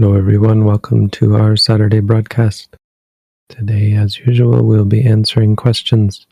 Hello, 0.00 0.16
everyone. 0.16 0.64
Welcome 0.64 1.10
to 1.10 1.36
our 1.36 1.58
Saturday 1.58 2.00
broadcast. 2.00 2.74
Today, 3.50 3.92
as 3.92 4.16
usual, 4.16 4.62
we'll 4.62 4.86
be 4.86 5.04
answering 5.04 5.56
questions, 5.56 6.26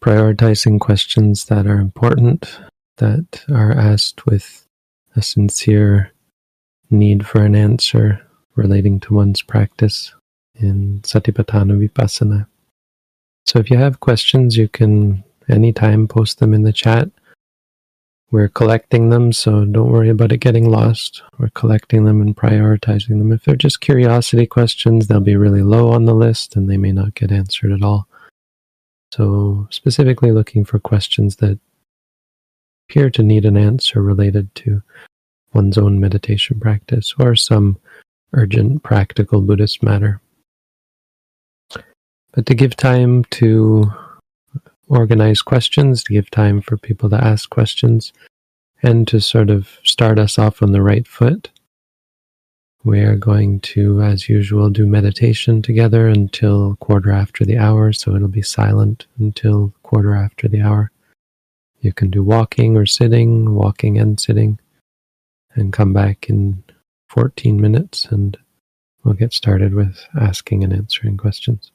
prioritizing 0.00 0.78
questions 0.78 1.46
that 1.46 1.66
are 1.66 1.80
important, 1.80 2.60
that 2.98 3.44
are 3.52 3.72
asked 3.72 4.26
with 4.26 4.64
a 5.16 5.22
sincere 5.22 6.12
need 6.88 7.26
for 7.26 7.42
an 7.42 7.56
answer 7.56 8.24
relating 8.54 9.00
to 9.00 9.14
one's 9.14 9.42
practice 9.42 10.14
in 10.54 11.00
Satipatthana 11.02 11.88
Vipassana. 11.88 12.46
So, 13.44 13.58
if 13.58 13.72
you 13.72 13.76
have 13.76 13.98
questions, 13.98 14.56
you 14.56 14.68
can 14.68 15.24
anytime 15.48 16.06
post 16.06 16.38
them 16.38 16.54
in 16.54 16.62
the 16.62 16.72
chat 16.72 17.10
we're 18.32 18.48
collecting 18.48 19.10
them, 19.10 19.30
so 19.30 19.66
don't 19.66 19.92
worry 19.92 20.08
about 20.08 20.32
it 20.32 20.38
getting 20.38 20.70
lost. 20.70 21.22
We're 21.38 21.50
collecting 21.50 22.04
them 22.04 22.22
and 22.22 22.34
prioritizing 22.34 23.18
them. 23.18 23.30
If 23.30 23.44
they're 23.44 23.56
just 23.56 23.82
curiosity 23.82 24.46
questions, 24.46 25.06
they'll 25.06 25.20
be 25.20 25.36
really 25.36 25.62
low 25.62 25.92
on 25.92 26.06
the 26.06 26.14
list 26.14 26.56
and 26.56 26.68
they 26.68 26.78
may 26.78 26.92
not 26.92 27.14
get 27.14 27.30
answered 27.30 27.72
at 27.72 27.82
all. 27.82 28.08
So, 29.12 29.68
specifically 29.70 30.32
looking 30.32 30.64
for 30.64 30.78
questions 30.78 31.36
that 31.36 31.58
appear 32.88 33.10
to 33.10 33.22
need 33.22 33.44
an 33.44 33.58
answer 33.58 34.00
related 34.00 34.54
to 34.54 34.82
one's 35.52 35.76
own 35.76 36.00
meditation 36.00 36.58
practice 36.58 37.14
or 37.18 37.36
some 37.36 37.76
urgent 38.32 38.82
practical 38.82 39.42
Buddhist 39.42 39.82
matter. 39.82 40.22
But 42.32 42.46
to 42.46 42.54
give 42.54 42.76
time 42.76 43.24
to 43.24 43.92
organize 44.92 45.42
questions, 45.42 46.04
to 46.04 46.12
give 46.12 46.30
time 46.30 46.60
for 46.60 46.76
people 46.76 47.08
to 47.10 47.16
ask 47.16 47.50
questions, 47.50 48.12
and 48.82 49.08
to 49.08 49.20
sort 49.20 49.50
of 49.50 49.78
start 49.82 50.18
us 50.18 50.38
off 50.38 50.62
on 50.62 50.72
the 50.72 50.82
right 50.82 51.06
foot. 51.06 51.50
We 52.84 53.00
are 53.00 53.16
going 53.16 53.60
to, 53.60 54.02
as 54.02 54.28
usual, 54.28 54.68
do 54.68 54.86
meditation 54.86 55.62
together 55.62 56.08
until 56.08 56.76
quarter 56.76 57.10
after 57.10 57.44
the 57.44 57.56
hour, 57.56 57.92
so 57.92 58.14
it'll 58.14 58.28
be 58.28 58.42
silent 58.42 59.06
until 59.18 59.72
quarter 59.82 60.14
after 60.14 60.48
the 60.48 60.60
hour. 60.60 60.90
You 61.80 61.92
can 61.92 62.10
do 62.10 62.22
walking 62.22 62.76
or 62.76 62.86
sitting, 62.86 63.54
walking 63.54 63.98
and 63.98 64.20
sitting, 64.20 64.58
and 65.54 65.72
come 65.72 65.92
back 65.92 66.28
in 66.28 66.62
14 67.08 67.60
minutes 67.60 68.06
and 68.06 68.38
we'll 69.04 69.14
get 69.14 69.32
started 69.32 69.74
with 69.74 70.04
asking 70.18 70.64
and 70.64 70.72
answering 70.72 71.16
questions. 71.16 71.70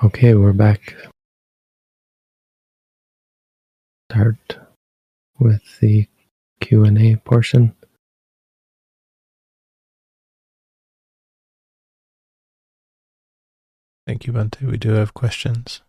Okay, 0.00 0.32
we're 0.32 0.52
back. 0.52 0.94
Start 4.08 4.58
with 5.40 5.80
the 5.80 6.06
Q&A 6.60 7.16
portion. 7.16 7.74
Thank 14.06 14.28
you, 14.28 14.32
Bhante. 14.32 14.62
We 14.62 14.76
do 14.76 14.92
have 14.92 15.14
questions. 15.14 15.80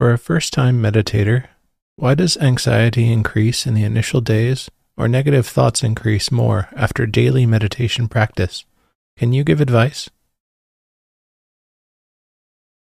For 0.00 0.12
a 0.12 0.18
first 0.18 0.52
time 0.52 0.82
meditator, 0.82 1.46
why 1.94 2.16
does 2.16 2.36
anxiety 2.38 3.12
increase 3.12 3.68
in 3.68 3.74
the 3.74 3.84
initial 3.84 4.20
days 4.20 4.68
or 4.96 5.06
negative 5.06 5.46
thoughts 5.46 5.84
increase 5.84 6.32
more 6.32 6.70
after 6.74 7.06
daily 7.06 7.46
meditation 7.46 8.08
practice? 8.08 8.64
Can 9.16 9.32
you 9.32 9.44
give 9.44 9.60
advice? 9.60 10.10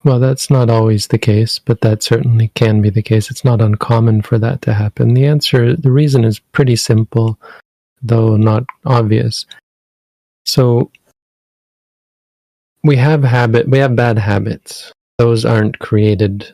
Well, 0.04 0.18
that's 0.18 0.50
not 0.50 0.68
always 0.68 1.06
the 1.06 1.18
case, 1.18 1.58
but 1.60 1.80
that 1.82 2.02
certainly 2.02 2.48
can 2.54 2.82
be 2.82 2.90
the 2.90 3.02
case. 3.02 3.30
It's 3.30 3.44
not 3.44 3.60
uncommon 3.60 4.22
for 4.22 4.36
that 4.38 4.60
to 4.62 4.74
happen. 4.74 5.14
The 5.14 5.26
answer, 5.26 5.76
the 5.76 5.92
reason 5.92 6.24
is 6.24 6.40
pretty 6.40 6.74
simple, 6.76 7.38
though 8.02 8.36
not 8.36 8.64
obvious. 8.84 9.46
So, 10.44 10.90
we 12.82 12.96
have 12.96 13.22
habit, 13.22 13.68
we 13.68 13.78
have 13.78 13.94
bad 13.94 14.18
habits. 14.18 14.92
Those 15.18 15.44
aren't 15.44 15.78
created 15.78 16.52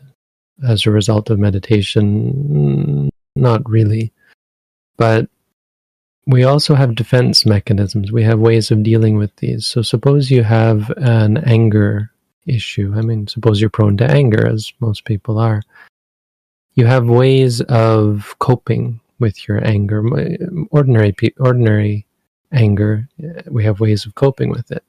as 0.66 0.86
a 0.86 0.90
result 0.90 1.30
of 1.30 1.38
meditation? 1.38 2.32
Mm, 2.50 3.08
not 3.36 3.68
really. 3.68 4.12
But 4.96 5.28
we 6.26 6.44
also 6.44 6.74
have 6.74 6.94
defense 6.94 7.46
mechanisms. 7.46 8.12
We 8.12 8.24
have 8.24 8.38
ways 8.38 8.70
of 8.70 8.82
dealing 8.82 9.16
with 9.16 9.34
these. 9.36 9.66
So 9.66 9.82
suppose 9.82 10.30
you 10.30 10.42
have 10.42 10.90
an 10.98 11.38
anger 11.38 12.10
issue. 12.46 12.92
I 12.96 13.02
mean, 13.02 13.26
suppose 13.26 13.60
you're 13.60 13.70
prone 13.70 13.96
to 13.98 14.10
anger, 14.10 14.46
as 14.46 14.72
most 14.80 15.04
people 15.04 15.38
are. 15.38 15.62
You 16.74 16.86
have 16.86 17.08
ways 17.08 17.60
of 17.62 18.34
coping 18.38 19.00
with 19.18 19.48
your 19.48 19.66
anger. 19.66 20.04
Ordinary, 20.70 21.14
ordinary 21.38 22.06
anger, 22.52 23.08
we 23.46 23.64
have 23.64 23.80
ways 23.80 24.06
of 24.06 24.14
coping 24.14 24.50
with 24.50 24.70
it. 24.70 24.84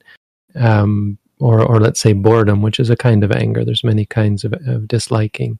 Um, 0.55 1.17
or 1.39 1.61
or 1.61 1.79
let's 1.79 1.99
say 1.99 2.13
boredom, 2.13 2.61
which 2.61 2.79
is 2.79 2.89
a 2.89 2.95
kind 2.95 3.23
of 3.23 3.31
anger. 3.31 3.63
There's 3.63 3.83
many 3.83 4.05
kinds 4.05 4.43
of, 4.43 4.53
of 4.67 4.87
disliking 4.87 5.59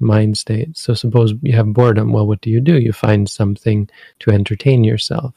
mind 0.00 0.36
states. 0.36 0.80
So 0.82 0.94
suppose 0.94 1.34
you 1.42 1.54
have 1.54 1.72
boredom. 1.72 2.12
Well, 2.12 2.26
what 2.26 2.40
do 2.40 2.50
you 2.50 2.60
do? 2.60 2.78
You 2.78 2.92
find 2.92 3.28
something 3.28 3.88
to 4.20 4.30
entertain 4.30 4.84
yourself. 4.84 5.34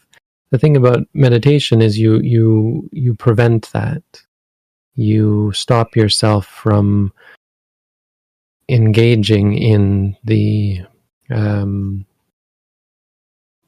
The 0.49 0.57
thing 0.57 0.77
about 0.77 1.07
meditation 1.13 1.81
is 1.81 1.99
you 1.99 2.19
you 2.19 2.89
you 2.91 3.13
prevent 3.15 3.71
that. 3.71 4.01
You 4.97 5.53
stop 5.53 5.95
yourself 5.95 6.45
from 6.45 7.13
engaging 8.67 9.57
in 9.57 10.17
the 10.23 10.81
um, 11.29 12.05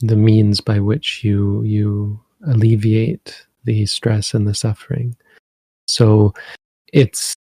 the 0.01 0.15
means 0.15 0.59
by 0.59 0.79
which 0.79 1.24
you 1.24 1.63
you 1.63 2.19
alleviate 2.48 3.45
the 3.63 3.86
stress 3.86 4.33
and 4.33 4.48
the 4.48 4.53
suffering. 4.53 5.15
So 5.88 6.33
it's 6.91 7.36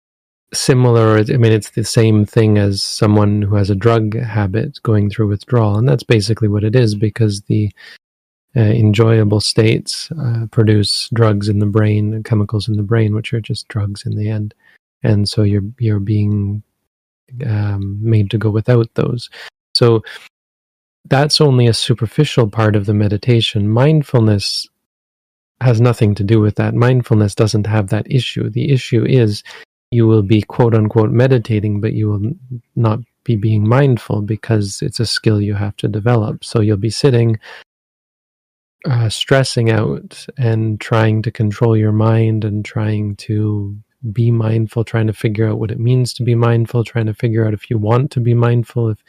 similar. 0.54 1.18
I 1.18 1.24
mean, 1.24 1.52
it's 1.52 1.72
the 1.72 1.84
same 1.84 2.26
thing 2.26 2.58
as 2.58 2.82
someone 2.82 3.42
who 3.42 3.56
has 3.56 3.70
a 3.70 3.76
drug 3.76 4.18
habit 4.20 4.82
going 4.84 5.10
through 5.10 5.28
withdrawal. 5.28 5.78
And 5.78 5.88
that's 5.88 6.04
basically 6.04 6.48
what 6.48 6.64
it 6.64 6.76
is 6.76 6.96
because 6.96 7.42
the 7.44 7.72
uh, 8.56 8.62
enjoyable 8.62 9.42
states 9.42 10.10
uh, 10.20 10.48
produce 10.52 11.10
drugs 11.14 11.50
in 11.50 11.60
the 11.60 11.66
brain, 11.66 12.24
chemicals 12.24 12.68
in 12.68 12.78
the 12.78 12.84
brain, 12.84 13.14
which 13.14 13.34
are 13.34 13.42
just 13.42 13.68
drugs 13.68 14.06
in 14.06 14.16
the 14.16 14.30
end. 14.30 14.54
And 15.04 15.28
so 15.28 15.44
you're, 15.44 15.64
you're 15.80 16.00
being 16.00 16.64
um, 17.46 18.00
made 18.02 18.32
to 18.32 18.38
go 18.38 18.50
without 18.50 18.94
those. 18.96 19.30
So 19.74 20.04
that's 21.10 21.42
only 21.42 21.68
a 21.68 21.74
superficial 21.74 22.50
part 22.50 22.76
of 22.76 22.86
the 22.86 22.94
meditation. 22.94 23.70
Mindfulness 23.70 24.68
has 25.62 25.80
nothing 25.80 26.16
to 26.16 26.24
do 26.24 26.40
with 26.40 26.56
that. 26.56 26.74
Mindfulness 26.74 27.36
doesn't 27.36 27.68
have 27.68 27.90
that 27.90 28.10
issue. 28.10 28.50
The 28.50 28.72
issue 28.72 29.06
is 29.06 29.44
you 29.92 30.08
will 30.08 30.24
be 30.24 30.42
quote 30.42 30.74
unquote 30.74 31.12
meditating, 31.12 31.82
but 31.82 31.94
you 31.94 32.10
will 32.10 32.32
not 32.76 33.00
be 33.24 33.36
being 33.36 33.68
mindful 33.68 34.22
because 34.22 34.82
it's 34.82 35.00
a 35.00 35.06
skill 35.06 35.42
you 35.42 35.54
have 35.54 35.76
to 35.78 35.88
develop. 35.88 36.44
So 36.44 36.62
you'll 36.62 36.78
be 36.78 36.90
sitting, 36.90 37.40
uh, 38.86 39.10
stressing 39.10 39.72
out 39.72 40.26
and 40.38 40.80
trying 40.80 41.22
to 41.24 41.32
control 41.32 41.76
your 41.76 41.92
mind 41.92 42.46
and 42.46 42.64
trying 42.64 43.16
to 43.16 43.78
be 44.12 44.32
mindful, 44.32 44.84
trying 44.84 45.08
to 45.08 45.14
figure 45.14 45.48
out 45.48 45.60
what 45.60 45.72
it 45.72 45.80
means 45.80 46.14
to 46.14 46.24
be 46.24 46.36
mindful, 46.36 46.84
trying 46.84 47.08
to 47.08 47.14
figure 47.14 47.46
out 47.46 47.54
if 47.54 47.70
you 47.70 47.78
want 47.78 48.12
to 48.12 48.20
be 48.20 48.34
mindful, 48.34 48.90
if 48.90 49.04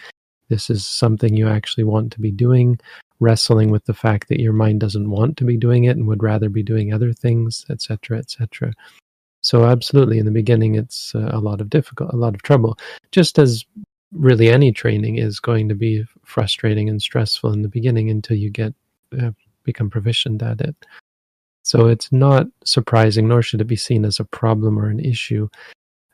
this 0.49 0.71
is 0.71 0.87
something 0.87 1.37
you 1.37 1.49
actually 1.49 1.85
want 1.85 2.12
to 2.12 2.21
be 2.21 2.31
doing, 2.31 2.79
wrestling 3.21 3.71
with 3.71 3.85
the 3.85 3.95
fact 3.95 4.29
that 4.29 4.41
your 4.41 4.53
mind 4.53 4.81
doesn't 4.81 5.11
want 5.11 5.37
to 5.37 5.45
be 5.45 5.57
doing 5.57 5.85
it 5.85 5.97
and 5.97 6.07
would 6.07 6.23
rather 6.23 6.49
be 6.49 6.62
doing 6.62 6.93
other 6.93 7.12
things, 7.12 7.67
etc., 7.69 8.19
etc. 8.19 8.73
So 9.43 9.65
absolutely, 9.65 10.19
in 10.19 10.25
the 10.25 10.33
beginning, 10.33 10.75
it's 10.75 11.15
uh, 11.15 11.31
a 11.33 11.39
lot 11.39 11.61
of 11.61 11.71
difficult, 11.71 12.12
a 12.12 12.17
lot 12.17 12.35
of 12.35 12.43
trouble. 12.43 12.79
Just 13.12 13.39
as 13.39 13.65
really 14.12 14.49
any 14.49 14.73
training 14.73 15.17
is 15.17 15.41
going 15.41 15.69
to 15.69 15.75
be 15.75 16.05
frustrating 16.25 16.89
and 16.89 17.03
stressful 17.03 17.53
in 17.53 17.62
the 17.62 17.69
beginning 17.69 18.09
until 18.09 18.37
you 18.37 18.51
get 18.51 18.75
uh, 19.21 19.31
become 19.67 19.91
proficient 19.91 20.43
at 20.43 20.61
it. 20.61 20.75
So 21.63 21.89
it's 21.89 22.11
not 22.13 22.47
surprising, 22.65 23.29
nor 23.29 23.43
should 23.43 23.61
it 23.61 23.65
be 23.65 23.77
seen 23.77 24.05
as 24.05 24.21
a 24.21 24.25
problem 24.25 24.79
or 24.79 24.89
an 24.89 25.01
issue. 25.01 25.49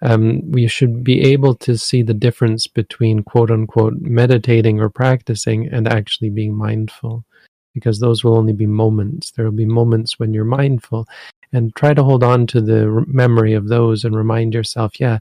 Um, 0.00 0.50
we 0.50 0.66
should 0.66 1.04
be 1.04 1.20
able 1.20 1.54
to 1.56 1.78
see 1.78 2.02
the 2.02 2.14
difference 2.14 2.66
between 2.66 3.22
quote 3.22 3.50
unquote 3.50 4.00
meditating 4.00 4.80
or 4.80 4.88
practicing 4.88 5.68
and 5.68 5.86
actually 5.86 6.30
being 6.30 6.54
mindful 6.54 7.24
because 7.74 8.00
those 8.00 8.24
will 8.24 8.36
only 8.36 8.52
be 8.52 8.66
moments. 8.66 9.30
There 9.30 9.44
will 9.44 9.52
be 9.52 9.64
moments 9.64 10.18
when 10.18 10.34
you're 10.34 10.44
mindful. 10.44 11.06
And 11.52 11.74
try 11.76 11.94
to 11.94 12.02
hold 12.02 12.24
on 12.24 12.46
to 12.48 12.60
the 12.60 13.04
memory 13.06 13.52
of 13.52 13.68
those 13.68 14.04
and 14.04 14.16
remind 14.16 14.54
yourself 14.54 14.98
yeah 14.98 15.18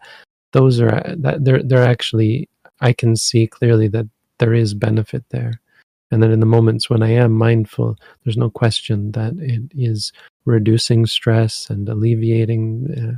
those 0.52 0.80
are 0.80 1.04
that 1.18 1.44
they're 1.44 1.64
they're 1.64 1.86
actually 1.86 2.50
i 2.80 2.94
can 2.94 3.16
see 3.16 3.48
clearly 3.48 3.88
that 3.88 4.08
there 4.40 4.54
is 4.54 4.74
benefit 4.74 5.24
there 5.30 5.62
and 6.12 6.22
then 6.22 6.32
in 6.32 6.40
the 6.40 6.46
moments 6.46 6.90
when 6.90 7.02
i 7.02 7.10
am 7.10 7.32
mindful 7.32 7.98
there's 8.24 8.38
no 8.38 8.50
question 8.50 9.12
that 9.14 9.34
it 9.40 9.64
is 9.76 10.12
reducing 10.46 11.06
stress 11.06 11.70
and 11.70 11.88
alleviating 11.90 12.88
uh, 12.98 13.18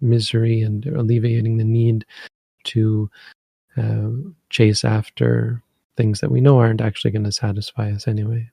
misery 0.00 0.62
and 0.62 0.86
alleviating 0.86 1.56
the 1.56 1.64
need 1.64 2.04
to 2.64 3.10
uh, 3.76 4.08
chase 4.48 4.84
after 4.84 5.62
things 5.96 6.20
that 6.20 6.30
we 6.30 6.40
know 6.40 6.58
aren't 6.58 6.80
actually 6.80 7.10
going 7.10 7.24
to 7.24 7.32
satisfy 7.32 7.90
us 7.90 8.08
anyway. 8.08 8.50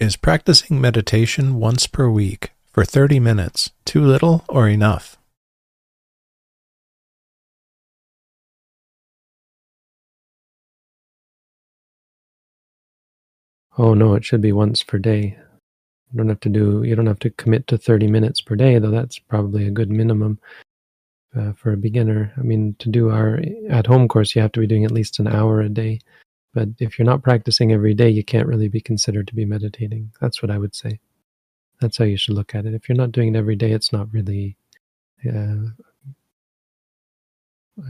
Is 0.00 0.16
practicing 0.16 0.80
meditation 0.80 1.54
once 1.56 1.86
per 1.86 2.08
week 2.08 2.52
for 2.72 2.84
30 2.84 3.18
minutes 3.18 3.70
too 3.84 4.00
little 4.00 4.44
or 4.48 4.68
enough? 4.68 5.17
Oh 13.78 13.94
no, 13.94 14.14
it 14.14 14.24
should 14.24 14.40
be 14.40 14.52
once 14.52 14.82
per 14.82 14.98
day. 14.98 15.38
You 16.10 16.16
don't 16.16 16.28
have 16.28 16.40
to 16.40 16.48
do. 16.48 16.82
You 16.82 16.96
don't 16.96 17.06
have 17.06 17.20
to 17.20 17.30
commit 17.30 17.68
to 17.68 17.78
thirty 17.78 18.08
minutes 18.08 18.40
per 18.40 18.56
day, 18.56 18.78
though. 18.78 18.90
That's 18.90 19.18
probably 19.18 19.66
a 19.66 19.70
good 19.70 19.90
minimum 19.90 20.40
uh, 21.36 21.52
for 21.52 21.72
a 21.72 21.76
beginner. 21.76 22.32
I 22.36 22.40
mean, 22.40 22.74
to 22.80 22.88
do 22.88 23.10
our 23.10 23.40
at-home 23.70 24.08
course, 24.08 24.34
you 24.34 24.42
have 24.42 24.52
to 24.52 24.60
be 24.60 24.66
doing 24.66 24.84
at 24.84 24.90
least 24.90 25.20
an 25.20 25.28
hour 25.28 25.60
a 25.60 25.68
day. 25.68 26.00
But 26.54 26.70
if 26.80 26.98
you're 26.98 27.06
not 27.06 27.22
practicing 27.22 27.72
every 27.72 27.94
day, 27.94 28.08
you 28.08 28.24
can't 28.24 28.48
really 28.48 28.68
be 28.68 28.80
considered 28.80 29.28
to 29.28 29.34
be 29.34 29.44
meditating. 29.44 30.10
That's 30.20 30.42
what 30.42 30.50
I 30.50 30.58
would 30.58 30.74
say. 30.74 30.98
That's 31.80 31.98
how 31.98 32.04
you 32.04 32.16
should 32.16 32.34
look 32.34 32.54
at 32.54 32.66
it. 32.66 32.74
If 32.74 32.88
you're 32.88 32.96
not 32.96 33.12
doing 33.12 33.34
it 33.34 33.38
every 33.38 33.54
day, 33.54 33.70
it's 33.72 33.92
not 33.92 34.12
really. 34.12 34.56
Uh, 35.24 35.68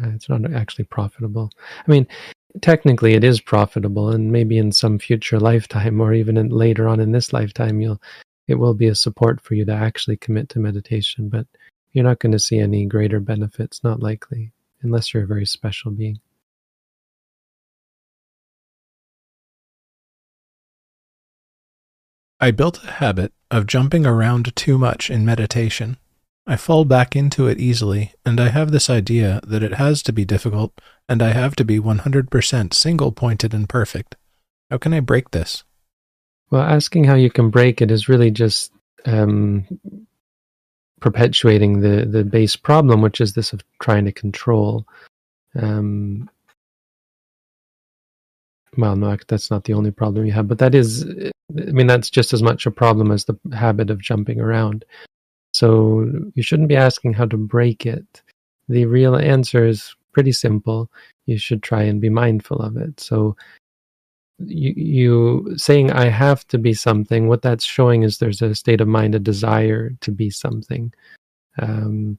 it's 0.02 0.28
not 0.28 0.52
actually 0.52 0.84
profitable. 0.84 1.50
I 1.86 1.90
mean, 1.90 2.06
technically 2.62 3.14
it 3.14 3.24
is 3.24 3.40
profitable 3.40 4.10
and 4.10 4.32
maybe 4.32 4.58
in 4.58 4.72
some 4.72 4.98
future 4.98 5.38
lifetime 5.50 6.00
or 6.00 6.14
even 6.14 6.48
later 6.48 6.88
on 6.88 7.00
in 7.00 7.12
this 7.12 7.32
lifetime 7.32 7.80
you'll 7.80 8.00
it 8.46 8.54
will 8.54 8.74
be 8.74 8.88
a 8.88 8.94
support 8.94 9.40
for 9.40 9.54
you 9.54 9.64
to 9.64 9.72
actually 9.72 10.16
commit 10.16 10.48
to 10.48 10.58
meditation 10.58 11.28
but 11.28 11.46
you're 11.92 12.04
not 12.04 12.18
going 12.18 12.32
to 12.32 12.38
see 12.38 12.58
any 12.58 12.86
greater 12.86 13.20
benefits 13.20 13.82
not 13.84 14.00
likely 14.00 14.52
unless 14.82 15.12
you're 15.12 15.24
a 15.24 15.26
very 15.26 15.46
special 15.46 15.90
being 15.90 16.18
I 22.40 22.52
built 22.52 22.84
a 22.84 22.92
habit 22.92 23.32
of 23.50 23.66
jumping 23.66 24.06
around 24.06 24.54
too 24.54 24.78
much 24.78 25.10
in 25.10 25.24
meditation. 25.24 25.96
I 26.46 26.56
fall 26.56 26.84
back 26.84 27.16
into 27.16 27.48
it 27.48 27.58
easily, 27.58 28.14
and 28.24 28.40
I 28.40 28.50
have 28.50 28.70
this 28.70 28.88
idea 28.88 29.40
that 29.44 29.64
it 29.64 29.74
has 29.74 30.04
to 30.04 30.12
be 30.12 30.24
difficult, 30.24 30.80
and 31.08 31.22
I 31.22 31.32
have 31.32 31.56
to 31.56 31.64
be 31.64 31.80
100% 31.80 32.74
single 32.74 33.12
pointed 33.12 33.54
and 33.54 33.68
perfect. 33.68 34.16
How 34.70 34.78
can 34.78 34.92
I 34.92 35.00
break 35.00 35.30
this? 35.30 35.64
Well, 36.50 36.62
asking 36.62 37.04
how 37.04 37.14
you 37.14 37.30
can 37.30 37.50
break 37.50 37.80
it 37.80 37.90
is 37.90 38.08
really 38.08 38.30
just 38.30 38.72
um, 39.04 39.66
perpetuating 41.00 41.80
the 41.80 42.06
the 42.06 42.24
base 42.24 42.56
problem, 42.56 43.00
which 43.02 43.20
is 43.20 43.32
this 43.32 43.52
of 43.52 43.62
trying 43.80 44.04
to 44.06 44.12
control. 44.12 44.86
Um, 45.54 46.28
well, 48.76 48.96
no, 48.96 49.16
that's 49.26 49.50
not 49.50 49.64
the 49.64 49.74
only 49.74 49.90
problem 49.90 50.26
you 50.26 50.32
have, 50.32 50.48
but 50.48 50.58
that 50.58 50.74
is, 50.74 51.04
I 51.04 51.72
mean, 51.72 51.86
that's 51.86 52.10
just 52.10 52.32
as 52.32 52.42
much 52.42 52.66
a 52.66 52.70
problem 52.70 53.10
as 53.10 53.24
the 53.24 53.38
habit 53.54 53.90
of 53.90 54.00
jumping 54.00 54.40
around. 54.40 54.84
So 55.52 56.06
you 56.34 56.42
shouldn't 56.42 56.68
be 56.68 56.76
asking 56.76 57.14
how 57.14 57.24
to 57.26 57.36
break 57.36 57.86
it. 57.86 58.22
The 58.68 58.84
real 58.84 59.16
answer 59.16 59.66
is 59.66 59.94
pretty 60.18 60.32
simple. 60.32 60.90
You 61.26 61.38
should 61.38 61.62
try 61.62 61.84
and 61.84 62.00
be 62.00 62.08
mindful 62.10 62.58
of 62.58 62.76
it. 62.76 62.98
So 62.98 63.36
you, 64.40 64.74
you 64.76 65.56
saying 65.56 65.92
I 65.92 66.08
have 66.08 66.44
to 66.48 66.58
be 66.58 66.74
something, 66.74 67.28
what 67.28 67.40
that's 67.40 67.64
showing 67.64 68.02
is 68.02 68.18
there's 68.18 68.42
a 68.42 68.52
state 68.56 68.80
of 68.80 68.88
mind, 68.88 69.14
a 69.14 69.20
desire 69.20 69.90
to 70.00 70.10
be 70.10 70.28
something. 70.28 70.92
Um, 71.60 72.18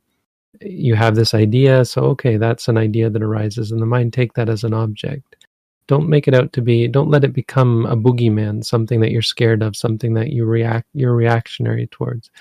you 0.62 0.96
have 0.96 1.16
this 1.16 1.34
idea, 1.34 1.84
so 1.84 2.04
okay, 2.04 2.38
that's 2.38 2.70
an 2.70 2.78
idea 2.78 3.10
that 3.10 3.22
arises 3.22 3.74
in 3.74 3.80
the 3.80 3.86
mind. 3.86 4.14
Take 4.14 4.32
that 4.36 4.48
as 4.48 4.64
an 4.64 4.74
object. 4.74 5.36
Don't 5.88 6.08
make 6.08 6.30
it 6.30 6.34
out 6.34 6.54
to 6.54 6.62
be. 6.62 6.88
Don't 6.88 7.10
let 7.10 7.26
it 7.26 7.34
become 7.34 7.86
a 7.86 7.98
boogeyman, 7.98 8.64
something 8.64 9.02
that 9.02 9.12
you're 9.12 9.22
scared 9.22 9.62
of, 9.62 9.76
something 9.76 10.14
that 10.14 10.30
you 10.30 10.46
react. 10.46 10.88
You're 10.94 11.18
reactionary 11.18 11.88
towards. 11.88 12.32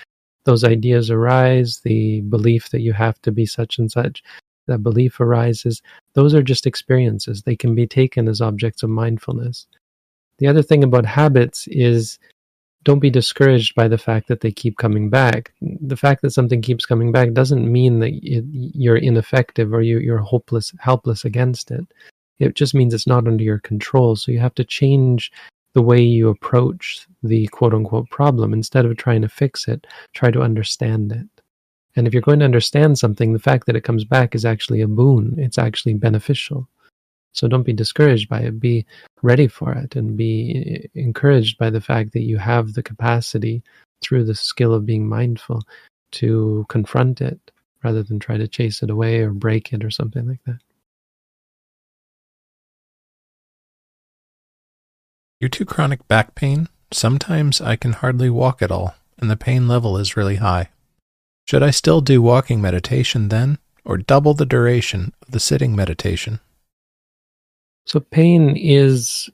Those 0.45 0.63
ideas 0.63 1.11
arise. 1.11 1.81
The 1.81 2.21
belief 2.21 2.69
that 2.69 2.79
you 2.79 2.93
have 2.93 3.21
to 3.23 3.31
be 3.33 3.45
such 3.45 3.77
and 3.77 3.91
such 3.91 4.23
that 4.69 4.83
belief 4.83 5.19
arises, 5.19 5.81
those 6.13 6.33
are 6.33 6.41
just 6.41 6.65
experiences. 6.65 7.41
They 7.41 7.55
can 7.55 7.75
be 7.75 7.85
taken 7.85 8.27
as 8.27 8.41
objects 8.41 8.81
of 8.81 8.89
mindfulness. 8.89 9.67
The 10.37 10.47
other 10.47 10.63
thing 10.63 10.83
about 10.83 11.05
habits 11.05 11.67
is 11.67 12.17
don't 12.83 12.99
be 12.99 13.09
discouraged 13.09 13.75
by 13.75 13.87
the 13.87 13.97
fact 13.97 14.27
that 14.29 14.39
they 14.41 14.51
keep 14.51 14.77
coming 14.77 15.09
back. 15.09 15.53
The 15.61 15.97
fact 15.97 16.21
that 16.21 16.31
something 16.31 16.61
keeps 16.61 16.85
coming 16.85 17.11
back 17.11 17.33
doesn't 17.33 17.69
mean 17.69 17.99
that 17.99 18.11
it, 18.23 18.45
you're 18.49 18.95
ineffective 18.95 19.73
or 19.73 19.81
you, 19.81 19.99
you're 19.99 20.19
hopeless, 20.19 20.73
helpless 20.79 21.25
against 21.25 21.71
it. 21.71 21.85
It 22.39 22.55
just 22.55 22.73
means 22.73 22.93
it's 22.93 23.07
not 23.07 23.27
under 23.27 23.43
your 23.43 23.59
control. 23.59 24.15
So 24.15 24.31
you 24.31 24.39
have 24.39 24.55
to 24.55 24.63
change 24.63 25.31
the 25.73 25.81
way 25.81 26.01
you 26.01 26.29
approach 26.29 27.05
the 27.21 27.47
quote 27.47 27.73
unquote 27.73 28.09
problem. 28.09 28.53
Instead 28.53 28.85
of 28.85 28.95
trying 28.95 29.21
to 29.21 29.29
fix 29.29 29.67
it, 29.67 29.85
try 30.13 30.31
to 30.31 30.41
understand 30.41 31.11
it. 31.11 31.38
And 31.95 32.07
if 32.07 32.13
you're 32.13 32.21
going 32.21 32.39
to 32.39 32.45
understand 32.45 32.97
something, 32.99 33.33
the 33.33 33.39
fact 33.39 33.65
that 33.65 33.75
it 33.75 33.83
comes 33.83 34.05
back 34.05 34.35
is 34.35 34.45
actually 34.45 34.81
a 34.81 34.87
boon. 34.87 35.35
It's 35.37 35.57
actually 35.57 35.95
beneficial. 35.95 36.67
So 37.33 37.47
don't 37.47 37.63
be 37.63 37.73
discouraged 37.73 38.29
by 38.29 38.41
it. 38.41 38.59
Be 38.59 38.85
ready 39.21 39.47
for 39.47 39.73
it 39.73 39.95
and 39.95 40.17
be 40.17 40.81
eh, 40.95 40.99
encouraged 40.99 41.57
by 41.57 41.69
the 41.69 41.81
fact 41.81 42.13
that 42.13 42.21
you 42.21 42.37
have 42.37 42.73
the 42.73 42.83
capacity 42.83 43.63
through 44.01 44.25
the 44.25 44.35
skill 44.35 44.73
of 44.73 44.85
being 44.85 45.07
mindful 45.07 45.61
to 46.11 46.65
confront 46.69 47.21
it 47.21 47.39
rather 47.83 48.03
than 48.03 48.19
try 48.19 48.37
to 48.37 48.47
chase 48.47 48.81
it 48.83 48.89
away 48.89 49.19
or 49.19 49.31
break 49.31 49.73
it 49.73 49.83
or 49.83 49.89
something 49.89 50.27
like 50.27 50.43
that. 50.45 50.59
Due 55.39 55.49
to 55.49 55.65
chronic 55.65 56.05
back 56.09 56.35
pain, 56.35 56.67
sometimes 56.91 57.61
I 57.61 57.77
can 57.77 57.93
hardly 57.93 58.29
walk 58.29 58.61
at 58.61 58.71
all, 58.71 58.95
and 59.17 59.29
the 59.29 59.37
pain 59.37 59.69
level 59.69 59.97
is 59.97 60.17
really 60.17 60.35
high. 60.35 60.69
Should 61.49 61.63
I 61.63 61.71
still 61.71 61.99
do 61.99 62.21
walking 62.21 62.61
meditation 62.61 63.29
then, 63.29 63.57
or 63.83 63.97
double 63.97 64.35
the 64.35 64.45
duration 64.45 65.13
of 65.23 65.31
the 65.31 65.39
sitting 65.39 65.75
meditation? 65.75 66.41
So 67.87 68.01
pain 68.01 68.55
is 68.55 69.31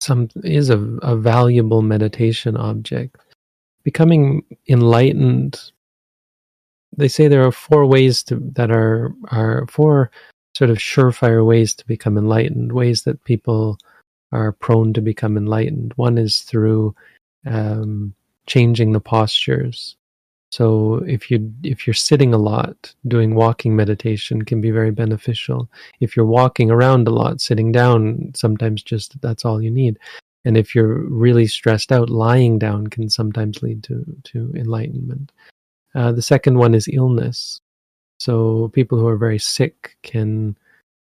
some 0.00 0.28
is 0.44 0.70
a, 0.70 0.78
a 1.02 1.16
valuable 1.16 1.82
meditation 1.82 2.56
object. 2.56 3.16
Becoming 3.82 4.44
enlightened, 4.68 5.60
they 6.96 7.08
say 7.08 7.26
there 7.26 7.44
are 7.44 7.50
four 7.50 7.86
ways 7.86 8.22
to 8.22 8.36
that 8.54 8.70
are 8.70 9.12
are 9.32 9.66
four 9.66 10.12
sort 10.56 10.70
of 10.70 10.78
surefire 10.78 11.44
ways 11.44 11.74
to 11.74 11.86
become 11.88 12.16
enlightened, 12.16 12.70
ways 12.70 13.02
that 13.02 13.24
people 13.24 13.78
are 14.30 14.52
prone 14.52 14.92
to 14.92 15.00
become 15.00 15.36
enlightened. 15.36 15.92
One 15.96 16.18
is 16.18 16.42
through 16.42 16.94
um, 17.46 18.14
changing 18.46 18.92
the 18.92 19.00
postures. 19.00 19.96
So 20.52 21.02
if 21.06 21.30
you 21.30 21.52
if 21.62 21.86
you're 21.86 21.94
sitting 21.94 22.32
a 22.32 22.38
lot, 22.38 22.94
doing 23.08 23.34
walking 23.34 23.74
meditation 23.74 24.42
can 24.42 24.60
be 24.60 24.70
very 24.70 24.90
beneficial. 24.90 25.68
If 26.00 26.16
you're 26.16 26.26
walking 26.26 26.70
around 26.70 27.08
a 27.08 27.10
lot, 27.10 27.40
sitting 27.40 27.72
down, 27.72 28.32
sometimes 28.34 28.82
just 28.82 29.20
that's 29.20 29.44
all 29.44 29.60
you 29.60 29.70
need. 29.70 29.98
And 30.44 30.56
if 30.56 30.74
you're 30.74 31.02
really 31.08 31.48
stressed 31.48 31.90
out, 31.90 32.08
lying 32.08 32.58
down 32.58 32.86
can 32.86 33.10
sometimes 33.10 33.62
lead 33.62 33.82
to 33.84 34.04
to 34.24 34.52
enlightenment. 34.54 35.32
Uh, 35.94 36.12
the 36.12 36.22
second 36.22 36.58
one 36.58 36.74
is 36.74 36.88
illness. 36.92 37.60
So 38.20 38.68
people 38.68 38.98
who 38.98 39.08
are 39.08 39.16
very 39.16 39.38
sick 39.38 39.96
can 40.02 40.56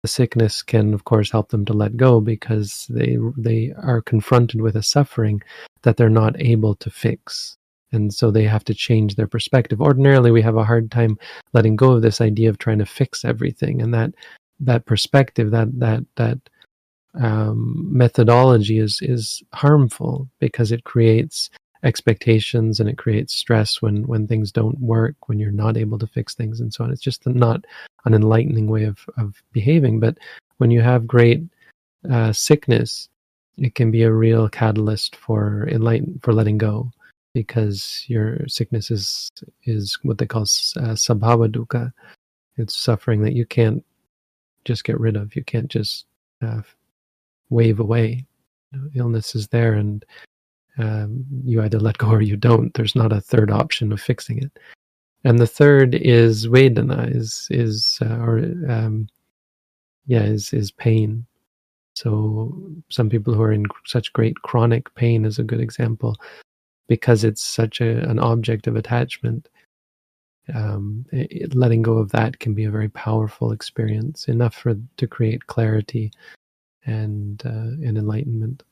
the 0.01 0.07
sickness 0.07 0.61
can 0.61 0.93
of 0.93 1.03
course 1.05 1.31
help 1.31 1.49
them 1.49 1.65
to 1.65 1.73
let 1.73 1.97
go 1.97 2.21
because 2.21 2.87
they 2.89 3.17
they 3.37 3.73
are 3.77 4.01
confronted 4.01 4.61
with 4.61 4.75
a 4.75 4.83
suffering 4.83 5.41
that 5.81 5.97
they're 5.97 6.09
not 6.09 6.39
able 6.39 6.75
to 6.75 6.89
fix 6.89 7.57
and 7.91 8.13
so 8.13 8.31
they 8.31 8.43
have 8.43 8.63
to 8.65 8.73
change 8.73 9.15
their 9.15 9.27
perspective. 9.27 9.81
Ordinarily 9.81 10.31
we 10.31 10.41
have 10.41 10.57
a 10.57 10.63
hard 10.63 10.91
time 10.91 11.17
letting 11.53 11.75
go 11.75 11.91
of 11.93 12.01
this 12.01 12.21
idea 12.21 12.49
of 12.49 12.57
trying 12.57 12.79
to 12.79 12.85
fix 12.85 13.25
everything. 13.25 13.81
And 13.81 13.93
that 13.93 14.13
that 14.59 14.85
perspective 14.85 15.51
that 15.51 15.79
that 15.79 16.05
that 16.15 16.37
um, 17.15 17.87
methodology 17.91 18.79
is 18.79 18.99
is 19.01 19.43
harmful 19.53 20.29
because 20.39 20.71
it 20.71 20.83
creates 20.83 21.49
expectations 21.83 22.79
and 22.79 22.89
it 22.89 22.97
creates 22.97 23.33
stress 23.33 23.81
when 23.81 24.05
when 24.05 24.27
things 24.27 24.51
don't 24.51 24.79
work 24.79 25.15
when 25.27 25.39
you're 25.39 25.51
not 25.51 25.77
able 25.77 25.97
to 25.99 26.07
fix 26.07 26.35
things 26.35 26.59
and 26.59 26.73
so 26.73 26.83
on. 26.83 26.91
It's 26.91 27.01
just 27.01 27.25
not 27.25 27.65
an 28.05 28.13
enlightening 28.13 28.67
way 28.67 28.83
of 28.83 28.99
of 29.17 29.41
behaving. 29.53 29.99
But 29.99 30.17
when 30.57 30.71
you 30.71 30.81
have 30.81 31.07
great 31.07 31.43
uh, 32.09 32.31
sickness 32.33 33.09
it 33.59 33.75
can 33.75 33.91
be 33.91 34.03
a 34.03 34.11
real 34.11 34.47
catalyst 34.49 35.15
for 35.15 35.67
enlighten 35.69 36.19
for 36.23 36.33
letting 36.33 36.57
go 36.57 36.91
because 37.33 38.05
your 38.07 38.47
sickness 38.47 38.91
is 38.91 39.31
is 39.63 39.97
what 40.03 40.17
they 40.17 40.25
call 40.25 40.43
uh, 40.43 40.95
sabhava 40.95 41.49
dukkha. 41.49 41.91
It's 42.57 42.75
suffering 42.75 43.21
that 43.23 43.33
you 43.33 43.45
can't 43.45 43.83
just 44.65 44.83
get 44.83 44.99
rid 44.99 45.15
of. 45.15 45.35
You 45.35 45.43
can't 45.43 45.69
just 45.69 46.05
uh, 46.41 46.61
wave 47.49 47.79
away. 47.79 48.25
Illness 48.95 49.35
is 49.35 49.47
there, 49.47 49.73
and 49.73 50.05
um, 50.77 51.25
you 51.43 51.61
either 51.61 51.79
let 51.79 51.97
go 51.97 52.09
or 52.09 52.21
you 52.21 52.37
don't. 52.37 52.73
There's 52.73 52.95
not 52.95 53.13
a 53.13 53.21
third 53.21 53.51
option 53.51 53.91
of 53.91 54.01
fixing 54.01 54.39
it. 54.39 54.51
And 55.23 55.39
the 55.39 55.47
third 55.47 55.95
is 55.95 56.47
Vedana, 56.47 57.13
is 57.13 57.47
is 57.49 57.99
uh, 58.01 58.17
or 58.17 58.39
um, 58.67 59.07
yeah, 60.05 60.23
is 60.23 60.53
is 60.53 60.71
pain. 60.71 61.25
So 61.93 62.53
some 62.89 63.09
people 63.09 63.33
who 63.33 63.41
are 63.41 63.51
in 63.51 63.65
such 63.85 64.13
great 64.13 64.35
chronic 64.43 64.93
pain 64.95 65.25
is 65.25 65.39
a 65.39 65.43
good 65.43 65.59
example 65.59 66.15
because 66.89 67.23
it's 67.23 67.43
such 67.43 67.79
a, 67.79 68.09
an 68.09 68.19
object 68.19 68.67
of 68.67 68.75
attachment. 68.75 69.47
Um, 70.53 71.05
it, 71.11 71.55
letting 71.55 71.83
go 71.83 71.99
of 71.99 72.11
that 72.11 72.39
can 72.39 72.55
be 72.55 72.65
a 72.65 72.71
very 72.71 72.89
powerful 72.89 73.51
experience, 73.51 74.27
enough 74.27 74.55
for 74.55 74.75
to 74.97 75.07
create 75.07 75.45
clarity 75.47 76.11
and 76.85 77.41
uh, 77.45 77.87
and 77.87 77.97
enlightenment. 77.97 78.63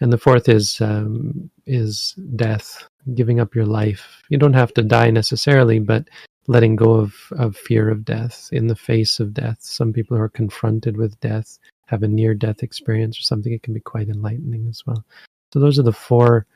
And 0.00 0.12
the 0.12 0.18
fourth 0.18 0.48
is 0.48 0.80
um, 0.80 1.48
is 1.64 2.14
death, 2.34 2.86
giving 3.14 3.38
up 3.38 3.54
your 3.54 3.66
life. 3.66 4.22
You 4.28 4.36
don't 4.36 4.52
have 4.52 4.74
to 4.74 4.82
die 4.82 5.10
necessarily, 5.10 5.78
but 5.78 6.08
letting 6.48 6.76
go 6.76 6.94
of, 6.94 7.14
of 7.38 7.56
fear 7.56 7.88
of 7.88 8.04
death 8.04 8.50
in 8.52 8.66
the 8.66 8.76
face 8.76 9.18
of 9.18 9.32
death. 9.32 9.58
Some 9.60 9.92
people 9.92 10.16
who 10.16 10.22
are 10.22 10.28
confronted 10.28 10.96
with 10.96 11.18
death 11.20 11.58
have 11.86 12.02
a 12.02 12.08
near 12.08 12.34
death 12.34 12.62
experience 12.62 13.18
or 13.18 13.22
something. 13.22 13.52
It 13.52 13.62
can 13.62 13.72
be 13.72 13.80
quite 13.80 14.08
enlightening 14.08 14.66
as 14.68 14.82
well. 14.84 15.04
So 15.52 15.60
those 15.60 15.78
are 15.78 15.84
the 15.84 15.92
four 15.92 16.46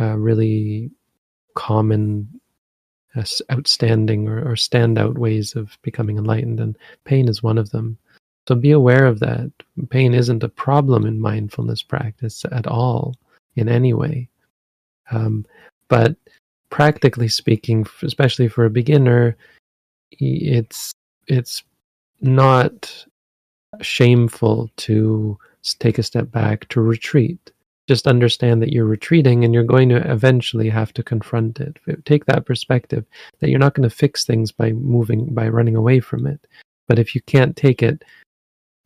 uh, 0.00 0.16
really 0.16 0.90
common, 1.54 2.40
uh, 3.14 3.24
outstanding, 3.50 4.28
or, 4.28 4.38
or 4.38 4.54
standout 4.54 5.18
ways 5.18 5.54
of 5.56 5.78
becoming 5.82 6.18
enlightened, 6.18 6.60
and 6.60 6.76
pain 7.04 7.28
is 7.28 7.42
one 7.42 7.58
of 7.58 7.70
them. 7.70 7.98
So 8.48 8.54
be 8.54 8.70
aware 8.70 9.06
of 9.06 9.18
that. 9.20 9.50
Pain 9.90 10.14
isn't 10.14 10.44
a 10.44 10.48
problem 10.48 11.04
in 11.04 11.20
mindfulness 11.20 11.82
practice 11.82 12.44
at 12.52 12.66
all, 12.66 13.16
in 13.56 13.68
any 13.68 13.92
way. 13.92 14.28
Um, 15.10 15.46
but 15.88 16.16
practically 16.70 17.28
speaking, 17.28 17.86
especially 18.02 18.48
for 18.48 18.64
a 18.64 18.70
beginner, 18.70 19.36
it's 20.12 20.92
it's 21.26 21.64
not 22.20 23.06
shameful 23.80 24.70
to 24.76 25.38
take 25.78 25.98
a 25.98 26.02
step 26.02 26.30
back 26.30 26.68
to 26.68 26.80
retreat 26.80 27.50
just 27.88 28.06
understand 28.06 28.60
that 28.62 28.72
you're 28.72 28.84
retreating 28.84 29.44
and 29.44 29.54
you're 29.54 29.62
going 29.62 29.88
to 29.88 30.10
eventually 30.10 30.68
have 30.68 30.92
to 30.94 31.02
confront 31.02 31.60
it. 31.60 31.78
Take 32.04 32.26
that 32.26 32.44
perspective 32.44 33.04
that 33.38 33.48
you're 33.50 33.60
not 33.60 33.74
going 33.74 33.88
to 33.88 33.94
fix 33.94 34.24
things 34.24 34.50
by 34.50 34.72
moving, 34.72 35.32
by 35.32 35.48
running 35.48 35.76
away 35.76 36.00
from 36.00 36.26
it. 36.26 36.46
But 36.88 36.98
if 36.98 37.14
you 37.14 37.20
can't 37.22 37.56
take 37.56 37.82
it, 37.82 38.04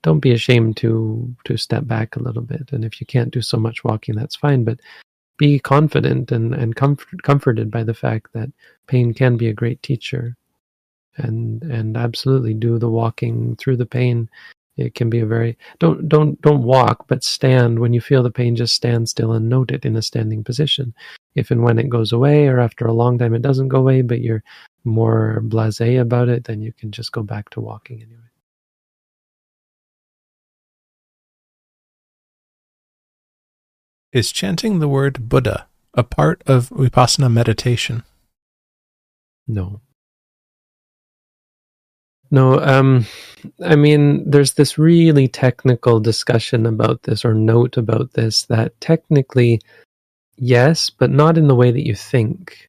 don't 0.03 0.21
be 0.21 0.33
ashamed 0.33 0.77
to 0.79 1.35
to 1.45 1.57
step 1.57 1.87
back 1.87 2.17
a 2.17 2.23
little 2.23 2.43
bit. 2.43 2.73
And 2.73 2.85
if 2.85 3.01
you 3.01 3.07
can't 3.07 3.31
do 3.31 3.43
so 3.43 3.59
much 3.59 3.85
walking, 3.85 4.15
that's 4.15 4.37
fine. 4.37 4.65
But 4.65 4.81
be 5.37 5.59
confident 5.59 6.33
and, 6.33 6.55
and 6.55 6.77
comfort, 6.77 7.23
comforted 7.23 7.71
by 7.71 7.83
the 7.85 7.95
fact 7.95 8.33
that 8.35 8.51
pain 8.87 9.15
can 9.15 9.37
be 9.37 9.49
a 9.49 9.55
great 9.55 9.83
teacher 9.83 10.37
and 11.17 11.63
and 11.65 11.97
absolutely 11.97 12.55
do 12.55 12.79
the 12.79 12.89
walking 12.89 13.57
through 13.57 13.77
the 13.77 13.87
pain 13.87 14.29
it 14.81 14.95
can 14.95 15.11
be 15.11 15.21
a 15.21 15.27
very 15.27 15.57
don't 15.79 16.09
don't 16.09 16.41
don't 16.41 16.63
walk 16.63 17.07
but 17.09 17.23
stand 17.23 17.79
when 17.79 17.93
you 17.93 18.01
feel 18.01 18.23
the 18.23 18.31
pain 18.31 18.57
just 18.57 18.75
stand 18.75 19.09
still 19.09 19.33
and 19.33 19.49
note 19.49 19.71
it 19.71 19.85
in 19.85 19.97
a 19.97 20.03
standing 20.03 20.43
position 20.43 20.95
if 21.35 21.51
and 21.51 21.63
when 21.63 21.79
it 21.79 21.89
goes 21.89 22.13
away 22.13 22.47
or 22.47 22.59
after 22.59 22.87
a 22.87 22.93
long 22.93 23.19
time 23.19 23.35
it 23.35 23.43
doesn't 23.43 23.69
go 23.69 23.79
away 23.79 24.03
but 24.03 24.21
you're 24.21 24.43
more 24.85 25.43
blasé 25.47 26.01
about 26.01 26.29
it 26.29 26.45
then 26.45 26.61
you 26.63 26.73
can 26.73 26.91
just 26.91 27.13
go 27.13 27.23
back 27.23 27.51
to 27.51 27.61
walking 27.61 28.01
anyway 28.03 28.17
Is 34.13 34.33
chanting 34.33 34.81
the 34.81 34.89
word 34.89 35.29
Buddha 35.29 35.69
a 35.95 36.03
part 36.03 36.43
of 36.45 36.71
Vipassana 36.71 37.31
meditation? 37.31 38.03
No. 39.47 39.83
No, 42.31 42.61
um, 42.61 43.07
I 43.65 43.75
mean, 43.75 44.29
there's 44.29 44.55
this 44.55 44.79
really 44.79 45.27
technical 45.27 45.99
discussion 45.99 46.67
about 46.67 47.03
this 47.03 47.25
or 47.25 47.35
note 47.35 47.77
about 47.77 48.13
this 48.13 48.45
that 48.47 48.81
technically, 48.81 49.61
yes, 50.37 50.91
but 50.91 51.11
not 51.11 51.37
in 51.37 51.49
the 51.49 51.57
way 51.57 51.71
that 51.73 51.87
you 51.87 51.95
think. 51.95 52.69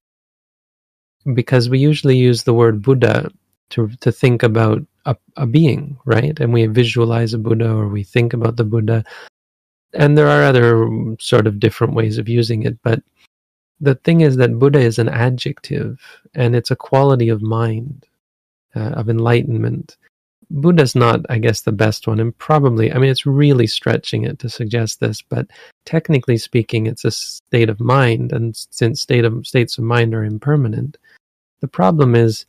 Because 1.35 1.69
we 1.69 1.77
usually 1.77 2.17
use 2.17 2.43
the 2.43 2.53
word 2.53 2.81
Buddha 2.81 3.31
to, 3.71 3.89
to 3.99 4.11
think 4.11 4.41
about 4.41 4.81
a, 5.05 5.15
a 5.37 5.45
being, 5.45 5.97
right? 6.05 6.39
And 6.39 6.51
we 6.51 6.65
visualize 6.65 7.35
a 7.35 7.37
Buddha 7.37 7.71
or 7.71 7.87
we 7.87 8.03
think 8.03 8.33
about 8.33 8.55
the 8.55 8.63
Buddha 8.63 9.03
and 9.93 10.17
there 10.17 10.27
are 10.27 10.43
other 10.43 11.15
sort 11.19 11.47
of 11.47 11.59
different 11.59 11.93
ways 11.93 12.17
of 12.17 12.29
using 12.29 12.63
it, 12.63 12.77
but 12.83 13.01
the 13.79 13.95
thing 13.95 14.21
is 14.21 14.37
that 14.37 14.59
Buddha 14.59 14.79
is 14.79 14.99
an 14.99 15.09
adjective 15.09 15.99
and 16.33 16.55
it's 16.55 16.71
a 16.71 16.75
quality 16.75 17.29
of 17.29 17.41
mind, 17.41 18.05
uh, 18.75 18.91
of 18.91 19.09
enlightenment. 19.09 19.97
Buddha's 20.49 20.95
not, 20.95 21.21
I 21.29 21.37
guess, 21.37 21.61
the 21.61 21.71
best 21.71 22.07
one, 22.07 22.19
and 22.19 22.37
probably, 22.37 22.91
I 22.91 22.97
mean, 22.97 23.09
it's 23.09 23.25
really 23.25 23.67
stretching 23.67 24.25
it 24.25 24.37
to 24.39 24.49
suggest 24.49 24.99
this, 24.99 25.21
but 25.21 25.47
technically 25.85 26.37
speaking, 26.37 26.87
it's 26.87 27.05
a 27.05 27.11
state 27.11 27.69
of 27.69 27.79
mind, 27.79 28.33
and 28.33 28.55
since 28.69 29.01
state 29.01 29.23
of 29.23 29.47
states 29.47 29.77
of 29.77 29.85
mind 29.85 30.13
are 30.13 30.25
impermanent, 30.25 30.97
the 31.61 31.69
problem 31.69 32.15
is 32.15 32.45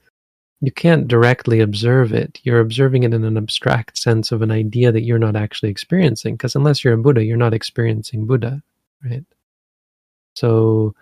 you 0.63 0.71
can't 0.71 1.09
directly 1.09 1.61
observe 1.61 2.13
it. 2.13 2.41
You're 2.45 2.61
observing 2.61 3.03
it 3.03 3.13
in 3.13 3.25
an 3.25 3.37
abstract 3.37 3.99
sense 3.99 4.31
of 4.31 4.43
an 4.43 4.53
idea 4.53 4.93
that 4.93 5.03
you're 5.03 5.19
not 5.19 5.35
actually 5.35 5.71
experiencing. 5.71 6.37
Because 6.37 6.55
unless 6.55 6.85
you're 6.85 6.95
a 6.95 6.99
Buddha, 6.99 7.25
you're 7.25 7.37
not 7.37 7.53
experiencing 7.53 8.27
Buddha, 8.27 8.63
right? 9.05 9.25
So 10.37 10.95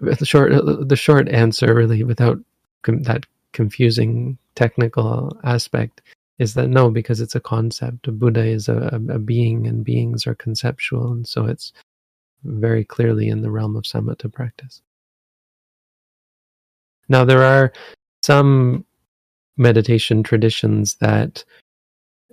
the 0.00 0.24
short 0.24 0.52
the 0.88 0.96
short 0.96 1.28
answer, 1.28 1.74
really, 1.74 2.04
without 2.04 2.38
com- 2.82 3.02
that 3.02 3.26
confusing 3.52 4.38
technical 4.54 5.38
aspect, 5.44 6.02
is 6.38 6.54
that 6.54 6.68
no, 6.68 6.90
because 6.90 7.20
it's 7.20 7.34
a 7.34 7.40
concept. 7.40 8.18
Buddha 8.18 8.44
is 8.44 8.68
a, 8.68 9.00
a 9.10 9.18
being, 9.18 9.66
and 9.66 9.84
beings 9.84 10.26
are 10.26 10.34
conceptual, 10.34 11.12
and 11.12 11.26
so 11.26 11.46
it's 11.46 11.72
very 12.44 12.84
clearly 12.84 13.28
in 13.28 13.42
the 13.42 13.50
realm 13.50 13.76
of 13.76 13.84
samatha 13.84 14.32
practice. 14.32 14.80
Now, 17.08 17.24
there 17.24 17.42
are 17.42 17.72
some 18.22 18.84
meditation 19.56 20.22
traditions 20.22 20.94
that 20.96 21.44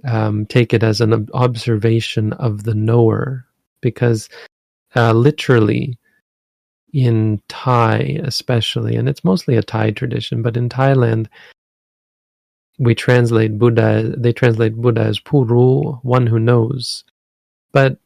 um, 0.05 0.45
take 0.45 0.73
it 0.73 0.83
as 0.83 1.01
an 1.01 1.27
observation 1.33 2.33
of 2.33 2.63
the 2.63 2.75
knower, 2.75 3.45
because 3.81 4.29
uh, 4.95 5.11
literally 5.13 5.97
in 6.93 7.41
Thai, 7.47 8.19
especially, 8.23 8.95
and 8.95 9.09
it's 9.09 9.23
mostly 9.23 9.55
a 9.55 9.63
Thai 9.63 9.91
tradition, 9.91 10.41
but 10.41 10.57
in 10.57 10.69
Thailand, 10.69 11.27
we 12.79 12.95
translate 12.95 13.57
Buddha, 13.57 14.13
they 14.17 14.31
translate 14.31 14.75
Buddha 14.75 15.01
as 15.01 15.19
Puru, 15.19 15.99
one 16.03 16.27
who 16.27 16.39
knows. 16.39 17.03
But 17.71 17.97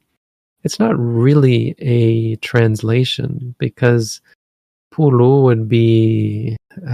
it's 0.63 0.79
not 0.79 0.97
really 0.97 1.75
a 1.79 2.35
translation 2.37 3.55
because 3.59 4.21
Puru 4.93 5.43
would 5.43 5.67
be 5.67 6.57
uh, 6.87 6.93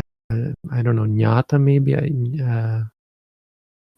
I 0.72 0.82
don't 0.82 0.96
know, 0.96 1.04
Nyata 1.04 1.62
maybe. 1.62 1.96
Uh, 1.96 2.84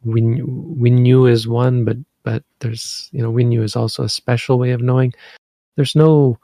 Win 0.03 0.45
Winyu 0.79 1.29
is 1.29 1.47
one, 1.47 1.83
but 1.83 1.97
but 2.23 2.43
there's 2.59 3.09
you 3.11 3.21
know 3.21 3.31
Winyu 3.31 3.63
is 3.63 3.75
also 3.75 4.03
a 4.03 4.09
special 4.09 4.59
way 4.59 4.71
of 4.71 4.81
knowing. 4.81 5.13
There's 5.75 5.95
no 5.95 6.37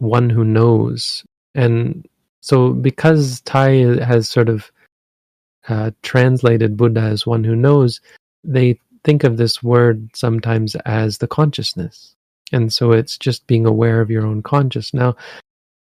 one 0.00 0.28
who 0.28 0.44
knows, 0.44 1.24
and 1.54 2.06
so 2.40 2.72
because 2.72 3.40
Thai 3.42 4.02
has 4.04 4.28
sort 4.28 4.48
of 4.48 4.70
uh, 5.68 5.92
translated 6.02 6.76
Buddha 6.76 7.00
as 7.00 7.26
one 7.26 7.44
who 7.44 7.54
knows, 7.54 8.00
they 8.42 8.78
think 9.04 9.24
of 9.24 9.36
this 9.36 9.62
word 9.62 10.10
sometimes 10.14 10.74
as 10.86 11.18
the 11.18 11.28
consciousness, 11.28 12.16
and 12.52 12.72
so 12.72 12.92
it's 12.92 13.16
just 13.16 13.46
being 13.46 13.66
aware 13.66 14.00
of 14.00 14.10
your 14.10 14.26
own 14.26 14.42
conscious. 14.42 14.92
Now, 14.92 15.16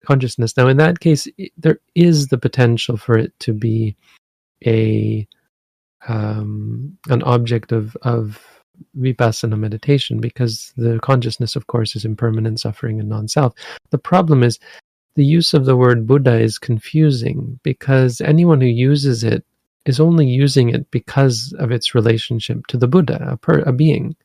consciousness. 0.05 0.57
Now, 0.57 0.69
in 0.69 0.77
that 0.79 1.01
case, 1.01 1.29
there 1.57 1.81
is 1.95 2.29
the 2.29 2.39
potential 2.39 2.97
for 2.97 3.19
it 3.19 3.33
to 3.41 3.53
be 3.53 3.97
a 4.65 5.27
um, 6.07 6.99
an 7.09 7.23
object 7.23 7.73
of 7.73 7.97
of 8.03 8.41
vipassana 8.99 9.59
meditation 9.59 10.21
because 10.21 10.73
the 10.77 10.99
consciousness, 11.01 11.57
of 11.57 11.67
course, 11.67 11.97
is 11.97 12.05
impermanent 12.05 12.61
suffering 12.61 13.01
and 13.01 13.09
non-self. 13.09 13.55
The 13.91 13.99
problem 13.99 14.43
is 14.43 14.59
the 15.17 15.25
use 15.25 15.55
of 15.55 15.65
the 15.65 15.77
word 15.77 16.07
Buddha 16.07 16.41
is 16.41 16.59
confusing 16.59 17.59
because 17.63 18.21
anyone 18.21 18.61
who 18.61 18.67
uses 18.67 19.25
it 19.25 19.45
is 19.87 20.01
only 20.01 20.27
using 20.27 20.71
it 20.71 20.91
because 20.91 21.55
of 21.59 21.71
its 21.71 21.95
relationship 21.95 22.67
to 22.69 22.77
the 22.77 22.89
Buddha, 22.89 23.25
a, 23.31 23.37
per, 23.37 23.61
a 23.61 23.73
being, 23.73 24.17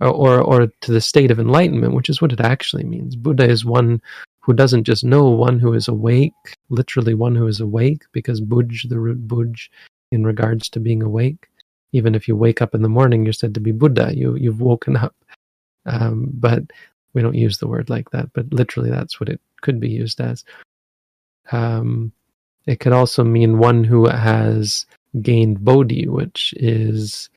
or, 0.00 0.08
or, 0.08 0.40
or 0.40 0.66
to 0.82 0.92
the 0.92 1.00
state 1.00 1.30
of 1.30 1.40
enlightenment, 1.40 1.94
which 1.94 2.10
is 2.10 2.20
what 2.20 2.32
it 2.32 2.40
actually 2.40 2.84
means. 2.84 3.16
Buddha 3.16 3.48
is 3.48 3.64
one 3.64 4.00
who 4.40 4.52
doesn't 4.52 4.84
just 4.84 5.04
know 5.04 5.28
one 5.30 5.58
who 5.58 5.72
is 5.72 5.88
awake, 5.88 6.32
literally 6.68 7.14
one 7.14 7.34
who 7.34 7.46
is 7.46 7.60
awake, 7.60 8.02
because 8.12 8.40
buj, 8.40 8.88
the 8.88 8.98
root 8.98 9.26
buj, 9.26 9.68
in 10.12 10.24
regards 10.24 10.68
to 10.70 10.80
being 10.80 11.02
awake. 11.02 11.48
Even 11.92 12.14
if 12.14 12.28
you 12.28 12.36
wake 12.36 12.60
up 12.60 12.74
in 12.74 12.82
the 12.82 12.88
morning, 12.88 13.24
you're 13.24 13.32
said 13.32 13.54
to 13.54 13.60
be 13.60 13.72
Buddha. 13.72 14.12
You 14.14 14.36
you've 14.36 14.60
woken 14.60 14.96
up, 14.96 15.14
um, 15.86 16.30
but 16.34 16.64
we 17.14 17.22
don't 17.22 17.34
use 17.34 17.58
the 17.58 17.68
word 17.68 17.88
like 17.88 18.10
that. 18.10 18.32
But 18.32 18.52
literally, 18.52 18.90
that's 18.90 19.20
what 19.20 19.28
it 19.28 19.40
could 19.62 19.80
be 19.80 19.88
used 19.88 20.20
as. 20.20 20.44
Um, 21.52 22.12
it 22.66 22.80
could 22.80 22.92
also 22.92 23.22
mean 23.24 23.58
one 23.58 23.84
who 23.84 24.06
has 24.06 24.86
gained 25.22 25.64
bodhi, 25.64 26.08
which 26.08 26.52
is 26.56 27.30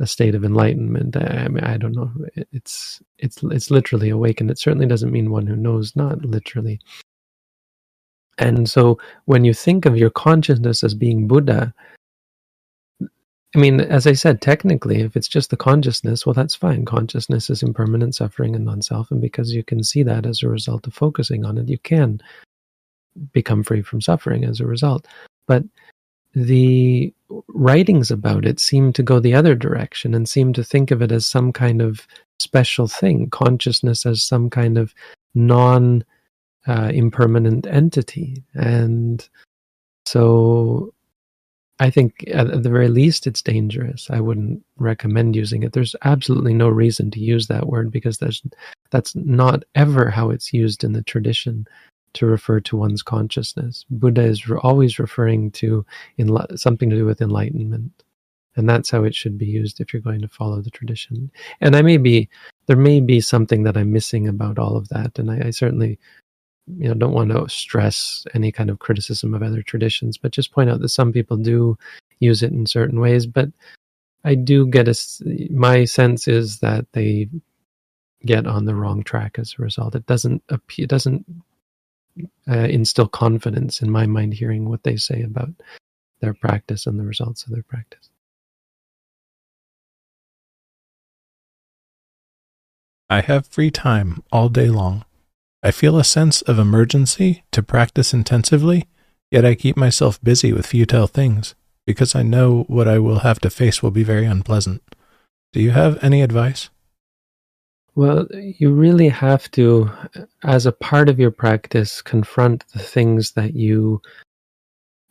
a 0.00 0.06
state 0.06 0.34
of 0.34 0.44
enlightenment. 0.44 1.16
I 1.16 1.48
mean, 1.48 1.64
I 1.64 1.76
don't 1.76 1.94
know. 1.94 2.10
It's 2.52 3.00
it's 3.18 3.42
it's 3.44 3.70
literally 3.70 4.10
awakened. 4.10 4.50
It 4.50 4.58
certainly 4.58 4.86
doesn't 4.86 5.12
mean 5.12 5.30
one 5.30 5.46
who 5.46 5.56
knows, 5.56 5.94
not 5.94 6.24
literally. 6.24 6.80
And 8.38 8.68
so, 8.68 8.98
when 9.26 9.44
you 9.44 9.54
think 9.54 9.86
of 9.86 9.96
your 9.96 10.10
consciousness 10.10 10.82
as 10.82 10.94
being 10.94 11.28
Buddha, 11.28 11.72
I 13.54 13.60
mean, 13.60 13.80
as 13.80 14.06
I 14.06 14.14
said, 14.14 14.40
technically, 14.40 15.00
if 15.00 15.16
it's 15.16 15.28
just 15.28 15.50
the 15.50 15.56
consciousness, 15.56 16.26
well, 16.26 16.34
that's 16.34 16.56
fine. 16.56 16.84
Consciousness 16.84 17.50
is 17.50 17.62
impermanent 17.62 18.14
suffering 18.14 18.56
and 18.56 18.64
non-self, 18.64 19.10
and 19.10 19.20
because 19.20 19.52
you 19.52 19.62
can 19.62 19.84
see 19.84 20.02
that 20.02 20.26
as 20.26 20.42
a 20.42 20.48
result 20.48 20.86
of 20.86 20.94
focusing 20.94 21.44
on 21.44 21.58
it, 21.58 21.68
you 21.68 21.78
can 21.78 22.20
become 23.32 23.62
free 23.62 23.82
from 23.82 24.00
suffering 24.00 24.44
as 24.44 24.60
a 24.60 24.66
result. 24.66 25.06
But 25.46 25.64
the 26.34 27.14
writings 27.48 28.10
about 28.10 28.44
it 28.44 28.58
seem 28.58 28.92
to 28.94 29.02
go 29.02 29.20
the 29.20 29.34
other 29.34 29.54
direction 29.54 30.14
and 30.14 30.28
seem 30.28 30.52
to 30.54 30.64
think 30.64 30.90
of 30.90 31.00
it 31.00 31.12
as 31.12 31.24
some 31.24 31.52
kind 31.52 31.80
of 31.80 32.06
special 32.38 32.88
thing, 32.88 33.30
consciousness 33.30 34.04
as 34.04 34.22
some 34.22 34.50
kind 34.50 34.78
of 34.78 34.94
non 35.34 36.04
uh, 36.66 36.90
impermanent 36.92 37.66
entity. 37.66 38.42
And 38.54 39.26
so 40.06 40.93
I 41.80 41.90
think 41.90 42.24
at, 42.32 42.62
the 42.62 42.70
very 42.70 42.88
least 42.88 43.26
it's 43.26 43.42
dangerous. 43.42 44.08
I 44.10 44.20
wouldn't 44.20 44.62
recommend 44.78 45.34
using 45.34 45.62
it. 45.62 45.72
There's 45.72 45.96
absolutely 46.04 46.54
no 46.54 46.68
reason 46.68 47.10
to 47.12 47.20
use 47.20 47.48
that 47.48 47.66
word 47.66 47.90
because 47.90 48.18
that's 48.18 48.42
that's 48.90 49.14
not 49.16 49.64
ever 49.74 50.10
how 50.10 50.30
it's 50.30 50.52
used 50.52 50.84
in 50.84 50.92
the 50.92 51.02
tradition 51.02 51.66
to 52.14 52.26
refer 52.26 52.60
to 52.60 52.76
one's 52.76 53.02
consciousness. 53.02 53.84
Buddha 53.90 54.22
is 54.22 54.48
re- 54.48 54.60
always 54.62 55.00
referring 55.00 55.50
to 55.52 55.84
enli- 56.18 56.58
something 56.58 56.88
to 56.90 56.96
do 56.96 57.04
with 57.04 57.20
enlightenment. 57.20 57.90
And 58.56 58.68
that's 58.68 58.90
how 58.90 59.02
it 59.02 59.16
should 59.16 59.36
be 59.36 59.46
used 59.46 59.80
if 59.80 59.92
you're 59.92 60.00
going 60.00 60.20
to 60.20 60.28
follow 60.28 60.60
the 60.60 60.70
tradition. 60.70 61.32
And 61.60 61.74
I 61.74 61.82
may 61.82 61.96
be, 61.96 62.28
there 62.66 62.76
may 62.76 63.00
be 63.00 63.20
something 63.20 63.64
that 63.64 63.76
I'm 63.76 63.92
missing 63.92 64.28
about 64.28 64.60
all 64.60 64.76
of 64.76 64.88
that. 64.90 65.18
And 65.18 65.28
I, 65.28 65.48
I 65.48 65.50
certainly, 65.50 65.98
you 66.66 66.88
know, 66.88 66.94
don't 66.94 67.12
want 67.12 67.30
to 67.30 67.48
stress 67.48 68.24
any 68.34 68.50
kind 68.50 68.70
of 68.70 68.78
criticism 68.78 69.34
of 69.34 69.42
other 69.42 69.62
traditions, 69.62 70.16
but 70.16 70.32
just 70.32 70.52
point 70.52 70.70
out 70.70 70.80
that 70.80 70.88
some 70.88 71.12
people 71.12 71.36
do 71.36 71.76
use 72.20 72.42
it 72.42 72.52
in 72.52 72.66
certain 72.66 73.00
ways. 73.00 73.26
But 73.26 73.50
I 74.24 74.34
do 74.34 74.66
get 74.66 74.88
a, 74.88 74.94
my 75.50 75.84
sense 75.84 76.26
is 76.26 76.60
that 76.60 76.86
they 76.92 77.28
get 78.24 78.46
on 78.46 78.64
the 78.64 78.74
wrong 78.74 79.02
track 79.02 79.38
as 79.38 79.54
a 79.58 79.62
result. 79.62 79.94
It 79.94 80.06
doesn't 80.06 80.42
it 80.48 80.88
doesn't 80.88 81.26
uh, 82.48 82.58
instill 82.58 83.08
confidence 83.08 83.82
in 83.82 83.90
my 83.90 84.06
mind 84.06 84.34
hearing 84.34 84.68
what 84.68 84.82
they 84.82 84.96
say 84.96 85.22
about 85.22 85.50
their 86.20 86.34
practice 86.34 86.86
and 86.86 86.98
the 86.98 87.04
results 87.04 87.44
of 87.44 87.52
their 87.52 87.62
practice. 87.62 88.08
I 93.10 93.20
have 93.20 93.46
free 93.46 93.70
time 93.70 94.22
all 94.32 94.48
day 94.48 94.68
long. 94.68 95.04
I 95.64 95.70
feel 95.70 95.98
a 95.98 96.04
sense 96.04 96.42
of 96.42 96.58
emergency 96.58 97.42
to 97.52 97.62
practice 97.62 98.12
intensively, 98.12 98.86
yet 99.30 99.46
I 99.46 99.54
keep 99.54 99.78
myself 99.78 100.22
busy 100.22 100.52
with 100.52 100.66
futile 100.66 101.06
things 101.06 101.54
because 101.86 102.14
I 102.14 102.22
know 102.22 102.64
what 102.68 102.86
I 102.86 102.98
will 102.98 103.20
have 103.20 103.40
to 103.40 103.48
face 103.48 103.82
will 103.82 103.90
be 103.90 104.04
very 104.04 104.26
unpleasant. 104.26 104.82
Do 105.54 105.62
you 105.62 105.70
have 105.70 105.98
any 106.04 106.20
advice? 106.20 106.68
Well, 107.94 108.26
you 108.34 108.74
really 108.74 109.08
have 109.08 109.50
to, 109.52 109.90
as 110.42 110.66
a 110.66 110.72
part 110.72 111.08
of 111.08 111.18
your 111.18 111.30
practice, 111.30 112.02
confront 112.02 112.68
the 112.74 112.80
things 112.80 113.32
that 113.32 113.54
you 113.54 114.02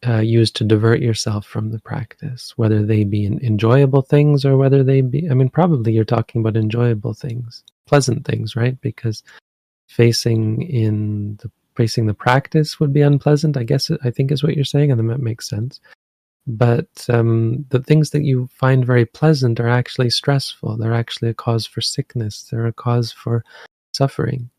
uh, 0.06 0.20
use 0.20 0.52
to 0.52 0.63
divert 0.63 1.00
yourself 1.00 1.48
from 1.48 1.72
the 1.72 1.80
practice, 1.80 2.54
whether 2.58 2.86
they 2.86 3.06
be 3.06 3.26
enjoyable 3.26 4.04
things 4.04 4.46
or 4.46 4.56
whether 4.58 4.84
they 4.84 5.02
be, 5.02 5.28
I 5.32 5.34
mean, 5.34 5.50
probably 5.50 5.94
you're 5.94 6.04
talking 6.04 6.42
about 6.42 6.58
enjoyable 6.58 7.16
things, 7.16 7.63
pleasant 7.88 8.24
things, 8.24 8.56
right? 8.56 8.80
Because 8.82 9.24
facing 9.88 10.62
in 10.63 11.38
the 11.41 11.52
facing 11.76 12.06
the 12.06 12.13
practice 12.13 12.80
would 12.80 12.93
be 12.93 13.02
unpleasant. 13.02 13.58
I 13.58 13.63
guess 13.63 13.89
I 14.04 14.12
think 14.12 14.32
is 14.32 14.43
what 14.43 14.56
you're 14.56 14.65
saying, 14.65 14.91
and 14.91 15.10
that 15.10 15.19
makes 15.19 15.50
sense. 15.50 15.80
But 16.46 16.89
um, 17.10 17.65
the 17.69 17.82
things 17.82 18.10
that 18.12 18.24
you 18.24 18.48
find 18.54 18.86
very 18.86 19.06
pleasant 19.06 19.60
are 19.60 19.69
actually 19.69 20.10
stressful. 20.10 20.78
They're 20.78 20.93
actually 20.93 21.30
a 21.30 21.34
cause 21.34 21.65
for 21.65 21.82
sickness. 21.82 22.43
They're 22.43 22.67
a 22.67 22.74
cause 22.74 23.12
for 23.12 23.43
suffering, 23.93 24.50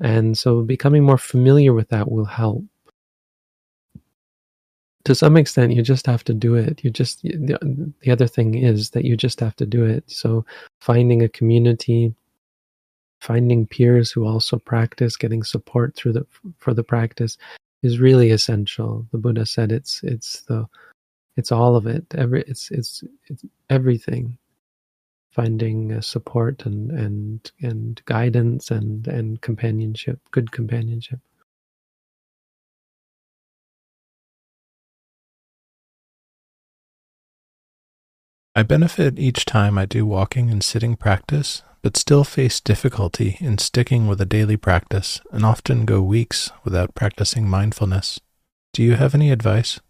and 0.00 0.36
so 0.36 0.62
becoming 0.62 1.02
more 1.02 1.18
familiar 1.18 1.72
with 1.72 1.88
that 1.88 2.10
will 2.10 2.26
help. 2.26 2.64
To 5.04 5.14
some 5.14 5.36
extent, 5.36 5.72
you 5.74 5.82
just 5.82 6.06
have 6.06 6.24
to 6.24 6.34
do 6.34 6.54
it. 6.54 6.82
You 6.82 6.90
just 6.90 7.22
the, 7.22 7.92
the 8.00 8.10
other 8.10 8.26
thing 8.26 8.54
is 8.54 8.90
that 8.90 9.04
you 9.04 9.16
just 9.16 9.40
have 9.40 9.56
to 9.56 9.66
do 9.66 9.84
it. 9.84 10.04
So 10.06 10.46
finding 10.80 11.22
a 11.22 11.28
community 11.28 12.14
finding 13.24 13.66
peers 13.66 14.12
who 14.12 14.26
also 14.26 14.58
practice, 14.58 15.16
getting 15.16 15.42
support 15.42 15.96
through 15.96 16.12
the 16.12 16.26
for 16.58 16.74
the 16.74 16.84
practice 16.84 17.38
is 17.82 17.98
really 17.98 18.30
essential. 18.30 19.06
The 19.12 19.18
Buddha 19.18 19.46
said 19.46 19.72
it's 19.72 20.02
it's 20.02 20.42
the 20.42 20.66
it's 21.36 21.50
all 21.50 21.74
of 21.74 21.86
it. 21.86 22.04
Every 22.14 22.42
it's 22.42 22.70
it's 22.70 23.02
it's 23.28 23.42
everything. 23.70 24.36
Finding 25.30 25.92
uh, 25.92 26.00
support 26.00 26.66
and 26.66 26.90
and 26.92 27.50
and 27.62 28.00
guidance 28.04 28.70
and 28.70 29.08
and 29.08 29.40
companionship, 29.40 30.20
good 30.30 30.52
companionship. 30.52 31.18
I 38.54 38.62
benefit 38.62 39.18
each 39.18 39.44
time 39.46 39.78
I 39.78 39.86
do 39.86 40.06
walking 40.06 40.50
and 40.50 40.62
sitting 40.62 40.94
practice 40.94 41.62
but 41.84 41.98
still 41.98 42.24
face 42.24 42.60
difficulty 42.60 43.36
in 43.40 43.58
sticking 43.58 44.06
with 44.06 44.18
a 44.18 44.24
daily 44.24 44.56
practice 44.56 45.20
and 45.30 45.44
often 45.44 45.84
go 45.84 46.00
weeks 46.00 46.50
without 46.64 46.94
practicing 46.94 47.46
mindfulness. 47.46 48.18
Do 48.72 48.82
you 48.82 48.94
have 48.94 49.14
any 49.14 49.30
advice? 49.30 49.80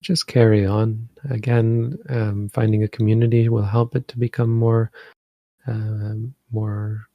Just 0.00 0.28
carry 0.28 0.64
on. 0.64 1.08
Again, 1.28 1.98
um, 2.08 2.50
finding 2.50 2.84
a 2.84 2.88
community 2.88 3.48
will 3.48 3.64
help 3.64 3.96
it 3.96 4.06
to 4.08 4.18
become 4.18 4.50
more, 4.50 4.92
uh, 5.66 6.14
more 6.52 7.08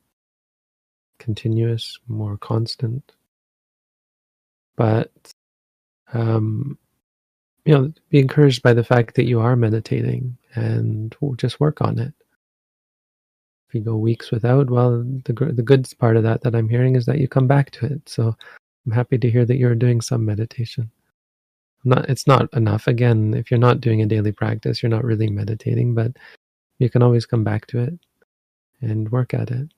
continuous, 1.17 1.97
more 2.09 2.37
constant. 2.37 3.13
But, 4.75 5.13
um, 6.11 6.77
you 7.63 7.73
know, 7.73 7.93
be 8.09 8.19
encouraged 8.19 8.63
by 8.63 8.73
the 8.73 8.83
fact 8.83 9.15
that 9.15 9.27
you 9.27 9.39
are 9.39 9.55
meditating 9.55 10.37
and 10.55 11.15
just 11.37 11.61
work 11.61 11.79
on 11.79 11.99
it 11.99 12.13
you 13.75 13.81
go 13.81 13.95
weeks 13.97 14.31
without, 14.31 14.69
well, 14.69 15.03
the 15.25 15.33
the 15.33 15.61
good 15.61 15.87
part 15.99 16.17
of 16.17 16.23
that 16.23 16.41
that 16.41 16.55
I'm 16.55 16.69
hearing 16.69 16.95
is 16.95 17.05
that 17.05 17.19
you 17.19 17.27
come 17.27 17.47
back 17.47 17.69
to 17.71 17.85
it. 17.85 18.09
So 18.09 18.35
I'm 18.85 18.91
happy 18.91 19.17
to 19.17 19.29
hear 19.29 19.45
that 19.45 19.57
you're 19.57 19.75
doing 19.75 20.01
some 20.01 20.25
meditation. 20.25 20.89
Not, 21.83 22.09
it's 22.09 22.25
not 22.25 22.51
enough. 22.53 22.87
Again, 22.87 23.35
if 23.35 23.51
you're 23.51 23.59
not 23.59 23.81
doing 23.81 24.01
a 24.01 24.07
daily 24.07 24.31
practice, 24.31 24.81
you're 24.81 24.89
not 24.89 25.03
really 25.03 25.29
meditating, 25.29 25.93
but 25.93 26.17
you 26.79 26.89
can 26.89 27.03
always 27.03 27.27
come 27.27 27.43
back 27.43 27.67
to 27.67 27.79
it 27.79 27.93
and 28.81 29.11
work 29.11 29.33
at 29.33 29.51
it. 29.51 29.69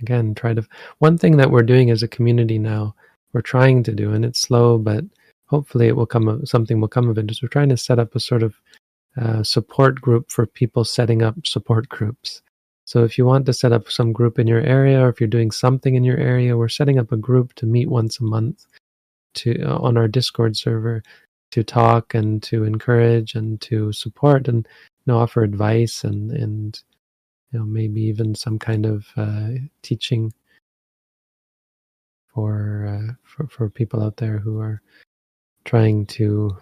Again, 0.00 0.34
try 0.34 0.54
to. 0.54 0.66
One 0.98 1.16
thing 1.16 1.36
that 1.36 1.50
we're 1.50 1.62
doing 1.62 1.90
as 1.90 2.02
a 2.02 2.08
community 2.08 2.58
now, 2.58 2.94
we're 3.32 3.40
trying 3.40 3.84
to 3.84 3.92
do, 3.92 4.12
and 4.12 4.24
it's 4.24 4.40
slow, 4.40 4.78
but 4.78 5.04
hopefully 5.46 5.86
it 5.86 5.96
will 5.96 6.06
come. 6.06 6.44
Something 6.44 6.80
will 6.80 6.88
come 6.88 7.08
of 7.08 7.18
it. 7.18 7.30
Is 7.30 7.40
we're 7.40 7.48
trying 7.48 7.68
to 7.68 7.76
set 7.76 8.00
up 8.00 8.14
a 8.16 8.20
sort 8.20 8.42
of 8.42 8.54
uh, 9.20 9.42
support 9.42 10.00
group 10.00 10.30
for 10.30 10.46
people 10.46 10.84
setting 10.84 11.22
up 11.22 11.46
support 11.46 11.88
groups. 11.88 12.42
So 12.84 13.04
if 13.04 13.16
you 13.16 13.24
want 13.24 13.46
to 13.46 13.52
set 13.52 13.72
up 13.72 13.90
some 13.90 14.12
group 14.12 14.38
in 14.38 14.46
your 14.46 14.60
area, 14.60 15.00
or 15.00 15.08
if 15.08 15.20
you're 15.20 15.28
doing 15.28 15.50
something 15.50 15.94
in 15.94 16.04
your 16.04 16.18
area, 16.18 16.56
we're 16.56 16.68
setting 16.68 16.98
up 16.98 17.12
a 17.12 17.16
group 17.16 17.54
to 17.54 17.66
meet 17.66 17.88
once 17.88 18.20
a 18.20 18.24
month 18.24 18.66
to 19.34 19.62
uh, 19.62 19.78
on 19.78 19.96
our 19.96 20.08
Discord 20.08 20.56
server 20.56 21.02
to 21.52 21.62
talk 21.62 22.14
and 22.14 22.42
to 22.42 22.64
encourage 22.64 23.34
and 23.34 23.60
to 23.60 23.92
support 23.92 24.48
and 24.48 24.66
you 25.06 25.12
know, 25.12 25.18
offer 25.18 25.42
advice 25.42 26.04
and 26.04 26.30
and 26.32 26.82
you 27.52 27.58
know 27.58 27.64
maybe 27.64 28.02
even 28.02 28.34
some 28.34 28.58
kind 28.58 28.86
of 28.86 29.06
uh, 29.16 29.50
teaching 29.82 30.32
for, 32.34 32.86
uh, 32.86 33.12
for 33.22 33.46
for 33.48 33.70
people 33.70 34.02
out 34.02 34.16
there 34.16 34.38
who 34.38 34.58
are 34.60 34.80
trying 35.64 36.06
to 36.06 36.56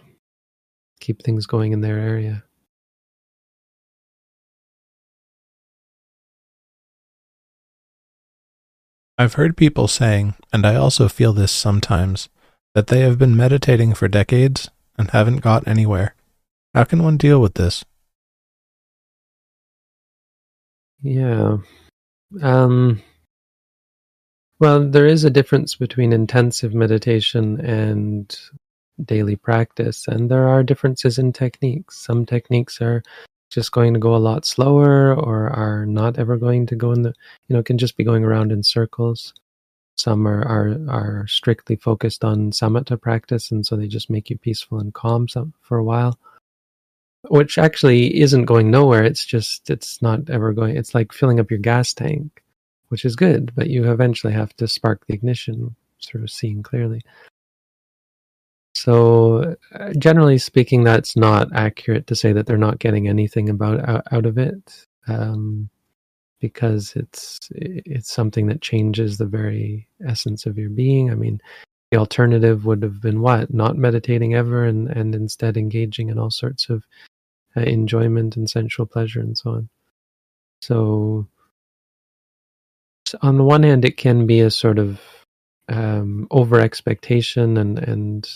keep 1.01 1.23
things 1.23 1.47
going 1.47 1.73
in 1.73 1.81
their 1.81 1.99
area. 1.99 2.45
I've 9.21 9.35
heard 9.35 9.55
people 9.55 9.87
saying, 9.87 10.33
and 10.51 10.65
I 10.65 10.77
also 10.77 11.07
feel 11.07 11.35
this 11.35 11.53
sometimes, 11.53 12.31
that 12.75 12.87
they 12.87 13.01
have 13.01 13.19
been 13.19 13.37
meditating 13.37 13.93
for 13.93 14.09
decades 14.09 14.71
and 14.97 15.11
haven't 15.11 15.43
got 15.43 15.69
anywhere. 15.69 16.15
How 16.75 16.85
can 16.85 17.03
one 17.03 17.19
deal 17.19 17.39
with 17.39 17.53
this? 17.53 17.85
Yeah. 21.03 21.59
Um, 22.41 23.03
well, 24.59 24.89
there 24.89 25.05
is 25.05 25.25
a 25.25 25.29
difference 25.29 25.75
between 25.77 26.15
intensive 26.15 26.73
meditation 26.73 27.61
and 27.61 28.35
daily 29.05 29.37
practice, 29.37 30.09
and 30.09 30.31
there 30.31 30.49
are 30.49 30.63
differences 30.63 31.19
in 31.19 31.35
techniques. 31.35 31.99
Some 31.99 32.25
techniques 32.25 32.81
are 32.81 33.03
just 33.51 33.73
going 33.73 33.93
to 33.95 34.01
go 34.01 34.15
a 34.15 34.19
lot 34.19 34.47
slower 34.47 35.15
or 35.15 35.51
are 35.51 35.85
not 35.85 36.19
ever 36.19 36.37
going 36.37 36.67
to 36.67 36.77
go 36.77 36.93
in 36.93 37.03
the 37.03 37.13
you 37.49 37.57
know 37.57 37.63
can 37.63 37.79
just 37.79 37.97
be 37.97 38.05
going 38.05 38.25
around 38.25 38.53
in 38.53 38.63
circles. 38.63 39.35
Some 39.97 40.27
are 40.27 40.43
are, 40.43 40.79
are 40.89 41.27
strictly 41.27 41.77
focused 41.77 42.25
on 42.25 42.53
samatha 42.53 43.01
practice 43.01 43.51
and 43.51 43.67
so 43.67 43.77
they 43.77 43.89
just 43.89 44.09
make 44.09 44.31
you 44.31 44.39
peaceful 44.39 44.79
and 44.79 44.95
calm 44.95 45.29
some, 45.29 45.53
for 45.61 45.77
a 45.79 45.85
while. 45.85 46.19
Which 47.29 47.59
actually 47.59 48.19
isn't 48.21 48.47
going 48.47 48.71
nowhere 48.71 49.05
it's 49.05 49.27
just 49.27 49.69
it's 49.69 50.01
not 50.01 50.31
ever 50.31 50.53
going 50.53 50.77
it's 50.77 50.95
like 50.95 51.13
filling 51.13 51.39
up 51.39 51.51
your 51.51 51.61
gas 51.61 51.93
tank 51.93 52.43
which 52.89 53.05
is 53.05 53.15
good 53.15 53.53
but 53.55 53.69
you 53.69 53.93
eventually 53.93 54.33
have 54.33 54.57
to 54.57 54.67
spark 54.67 55.07
the 55.07 55.13
ignition 55.13 55.77
through 56.03 56.27
seeing 56.27 56.63
clearly 56.63 57.03
so, 58.75 59.57
uh, 59.75 59.93
generally 59.99 60.39
speaking, 60.39 60.85
that's 60.85 61.17
not 61.17 61.49
accurate 61.55 62.07
to 62.07 62.15
say 62.15 62.33
that 62.33 62.47
they're 62.47 62.57
not 62.57 62.79
getting 62.79 63.09
anything 63.09 63.49
about 63.49 63.87
out, 63.89 64.05
out 64.13 64.27
of 64.27 64.39
it, 64.39 64.87
um, 65.09 65.69
because 66.41 66.93
it's 66.95 67.39
it's 67.51 68.13
something 68.13 68.47
that 68.47 68.63
changes 68.63 69.19
the 69.19 69.27
very 69.27 69.89
essence 70.07 70.47
of 70.47 70.57
your 70.57 70.71
being. 70.71 71.11
I 71.11 71.15
mean, 71.15 71.41
the 71.91 71.99
alternative 71.99 72.65
would 72.65 72.83
have 72.83 73.01
been 73.01 73.21
what? 73.21 73.53
Not 73.53 73.77
meditating 73.77 74.35
ever, 74.35 74.65
and 74.65 74.89
and 74.89 75.15
instead 75.15 75.57
engaging 75.57 76.09
in 76.09 76.19
all 76.19 76.31
sorts 76.31 76.71
of 76.71 76.85
uh, 77.57 77.63
enjoyment 77.63 78.37
and 78.37 78.49
sensual 78.49 78.87
pleasure 78.87 79.21
and 79.21 79.37
so 79.37 79.51
on. 79.51 79.69
So, 80.63 81.27
on 83.23 83.37
the 83.37 83.45
one 83.45 83.65
hand, 83.65 83.85
it 83.85 83.97
can 83.97 84.27
be 84.27 84.41
a 84.41 84.51
sort 84.51 84.79
of 84.79 85.01
um, 85.69 86.29
over 86.31 86.61
expectation 86.61 87.57
and 87.57 87.79
and 87.81 88.29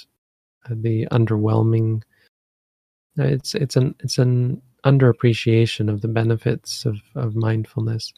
the 0.71 1.07
underwhelming. 1.13 2.03
It's 3.17 3.55
it's 3.55 3.77
an 3.77 3.95
it's 4.01 4.19
an 4.19 4.61
underappreciation 4.85 5.89
of 5.91 6.03
the 6.03 6.09
benefits 6.09 6.85
of, 6.85 6.97
of 7.15 7.37
mindfulness. 7.37 8.13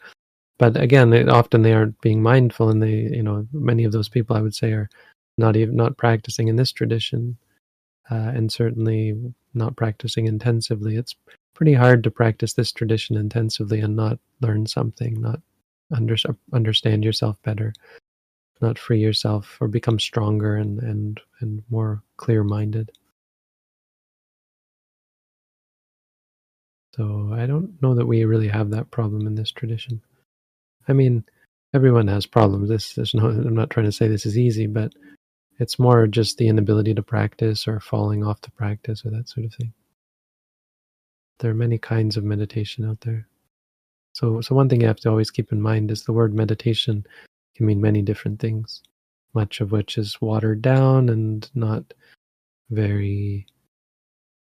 But 0.59 0.77
again, 0.77 1.29
often 1.29 1.63
they 1.63 1.75
aren't 1.75 2.01
being 2.01 2.23
mindful, 2.23 2.71
and 2.71 2.83
they 2.83 2.95
you 2.95 3.23
know 3.23 3.47
many 3.53 3.85
of 3.85 3.93
those 3.93 4.09
people 4.09 4.37
I 4.37 4.41
would 4.43 4.55
say 4.55 4.73
are 4.73 4.89
not 5.39 5.57
even 5.57 5.77
not 5.77 5.97
practicing 5.99 6.49
in 6.49 6.57
this 6.57 6.73
tradition, 6.73 7.37
uh, 8.11 8.33
and 8.35 8.51
certainly 8.51 9.15
not 9.55 9.77
practicing 9.77 10.27
intensively. 10.27 10.97
It's 10.97 11.15
pretty 11.55 11.73
hard 11.73 12.05
to 12.05 12.11
practice 12.11 12.53
this 12.53 12.73
tradition 12.73 13.17
intensively 13.17 13.81
and 13.81 13.97
not 13.97 14.19
learn 14.41 14.67
something, 14.67 15.21
not 15.21 15.41
under, 15.91 16.17
understand 16.53 17.05
yourself 17.05 17.41
better. 17.43 17.73
Not 18.61 18.79
free 18.79 19.01
yourself 19.01 19.59
or 19.61 19.69
become 19.69 19.99
stronger 19.99 20.57
and 20.57 20.81
and 20.81 21.21
and 21.41 21.63
more 21.71 22.03
clear 22.17 22.43
minded. 22.45 22.91
So 26.95 27.31
I 27.35 27.47
don't 27.47 27.81
know 27.83 27.95
that 27.95 28.07
we 28.07 28.25
really 28.25 28.49
have 28.49 28.71
that 28.71 28.91
problem 28.91 29.27
in 29.27 29.35
this 29.35 29.51
tradition. 29.51 30.01
I 30.89 30.95
mean, 30.95 31.25
everyone 31.75 32.09
has 32.09 32.25
problems. 32.27 32.69
This 32.69 32.95
there's 32.95 33.15
no 33.15 33.27
I'm 33.27 33.55
not 33.55 33.71
trying 33.71 33.87
to 33.87 33.93
say 33.93 34.09
this 34.09 34.27
is 34.27 34.39
easy, 34.39 34.67
but 34.67 34.93
it's 35.59 35.79
more 35.79 36.07
just 36.07 36.39
the 36.39 36.49
inability 36.49 36.95
to 36.95 37.03
practice 37.03 37.69
or 37.69 37.81
falling 37.81 38.25
off 38.25 38.41
the 38.43 38.51
practice 38.51 39.05
or 39.05 39.11
that 39.11 39.29
sort 39.29 39.47
of 39.47 39.55
thing. 39.55 39.73
There 41.41 41.51
are 41.51 41.55
many 41.55 41.79
kinds 41.79 42.17
of 42.17 42.25
meditation 42.25 42.89
out 42.89 43.01
there. 43.03 43.27
So 44.15 44.41
so 44.41 44.55
one 44.55 44.69
thing 44.71 44.81
you 44.81 44.87
have 44.87 45.01
to 45.01 45.11
always 45.11 45.31
keep 45.31 45.53
in 45.53 45.61
mind 45.61 45.91
is 45.91 46.05
the 46.05 46.13
word 46.15 46.33
meditation 46.35 47.07
can 47.57 47.67
mean 47.67 47.81
many 47.81 48.03
different 48.03 48.39
things, 48.39 48.83
much 49.35 49.61
of 49.61 49.73
which 49.73 49.97
is 49.97 50.21
watered 50.21 50.63
down 50.63 51.09
and 51.09 51.51
not 51.55 51.95
very 52.71 53.47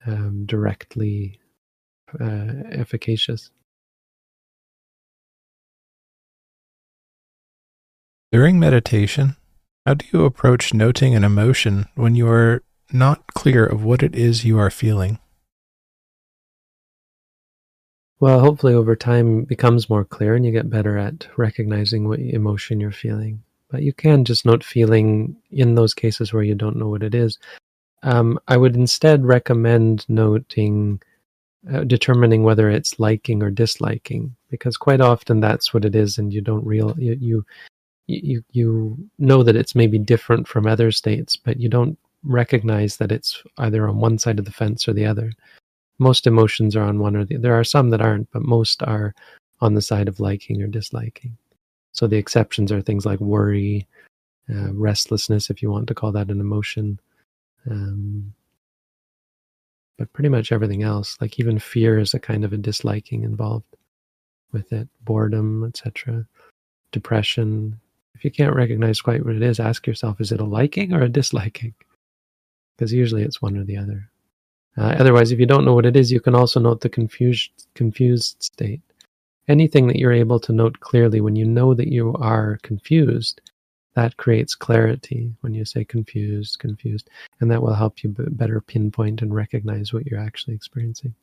um, 0.05 0.45
directly 0.45 1.39
uh, 2.19 2.53
efficacious. 2.71 3.51
During 8.31 8.59
meditation, 8.59 9.37
how 9.85 9.95
do 9.95 10.05
you 10.13 10.25
approach 10.25 10.73
noting 10.73 11.15
an 11.15 11.23
emotion 11.23 11.87
when 11.95 12.13
you 12.13 12.27
are 12.27 12.61
not 12.91 13.25
clear 13.33 13.65
of 13.65 13.83
what 13.83 14.03
it 14.03 14.15
is 14.15 14.45
you 14.45 14.59
are 14.59 14.69
feeling? 14.69 15.17
Well, 18.19 18.41
hopefully 18.41 18.73
over 18.73 18.95
time 18.95 19.43
becomes 19.45 19.89
more 19.89 20.03
clear 20.03 20.35
and 20.35 20.45
you 20.45 20.51
get 20.51 20.69
better 20.69 20.97
at 20.97 21.27
recognizing 21.37 22.07
what 22.07 22.19
emotion 22.19 22.79
you're 22.79 22.91
feeling. 22.91 23.43
But 23.71 23.83
you 23.83 23.93
can 23.93 24.25
just 24.25 24.45
note 24.45 24.63
feeling 24.63 25.37
in 25.51 25.75
those 25.75 25.93
cases 25.93 26.33
where 26.33 26.43
you 26.43 26.55
don't 26.55 26.75
know 26.75 26.89
what 26.89 27.03
it 27.03 27.15
is. 27.15 27.37
Um, 28.03 28.39
I 28.47 28.57
would 28.57 28.75
instead 28.75 29.25
recommend 29.25 30.05
noting, 30.09 31.01
uh, 31.71 31.83
determining 31.83 32.43
whether 32.43 32.69
it's 32.69 32.99
liking 32.99 33.43
or 33.43 33.51
disliking, 33.51 34.35
because 34.49 34.77
quite 34.77 35.01
often 35.01 35.39
that's 35.39 35.73
what 35.73 35.85
it 35.85 35.95
is, 35.95 36.17
and 36.17 36.33
you 36.33 36.41
don't 36.41 36.65
real 36.65 36.95
you, 36.97 37.17
you 37.19 37.45
you 38.07 38.43
you 38.51 39.09
know 39.19 39.43
that 39.43 39.57
it's 39.57 39.75
maybe 39.75 39.99
different 39.99 40.47
from 40.47 40.65
other 40.65 40.91
states, 40.91 41.35
but 41.37 41.59
you 41.59 41.69
don't 41.69 41.97
recognize 42.23 42.97
that 42.97 43.11
it's 43.11 43.43
either 43.59 43.87
on 43.87 43.99
one 43.99 44.17
side 44.17 44.39
of 44.39 44.45
the 44.45 44.51
fence 44.51 44.87
or 44.87 44.93
the 44.93 45.05
other 45.05 45.31
most 45.99 46.27
emotions 46.27 46.75
are 46.75 46.83
on 46.83 46.99
one 46.99 47.15
or 47.15 47.25
the 47.25 47.37
there 47.37 47.53
are 47.59 47.63
some 47.63 47.89
that 47.89 48.01
aren't 48.01 48.29
but 48.31 48.41
most 48.41 48.81
are 48.83 49.13
on 49.61 49.73
the 49.73 49.81
side 49.81 50.07
of 50.07 50.19
liking 50.19 50.61
or 50.61 50.67
disliking. 50.67 51.37
So 51.91 52.07
the 52.07 52.17
exceptions 52.17 52.71
are 52.71 52.81
things 52.81 53.05
like 53.05 53.19
worry 53.19 53.87
uh, 54.49 54.73
restlessness 54.73 55.49
if 55.49 55.61
you 55.61 55.69
want 55.69 55.87
to 55.87 55.95
call 55.95 56.11
that 56.13 56.31
an 56.31 56.39
emotion 56.39 56.99
um, 57.69 58.33
but 59.97 60.11
pretty 60.13 60.29
much 60.29 60.51
everything 60.51 60.81
else 60.81 61.17
like 61.21 61.39
even 61.39 61.59
fear 61.59 61.99
is 61.99 62.13
a 62.13 62.19
kind 62.19 62.43
of 62.43 62.53
a 62.53 62.57
disliking 62.57 63.23
involved 63.23 63.75
with 64.51 64.71
it 64.71 64.87
boredom 65.03 65.65
etc 65.65 66.25
depression. 66.91 67.79
If 68.15 68.23
you 68.23 68.31
can't 68.31 68.55
recognize 68.55 69.01
quite 69.01 69.25
what 69.25 69.35
it 69.35 69.41
is 69.41 69.59
ask 69.59 69.87
yourself 69.87 70.19
is 70.19 70.31
it 70.31 70.41
a 70.41 70.45
liking 70.45 70.93
or 70.93 71.01
a 71.01 71.09
disliking? 71.09 71.73
Because 72.75 72.93
usually 72.93 73.23
it's 73.23 73.41
one 73.41 73.57
or 73.57 73.63
the 73.63 73.77
other 73.77 74.09
uh, 74.77 74.95
otherwise, 74.99 75.31
if 75.31 75.39
you 75.39 75.45
don't 75.45 75.65
know 75.65 75.73
what 75.73 75.85
it 75.85 75.95
is, 75.95 76.11
you 76.11 76.19
can 76.19 76.35
also 76.35 76.59
note 76.59 76.81
the 76.81 76.89
confused, 76.89 77.51
confused 77.75 78.41
state. 78.41 78.81
Anything 79.47 79.87
that 79.87 79.97
you're 79.97 80.11
able 80.11 80.39
to 80.41 80.53
note 80.53 80.79
clearly 80.79 81.21
when 81.21 81.35
you 81.35 81.45
know 81.45 81.73
that 81.73 81.87
you 81.87 82.13
are 82.15 82.59
confused, 82.61 83.41
that 83.95 84.17
creates 84.17 84.55
clarity 84.55 85.33
when 85.41 85.53
you 85.53 85.65
say 85.65 85.83
confused, 85.83 86.59
confused, 86.59 87.09
and 87.39 87.49
that 87.51 87.61
will 87.61 87.73
help 87.73 88.03
you 88.03 88.09
b- 88.09 88.23
better 88.29 88.61
pinpoint 88.61 89.21
and 89.21 89.33
recognize 89.33 89.91
what 89.91 90.05
you're 90.05 90.19
actually 90.19 90.53
experiencing. 90.53 91.15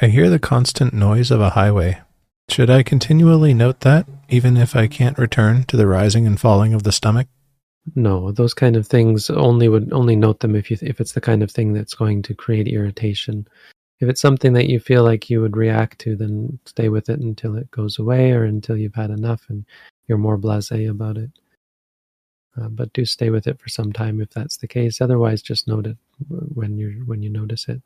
I 0.00 0.08
hear 0.08 0.28
the 0.28 0.38
constant 0.38 0.92
noise 0.92 1.30
of 1.30 1.40
a 1.40 1.50
highway. 1.50 2.00
Should 2.48 2.70
I 2.70 2.82
continually 2.82 3.54
note 3.54 3.80
that, 3.80 4.06
even 4.28 4.56
if 4.56 4.76
I 4.76 4.88
can't 4.88 5.18
return 5.18 5.64
to 5.64 5.76
the 5.76 5.86
rising 5.86 6.26
and 6.26 6.38
falling 6.38 6.74
of 6.74 6.82
the 6.82 6.92
stomach? 6.92 7.28
No, 7.94 8.32
those 8.32 8.54
kind 8.54 8.76
of 8.76 8.86
things 8.86 9.30
only 9.30 9.68
would 9.68 9.92
only 9.92 10.16
note 10.16 10.40
them 10.40 10.56
if 10.56 10.70
you 10.70 10.76
if 10.82 11.00
it's 11.00 11.12
the 11.12 11.20
kind 11.20 11.42
of 11.42 11.50
thing 11.50 11.72
that's 11.72 11.94
going 11.94 12.22
to 12.22 12.34
create 12.34 12.68
irritation. 12.68 13.46
If 14.00 14.08
it's 14.08 14.20
something 14.20 14.52
that 14.54 14.68
you 14.68 14.80
feel 14.80 15.04
like 15.04 15.30
you 15.30 15.40
would 15.40 15.56
react 15.56 16.00
to, 16.00 16.16
then 16.16 16.58
stay 16.66 16.88
with 16.88 17.08
it 17.08 17.20
until 17.20 17.56
it 17.56 17.70
goes 17.70 17.98
away 17.98 18.32
or 18.32 18.44
until 18.44 18.76
you've 18.76 18.94
had 18.94 19.10
enough 19.10 19.46
and 19.48 19.64
you're 20.06 20.18
more 20.18 20.36
blasé 20.36 20.90
about 20.90 21.16
it. 21.16 21.30
Uh, 22.60 22.68
but 22.68 22.92
do 22.92 23.04
stay 23.04 23.30
with 23.30 23.46
it 23.46 23.60
for 23.60 23.68
some 23.68 23.92
time 23.92 24.20
if 24.20 24.30
that's 24.30 24.56
the 24.56 24.68
case. 24.68 25.00
Otherwise, 25.00 25.42
just 25.42 25.68
note 25.68 25.86
it 25.86 25.96
when 26.28 26.76
you 26.76 27.02
when 27.06 27.22
you 27.22 27.30
notice 27.30 27.68
it, 27.68 27.82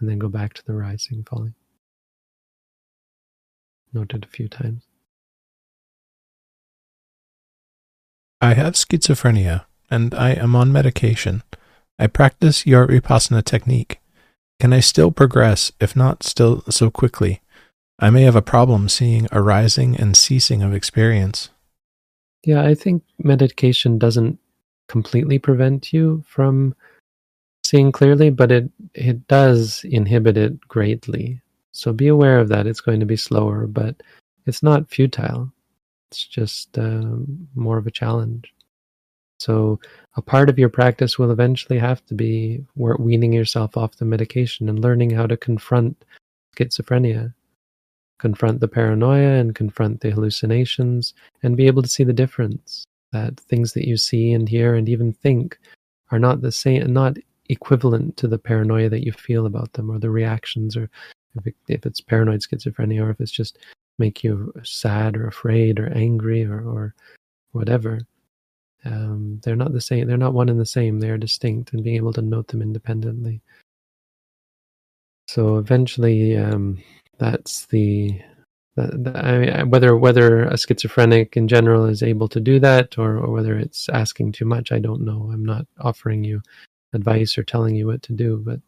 and 0.00 0.08
then 0.08 0.18
go 0.18 0.28
back 0.28 0.54
to 0.54 0.64
the 0.64 0.74
rising, 0.74 1.22
falling. 1.24 1.54
Note 3.92 4.14
it 4.14 4.24
a 4.24 4.28
few 4.28 4.48
times. 4.48 4.82
I 8.40 8.54
have 8.54 8.74
schizophrenia 8.74 9.64
and 9.90 10.14
I 10.14 10.30
am 10.32 10.54
on 10.54 10.72
medication. 10.72 11.42
I 11.98 12.06
practice 12.06 12.66
your 12.66 12.86
vipassana 12.86 13.42
technique. 13.44 14.00
Can 14.60 14.72
I 14.72 14.80
still 14.80 15.10
progress, 15.10 15.72
if 15.80 15.96
not 15.96 16.22
still 16.22 16.62
so 16.68 16.90
quickly? 16.90 17.40
I 17.98 18.10
may 18.10 18.22
have 18.22 18.36
a 18.36 18.42
problem 18.42 18.88
seeing 18.88 19.26
a 19.32 19.40
rising 19.40 19.96
and 19.96 20.16
ceasing 20.16 20.62
of 20.62 20.74
experience. 20.74 21.48
Yeah, 22.44 22.62
I 22.62 22.74
think 22.74 23.02
medication 23.18 23.98
doesn't 23.98 24.38
completely 24.88 25.38
prevent 25.38 25.92
you 25.92 26.22
from 26.26 26.74
seeing 27.64 27.90
clearly, 27.90 28.30
but 28.30 28.52
it 28.52 28.70
it 28.94 29.26
does 29.28 29.82
inhibit 29.84 30.36
it 30.36 30.60
greatly. 30.68 31.40
So 31.72 31.92
be 31.92 32.08
aware 32.08 32.38
of 32.38 32.48
that. 32.48 32.66
It's 32.66 32.80
going 32.80 33.00
to 33.00 33.06
be 33.06 33.16
slower, 33.16 33.66
but 33.66 34.02
it's 34.44 34.62
not 34.62 34.90
futile. 34.90 35.52
It's 36.16 36.26
just 36.26 36.78
um, 36.78 37.46
more 37.54 37.76
of 37.76 37.86
a 37.86 37.90
challenge. 37.90 38.54
So, 39.38 39.78
a 40.16 40.22
part 40.22 40.48
of 40.48 40.58
your 40.58 40.70
practice 40.70 41.18
will 41.18 41.30
eventually 41.30 41.78
have 41.78 42.04
to 42.06 42.14
be 42.14 42.64
weaning 42.74 43.34
yourself 43.34 43.76
off 43.76 43.96
the 43.96 44.06
medication 44.06 44.70
and 44.70 44.78
learning 44.78 45.10
how 45.10 45.26
to 45.26 45.36
confront 45.36 46.02
schizophrenia, 46.56 47.34
confront 48.18 48.60
the 48.60 48.68
paranoia 48.68 49.34
and 49.34 49.54
confront 49.54 50.00
the 50.00 50.10
hallucinations, 50.10 51.12
and 51.42 51.54
be 51.54 51.66
able 51.66 51.82
to 51.82 51.88
see 51.88 52.02
the 52.02 52.14
difference 52.14 52.86
that 53.12 53.38
things 53.40 53.74
that 53.74 53.86
you 53.86 53.98
see 53.98 54.32
and 54.32 54.48
hear 54.48 54.74
and 54.74 54.88
even 54.88 55.12
think 55.12 55.58
are 56.10 56.18
not 56.18 56.40
the 56.40 56.50
same, 56.50 56.90
not 56.90 57.18
equivalent 57.50 58.16
to 58.16 58.26
the 58.26 58.38
paranoia 58.38 58.88
that 58.88 59.04
you 59.04 59.12
feel 59.12 59.44
about 59.44 59.74
them 59.74 59.90
or 59.90 59.98
the 59.98 60.08
reactions 60.08 60.78
or 60.78 60.88
if, 61.36 61.46
it, 61.46 61.54
if 61.68 61.84
it's 61.84 62.00
paranoid 62.00 62.40
schizophrenia 62.40 63.02
or 63.02 63.10
if 63.10 63.20
it's 63.20 63.30
just 63.30 63.58
make 63.98 64.22
you 64.22 64.52
sad 64.62 65.16
or 65.16 65.26
afraid 65.26 65.78
or 65.78 65.92
angry 65.92 66.44
or, 66.44 66.60
or 66.60 66.94
whatever. 67.52 68.00
Um, 68.84 69.40
they're 69.42 69.56
not 69.56 69.72
the 69.72 69.80
same. 69.80 70.06
They're 70.06 70.16
not 70.16 70.34
one 70.34 70.48
and 70.48 70.60
the 70.60 70.66
same. 70.66 71.00
They 71.00 71.10
are 71.10 71.18
distinct, 71.18 71.72
and 71.72 71.82
being 71.82 71.96
able 71.96 72.12
to 72.12 72.22
note 72.22 72.48
them 72.48 72.62
independently. 72.62 73.40
So 75.28 75.56
eventually, 75.56 76.36
um, 76.36 76.78
that's 77.18 77.66
the, 77.66 78.20
the, 78.76 79.12
I 79.16 79.38
mean, 79.38 79.70
whether 79.70 79.96
whether 79.96 80.44
a 80.44 80.56
schizophrenic 80.56 81.36
in 81.36 81.48
general 81.48 81.86
is 81.86 82.02
able 82.02 82.28
to 82.28 82.38
do 82.38 82.60
that, 82.60 82.96
or, 82.96 83.18
or 83.18 83.32
whether 83.32 83.58
it's 83.58 83.88
asking 83.88 84.32
too 84.32 84.44
much. 84.44 84.70
I 84.70 84.78
don't 84.78 85.04
know. 85.04 85.30
I'm 85.32 85.44
not 85.44 85.66
offering 85.80 86.22
you 86.22 86.40
advice 86.92 87.36
or 87.36 87.42
telling 87.42 87.74
you 87.74 87.88
what 87.88 88.02
to 88.02 88.12
do, 88.12 88.42
but 88.44 88.60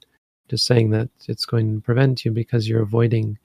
just 0.48 0.66
saying 0.66 0.90
that 0.90 1.10
it's 1.28 1.44
going 1.44 1.76
to 1.76 1.80
prevent 1.80 2.24
you 2.24 2.32
because 2.32 2.68
you're 2.68 2.82
avoiding 2.82 3.38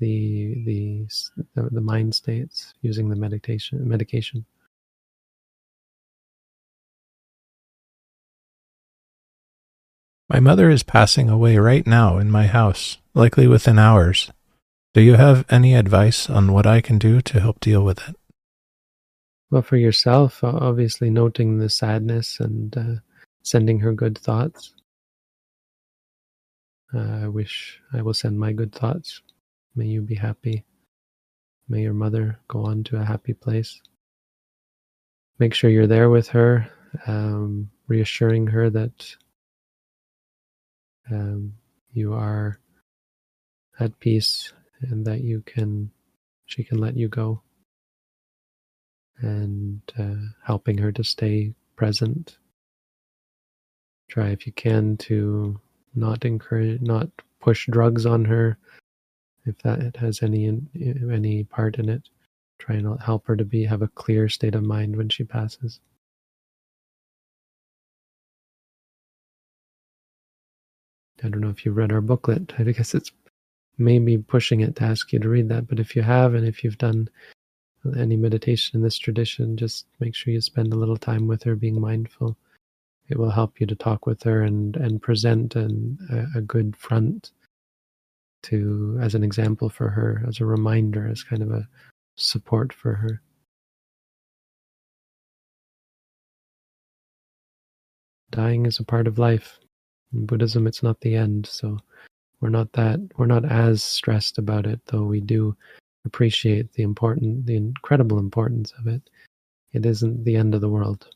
the 0.00 0.54
the 0.64 1.06
the 1.54 1.80
mind 1.80 2.14
states 2.14 2.74
using 2.82 3.08
the 3.10 3.16
meditation 3.16 3.86
medication. 3.86 4.44
My 10.28 10.40
mother 10.40 10.70
is 10.70 10.82
passing 10.82 11.28
away 11.28 11.58
right 11.58 11.86
now 11.86 12.18
in 12.18 12.30
my 12.30 12.46
house, 12.46 12.98
likely 13.14 13.46
within 13.46 13.78
hours. 13.78 14.30
Do 14.94 15.00
you 15.00 15.14
have 15.14 15.44
any 15.50 15.74
advice 15.74 16.30
on 16.30 16.52
what 16.52 16.66
I 16.66 16.80
can 16.80 16.98
do 16.98 17.20
to 17.20 17.40
help 17.40 17.60
deal 17.60 17.82
with 17.84 18.08
it? 18.08 18.16
Well, 19.50 19.62
for 19.62 19.76
yourself, 19.76 20.44
obviously 20.44 21.10
noting 21.10 21.58
the 21.58 21.68
sadness 21.68 22.38
and 22.38 22.76
uh, 22.76 22.94
sending 23.42 23.80
her 23.80 23.92
good 23.92 24.16
thoughts. 24.16 24.72
Uh, 26.94 27.24
I 27.24 27.28
wish 27.28 27.80
I 27.92 28.02
will 28.02 28.14
send 28.14 28.38
my 28.38 28.52
good 28.52 28.72
thoughts 28.72 29.22
May 29.74 29.86
you 29.86 30.02
be 30.02 30.14
happy. 30.14 30.64
May 31.68 31.82
your 31.82 31.94
mother 31.94 32.38
go 32.48 32.64
on 32.64 32.82
to 32.84 32.96
a 32.96 33.04
happy 33.04 33.32
place. 33.32 33.80
Make 35.38 35.54
sure 35.54 35.70
you're 35.70 35.86
there 35.86 36.10
with 36.10 36.28
her, 36.28 36.68
um, 37.06 37.70
reassuring 37.86 38.48
her 38.48 38.68
that 38.70 39.16
um, 41.10 41.54
you 41.92 42.12
are 42.12 42.58
at 43.78 43.98
peace 44.00 44.52
and 44.82 45.06
that 45.06 45.20
you 45.22 45.42
can 45.42 45.90
she 46.46 46.64
can 46.64 46.78
let 46.78 46.96
you 46.96 47.08
go. 47.08 47.42
And 49.20 49.80
uh, 49.98 50.32
helping 50.44 50.78
her 50.78 50.90
to 50.92 51.04
stay 51.04 51.54
present. 51.76 52.38
Try 54.08 54.30
if 54.30 54.46
you 54.46 54.52
can 54.52 54.96
to 54.98 55.60
not 55.94 56.24
encourage, 56.24 56.80
not 56.80 57.08
push 57.40 57.68
drugs 57.70 58.06
on 58.06 58.24
her, 58.24 58.58
if 59.50 59.58
that 59.62 59.96
has 59.96 60.22
any 60.22 60.60
any 61.10 61.44
part 61.44 61.78
in 61.78 61.88
it. 61.88 62.08
Try 62.58 62.76
and 62.76 63.00
help 63.00 63.26
her 63.26 63.36
to 63.36 63.44
be 63.44 63.64
have 63.64 63.82
a 63.82 63.88
clear 63.88 64.28
state 64.28 64.54
of 64.54 64.62
mind 64.62 64.96
when 64.96 65.08
she 65.08 65.24
passes. 65.24 65.80
I 71.22 71.28
don't 71.28 71.40
know 71.40 71.50
if 71.50 71.64
you've 71.64 71.76
read 71.76 71.92
our 71.92 72.00
booklet. 72.00 72.52
I 72.58 72.64
guess 72.64 72.94
it's 72.94 73.12
maybe 73.78 74.18
pushing 74.18 74.60
it 74.60 74.76
to 74.76 74.84
ask 74.84 75.12
you 75.12 75.18
to 75.18 75.28
read 75.28 75.48
that, 75.50 75.68
but 75.68 75.78
if 75.80 75.94
you 75.96 76.02
have, 76.02 76.34
and 76.34 76.46
if 76.46 76.64
you've 76.64 76.78
done 76.78 77.08
any 77.96 78.16
meditation 78.16 78.76
in 78.76 78.82
this 78.82 78.98
tradition, 78.98 79.56
just 79.56 79.86
make 80.00 80.14
sure 80.14 80.32
you 80.32 80.40
spend 80.40 80.72
a 80.72 80.76
little 80.76 80.96
time 80.96 81.26
with 81.26 81.42
her, 81.44 81.56
being 81.56 81.80
mindful. 81.80 82.36
It 83.08 83.18
will 83.18 83.30
help 83.30 83.60
you 83.60 83.66
to 83.66 83.74
talk 83.74 84.06
with 84.06 84.22
her 84.22 84.42
and 84.42 84.76
and 84.76 85.02
present 85.02 85.56
an, 85.56 85.98
a, 86.10 86.38
a 86.38 86.42
good 86.42 86.76
front 86.76 87.32
to 88.42 88.98
as 89.00 89.14
an 89.14 89.24
example 89.24 89.68
for 89.68 89.88
her, 89.88 90.22
as 90.26 90.40
a 90.40 90.44
reminder, 90.44 91.06
as 91.06 91.22
kind 91.22 91.42
of 91.42 91.50
a 91.50 91.68
support 92.16 92.72
for 92.72 92.94
her. 92.94 93.22
Dying 98.30 98.66
is 98.66 98.78
a 98.78 98.84
part 98.84 99.06
of 99.06 99.18
life. 99.18 99.58
In 100.12 100.26
Buddhism, 100.26 100.66
it's 100.66 100.82
not 100.82 101.00
the 101.00 101.16
end, 101.16 101.46
so 101.46 101.78
we're 102.40 102.48
not 102.48 102.72
that 102.72 103.00
we're 103.16 103.26
not 103.26 103.44
as 103.44 103.82
stressed 103.82 104.38
about 104.38 104.66
it, 104.66 104.80
though 104.86 105.04
we 105.04 105.20
do 105.20 105.56
appreciate 106.04 106.72
the 106.72 106.82
important, 106.82 107.46
the 107.46 107.56
incredible 107.56 108.18
importance 108.18 108.72
of 108.78 108.86
it. 108.86 109.02
It 109.72 109.84
isn't 109.86 110.24
the 110.24 110.36
end 110.36 110.54
of 110.54 110.60
the 110.60 110.68
world. 110.68 111.08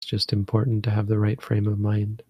It's 0.00 0.10
just 0.10 0.32
important 0.32 0.84
to 0.84 0.90
have 0.90 1.06
the 1.06 1.18
right 1.18 1.40
frame 1.40 1.66
of 1.66 1.78
mind. 1.78 2.22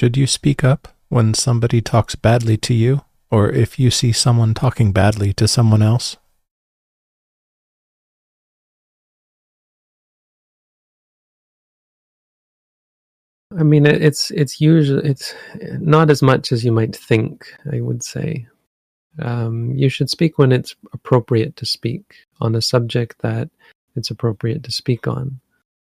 Should 0.00 0.16
you 0.16 0.26
speak 0.26 0.64
up 0.64 0.88
when 1.10 1.34
somebody 1.34 1.82
talks 1.82 2.14
badly 2.14 2.56
to 2.56 2.72
you, 2.72 3.02
or 3.30 3.50
if 3.50 3.78
you 3.78 3.90
see 3.90 4.12
someone 4.12 4.54
talking 4.54 4.92
badly 4.92 5.34
to 5.34 5.46
someone 5.46 5.82
else? 5.82 6.16
I 13.54 13.62
mean, 13.62 13.84
it's 13.84 14.30
it's 14.30 14.58
usually 14.58 15.06
it's 15.06 15.34
not 15.78 16.08
as 16.08 16.22
much 16.22 16.50
as 16.50 16.64
you 16.64 16.72
might 16.72 16.96
think. 16.96 17.54
I 17.70 17.82
would 17.82 18.02
say 18.02 18.46
um, 19.18 19.74
you 19.76 19.90
should 19.90 20.08
speak 20.08 20.38
when 20.38 20.50
it's 20.50 20.74
appropriate 20.94 21.56
to 21.56 21.66
speak 21.66 22.24
on 22.40 22.54
a 22.54 22.62
subject 22.62 23.18
that 23.20 23.50
it's 23.96 24.10
appropriate 24.10 24.62
to 24.62 24.72
speak 24.72 25.06
on 25.06 25.40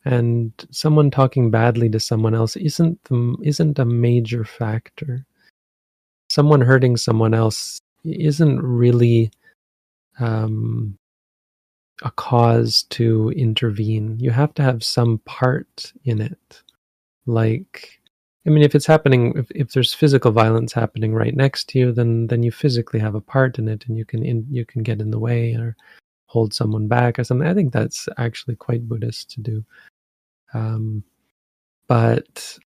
and 0.05 0.53
someone 0.71 1.11
talking 1.11 1.51
badly 1.51 1.89
to 1.89 1.99
someone 1.99 2.33
else 2.33 2.55
isn't 2.55 3.03
the, 3.05 3.35
isn't 3.43 3.79
a 3.79 3.85
major 3.85 4.45
factor. 4.45 5.25
Someone 6.29 6.61
hurting 6.61 6.97
someone 6.97 7.33
else 7.33 7.81
isn't 8.03 8.61
really 8.61 9.31
um, 10.19 10.97
a 12.03 12.11
cause 12.11 12.83
to 12.91 13.31
intervene. 13.31 14.17
You 14.19 14.31
have 14.31 14.53
to 14.55 14.61
have 14.63 14.83
some 14.83 15.19
part 15.25 15.91
in 16.05 16.21
it. 16.21 16.63
Like, 17.25 17.99
I 18.47 18.51
mean, 18.51 18.63
if 18.63 18.73
it's 18.73 18.85
happening, 18.85 19.33
if, 19.35 19.51
if 19.51 19.71
there's 19.73 19.93
physical 19.93 20.31
violence 20.31 20.71
happening 20.71 21.13
right 21.13 21.35
next 21.35 21.67
to 21.69 21.79
you, 21.79 21.91
then 21.91 22.27
then 22.27 22.41
you 22.41 22.51
physically 22.51 22.99
have 22.99 23.15
a 23.15 23.21
part 23.21 23.59
in 23.59 23.67
it, 23.67 23.85
and 23.87 23.97
you 23.97 24.05
can 24.05 24.23
in, 24.23 24.45
you 24.49 24.65
can 24.65 24.81
get 24.81 25.01
in 25.01 25.11
the 25.11 25.19
way 25.19 25.53
or 25.55 25.75
hold 26.27 26.53
someone 26.53 26.87
back 26.87 27.19
or 27.19 27.23
something. 27.23 27.47
I 27.47 27.53
think 27.53 27.73
that's 27.73 28.07
actually 28.17 28.55
quite 28.55 28.87
Buddhist 28.87 29.31
to 29.31 29.41
do. 29.41 29.65
Um, 30.53 31.03
but 31.87 32.57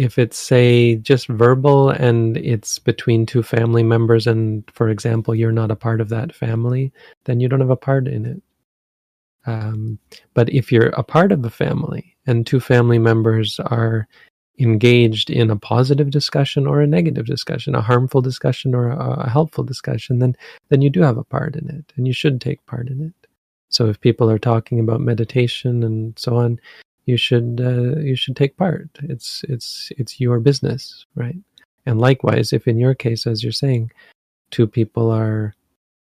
if 0.00 0.18
it's 0.18 0.38
say 0.38 0.96
just 0.96 1.28
verbal 1.28 1.90
and 1.90 2.38
it's 2.38 2.78
between 2.78 3.26
two 3.26 3.42
family 3.42 3.82
members 3.82 4.26
and 4.26 4.64
for 4.72 4.88
example 4.88 5.34
you're 5.34 5.52
not 5.52 5.70
a 5.70 5.76
part 5.76 6.00
of 6.00 6.08
that 6.08 6.34
family 6.34 6.90
then 7.24 7.38
you 7.38 7.48
don't 7.48 7.60
have 7.60 7.68
a 7.68 7.76
part 7.76 8.08
in 8.08 8.24
it. 8.24 8.42
Um, 9.46 9.98
but 10.32 10.48
if 10.48 10.72
you're 10.72 10.88
a 10.88 11.02
part 11.02 11.32
of 11.32 11.44
a 11.44 11.50
family 11.50 12.16
and 12.26 12.46
two 12.46 12.60
family 12.60 12.98
members 12.98 13.60
are 13.60 14.08
engaged 14.58 15.28
in 15.28 15.50
a 15.50 15.56
positive 15.56 16.10
discussion 16.10 16.66
or 16.66 16.80
a 16.80 16.86
negative 16.86 17.26
discussion 17.26 17.74
a 17.74 17.80
harmful 17.80 18.20
discussion 18.22 18.74
or 18.74 18.88
a, 18.90 19.24
a 19.26 19.28
helpful 19.28 19.64
discussion 19.64 20.18
then 20.18 20.34
then 20.68 20.82
you 20.82 20.90
do 20.90 21.00
have 21.00 21.16
a 21.16 21.24
part 21.24 21.56
in 21.56 21.68
it 21.70 21.92
and 21.96 22.06
you 22.06 22.12
should 22.12 22.40
take 22.40 22.64
part 22.66 22.88
in 22.88 23.02
it 23.02 23.19
so 23.70 23.86
if 23.86 24.00
people 24.00 24.28
are 24.28 24.38
talking 24.38 24.80
about 24.80 25.00
meditation 25.00 25.82
and 25.84 26.18
so 26.18 26.36
on, 26.36 26.60
you 27.06 27.16
should 27.16 27.60
uh, 27.64 27.98
you 28.00 28.16
should 28.16 28.36
take 28.36 28.56
part. 28.56 28.88
It's 29.02 29.44
it's 29.48 29.90
it's 29.96 30.20
your 30.20 30.40
business, 30.40 31.06
right? 31.14 31.36
And 31.86 32.00
likewise, 32.00 32.52
if 32.52 32.68
in 32.68 32.78
your 32.78 32.94
case, 32.94 33.26
as 33.26 33.42
you're 33.42 33.52
saying, 33.52 33.90
two 34.50 34.66
people 34.66 35.10
are 35.10 35.54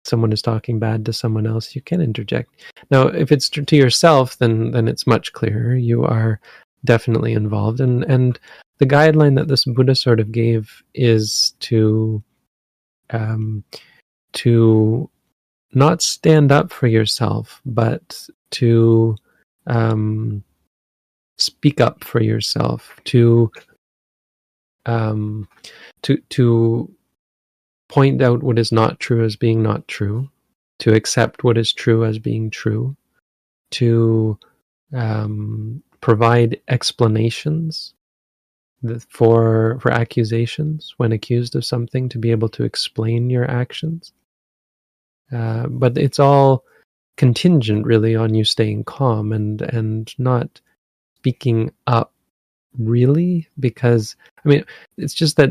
someone 0.06 0.32
is 0.32 0.42
talking 0.42 0.80
bad 0.80 1.06
to 1.06 1.14
someone 1.14 1.46
else, 1.46 1.76
you 1.76 1.82
can 1.82 2.02
interject. 2.02 2.50
Now, 2.90 3.08
if 3.08 3.32
it's 3.32 3.50
to 3.50 3.76
yourself, 3.76 4.38
then 4.38 4.72
then 4.72 4.88
it's 4.88 5.06
much 5.06 5.34
clearer. 5.34 5.76
You 5.76 6.04
are 6.06 6.40
definitely 6.86 7.34
involved, 7.34 7.82
and 7.82 8.04
and 8.06 8.40
the 8.80 8.88
guideline 8.88 9.36
that 9.36 9.50
this 9.50 9.66
Buddha 9.66 9.96
sort 9.96 10.20
of 10.20 10.32
gave 10.32 10.82
is 10.96 11.54
to 11.60 12.24
um, 13.12 13.64
to 14.34 15.10
not 15.74 16.02
stand 16.02 16.52
up 16.52 16.72
for 16.72 16.88
yourself, 16.88 17.62
but 17.66 18.28
to 18.52 19.16
um, 19.68 20.44
speak 21.38 21.80
up 21.80 22.04
for 22.04 22.22
yourself, 22.22 23.00
to 23.06 23.52
um, 24.86 25.48
to 26.02 26.18
to 26.30 26.92
point 27.88 28.22
out 28.22 28.44
what 28.44 28.60
is 28.60 28.72
not 28.72 29.00
true 29.00 29.24
as 29.24 29.36
being 29.36 29.62
not 29.62 29.88
true, 29.88 30.30
to 30.80 30.94
accept 30.94 31.44
what 31.44 31.58
is 31.58 31.72
true 31.74 32.06
as 32.06 32.18
being 32.20 32.50
true, 32.50 32.96
to 33.72 34.38
um, 34.94 35.84
provide 36.02 36.60
explanations 36.68 37.94
for 39.10 39.78
for 39.82 39.92
accusations 39.92 40.94
when 40.98 41.12
accused 41.12 41.56
of 41.56 41.66
something, 41.66 42.10
to 42.10 42.18
be 42.18 42.32
able 42.32 42.50
to 42.50 42.64
explain 42.64 43.30
your 43.30 43.50
actions 43.50 44.14
uh, 45.32 45.68
but 45.68 45.98
it's 45.98 46.20
all 46.20 46.64
contingent 47.18 47.86
really 47.86 48.16
on 48.16 48.34
you 48.34 48.44
staying 48.44 48.84
calm 48.84 49.34
and 49.34 49.62
and 49.62 50.14
not 50.18 50.62
speaking 51.18 51.70
up 51.86 52.14
really 52.78 53.48
because 53.60 54.16
i 54.46 54.48
mean 54.48 54.64
it's 54.98 55.14
just 55.14 55.36
that 55.36 55.50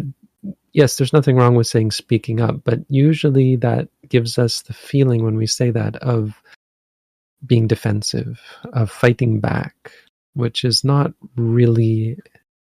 yes 0.72 0.96
there's 0.96 1.12
nothing 1.12 1.36
wrong 1.36 1.54
with 1.54 1.66
saying 1.66 1.90
speaking 1.90 2.40
up 2.40 2.64
but 2.64 2.78
usually 2.88 3.54
that 3.54 3.88
gives 4.08 4.38
us 4.38 4.62
the 4.62 4.72
feeling 4.72 5.22
when 5.22 5.36
we 5.36 5.46
say 5.46 5.70
that 5.70 5.94
of 5.96 6.40
being 7.44 7.66
defensive 7.66 8.40
of 8.72 8.90
fighting 8.90 9.38
back 9.38 9.92
which 10.32 10.64
is 10.64 10.84
not 10.84 11.12
really 11.36 12.16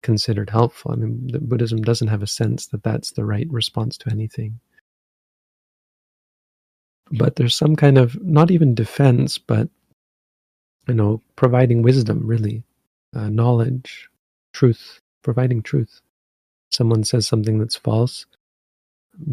considered 0.03 0.49
helpful. 0.51 0.93
I 0.93 0.97
mean 0.97 1.31
buddhism 1.43 1.83
doesn't 1.83 2.09
have 2.09 2.23
a 2.23 2.27
sense 2.27 2.67
that 2.69 2.83
that's 2.83 3.13
the 3.13 3.25
right 3.25 3.47
response 3.51 3.97
to 3.99 4.11
anything 4.11 4.59
but 7.13 7.37
there's 7.37 7.55
some 7.55 7.77
kind 7.77 7.99
of 7.99 8.21
not 8.23 8.51
even 8.51 8.75
defense, 8.75 9.39
but 9.39 9.69
you 10.89 10.95
know, 10.95 11.23
providing 11.37 11.83
wisdom, 11.83 12.27
really, 12.27 12.63
uh, 13.15 13.29
knowledge, 13.29 14.09
truth, 14.53 15.01
providing 15.23 15.63
truth. 15.63 16.01
Someone 16.71 17.05
says 17.05 17.27
something 17.29 17.59
that's 17.59 17.77
false, 17.77 18.27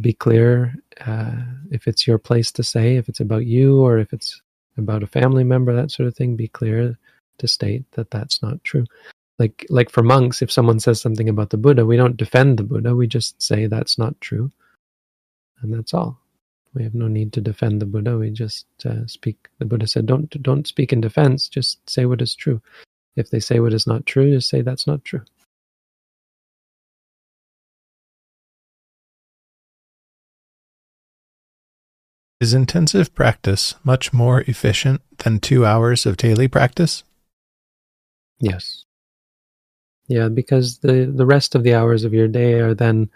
be 0.01 0.13
clear 0.13 0.75
uh, 1.05 1.35
if 1.71 1.87
it's 1.87 2.07
your 2.07 2.17
place 2.17 2.51
to 2.53 2.63
say, 2.63 2.95
if 2.95 3.09
it's 3.09 3.19
about 3.19 3.45
you 3.45 3.81
or 3.81 3.99
if 3.99 4.13
it's 4.13 4.41
about 4.77 5.03
a 5.03 5.07
family 5.07 5.43
member, 5.43 5.75
that 5.75 5.91
sort 5.91 6.07
of 6.07 6.15
thing. 6.15 6.35
Be 6.35 6.47
clear 6.47 6.97
to 7.37 7.47
state 7.47 7.85
that 7.91 8.11
that's 8.11 8.41
not 8.41 8.63
true. 8.63 8.85
Like 9.37 9.65
like 9.69 9.89
for 9.89 10.03
monks, 10.03 10.41
if 10.41 10.51
someone 10.51 10.79
says 10.79 11.01
something 11.01 11.29
about 11.29 11.49
the 11.49 11.57
Buddha, 11.57 11.85
we 11.85 11.97
don't 11.97 12.17
defend 12.17 12.57
the 12.57 12.63
Buddha. 12.63 12.95
We 12.95 13.07
just 13.07 13.41
say 13.41 13.67
that's 13.67 13.97
not 13.97 14.19
true, 14.21 14.51
and 15.61 15.73
that's 15.73 15.93
all. 15.93 16.19
We 16.75 16.83
have 16.83 16.93
no 16.93 17.07
need 17.07 17.31
to 17.33 17.41
defend 17.41 17.81
the 17.81 17.85
Buddha. 17.85 18.17
We 18.17 18.29
just 18.31 18.67
uh, 18.85 19.07
speak. 19.07 19.47
The 19.59 19.65
Buddha 19.65 19.87
said, 19.87 20.05
"Don't 20.05 20.29
don't 20.43 20.67
speak 20.67 20.91
in 20.91 21.01
defense. 21.01 21.47
Just 21.47 21.89
say 21.89 22.05
what 22.05 22.21
is 22.21 22.35
true. 22.35 22.61
If 23.15 23.29
they 23.29 23.39
say 23.39 23.61
what 23.61 23.73
is 23.73 23.87
not 23.87 24.05
true, 24.05 24.29
just 24.31 24.49
say 24.49 24.61
that's 24.61 24.85
not 24.85 25.05
true." 25.05 25.21
Is 32.41 32.53
intensive 32.53 33.15
practice 33.15 33.75
much 33.85 34.11
more 34.11 34.41
efficient 34.41 35.01
than 35.19 35.39
two 35.39 35.65
hours 35.65 36.05
of 36.05 36.17
daily 36.17 36.49
practice? 36.49 37.03
Yes. 38.39 38.83
Yeah, 40.07 40.27
because 40.27 40.79
the, 40.79 41.11
the 41.11 41.25
rest 41.25 41.55
of 41.55 41.63
the 41.63 41.73
hours 41.73 42.03
of 42.03 42.13
your 42.13 42.27
day 42.27 42.59
are 42.59 42.73
then 42.73 43.09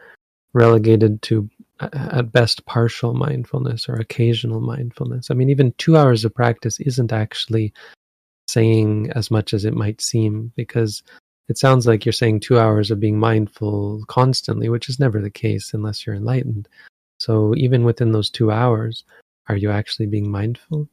relegated 0.54 1.22
to 1.24 1.50
at 1.80 2.32
best 2.32 2.66
partial 2.66 3.14
mindfulness 3.14 3.88
or 3.88 3.96
occasional 3.96 4.60
mindfulness. 4.60 5.32
I 5.32 5.34
mean, 5.34 5.50
even 5.50 5.74
two 5.78 5.98
hours 5.98 6.26
of 6.26 6.34
practice 6.34 6.80
isn't 6.80 7.14
actually 7.14 7.74
saying 8.48 9.12
as 9.16 9.32
much 9.32 9.54
as 9.54 9.66
it 9.66 9.74
might 9.74 10.02
seem 10.02 10.52
because 10.56 11.04
it 11.48 11.58
sounds 11.58 11.88
like 11.88 12.06
you're 12.06 12.14
saying 12.14 12.42
two 12.42 12.60
hours 12.60 12.92
of 12.92 13.00
being 13.00 13.18
mindful 13.18 14.04
constantly, 14.08 14.70
which 14.70 14.90
is 14.90 15.00
never 15.00 15.22
the 15.22 15.30
case 15.30 15.74
unless 15.74 16.06
you're 16.06 16.16
enlightened. 16.16 16.68
So 17.20 17.54
even 17.56 17.84
within 17.84 18.12
those 18.12 18.30
two 18.30 18.52
hours, 18.52 19.04
are 19.48 19.56
you 19.56 19.72
actually 19.72 20.08
being 20.08 20.30
mindful? 20.30 20.88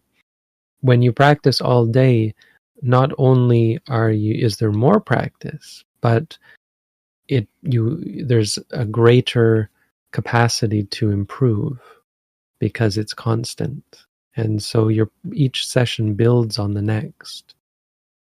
When 0.81 1.03
you 1.03 1.13
practice 1.13 1.61
all 1.61 1.87
day, 1.87 2.35
not 2.83 3.11
only 3.19 3.81
are 3.89 4.11
you 4.11 4.35
is 4.35 4.57
there 4.57 4.73
more 4.73 5.01
practice, 5.01 5.85
but 6.01 6.39
it 7.29 7.49
you 7.63 8.25
there's 8.25 8.59
a 8.71 8.85
greater 8.85 9.71
capacity 10.17 10.83
to 10.83 11.11
improve 11.11 11.79
because 12.59 12.97
it's 12.97 13.13
constant. 13.13 13.85
And 14.35 14.63
so 14.63 14.89
your 14.89 15.11
each 15.35 15.69
session 15.69 16.15
builds 16.15 16.59
on 16.59 16.73
the 16.73 16.81
next. 16.81 17.55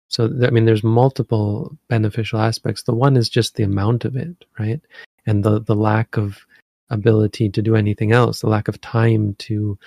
So 0.09 0.25
I 0.45 0.49
mean 0.49 0.65
there's 0.65 0.83
multiple 0.83 1.77
beneficial 1.87 2.39
aspects. 2.41 2.83
The 2.83 2.93
one 2.93 3.15
is 3.15 3.29
just 3.29 3.55
the 3.55 3.63
amount 3.63 4.03
of 4.03 4.17
it, 4.17 4.35
right? 4.59 4.81
And 5.25 5.41
the 5.41 5.61
the 5.61 5.75
lack 5.89 6.17
of 6.17 6.37
ability 6.89 7.49
to 7.51 7.61
do 7.61 7.77
anything 7.77 8.11
else, 8.11 8.41
the 8.41 8.49
lack 8.49 8.67
of 8.67 8.81
time 8.81 9.35
to 9.47 9.79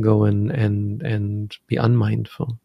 go 0.00 0.22
and 0.22 0.52
and 0.52 1.02
and 1.02 1.56
be 1.66 1.74
unmindful. 1.74 2.56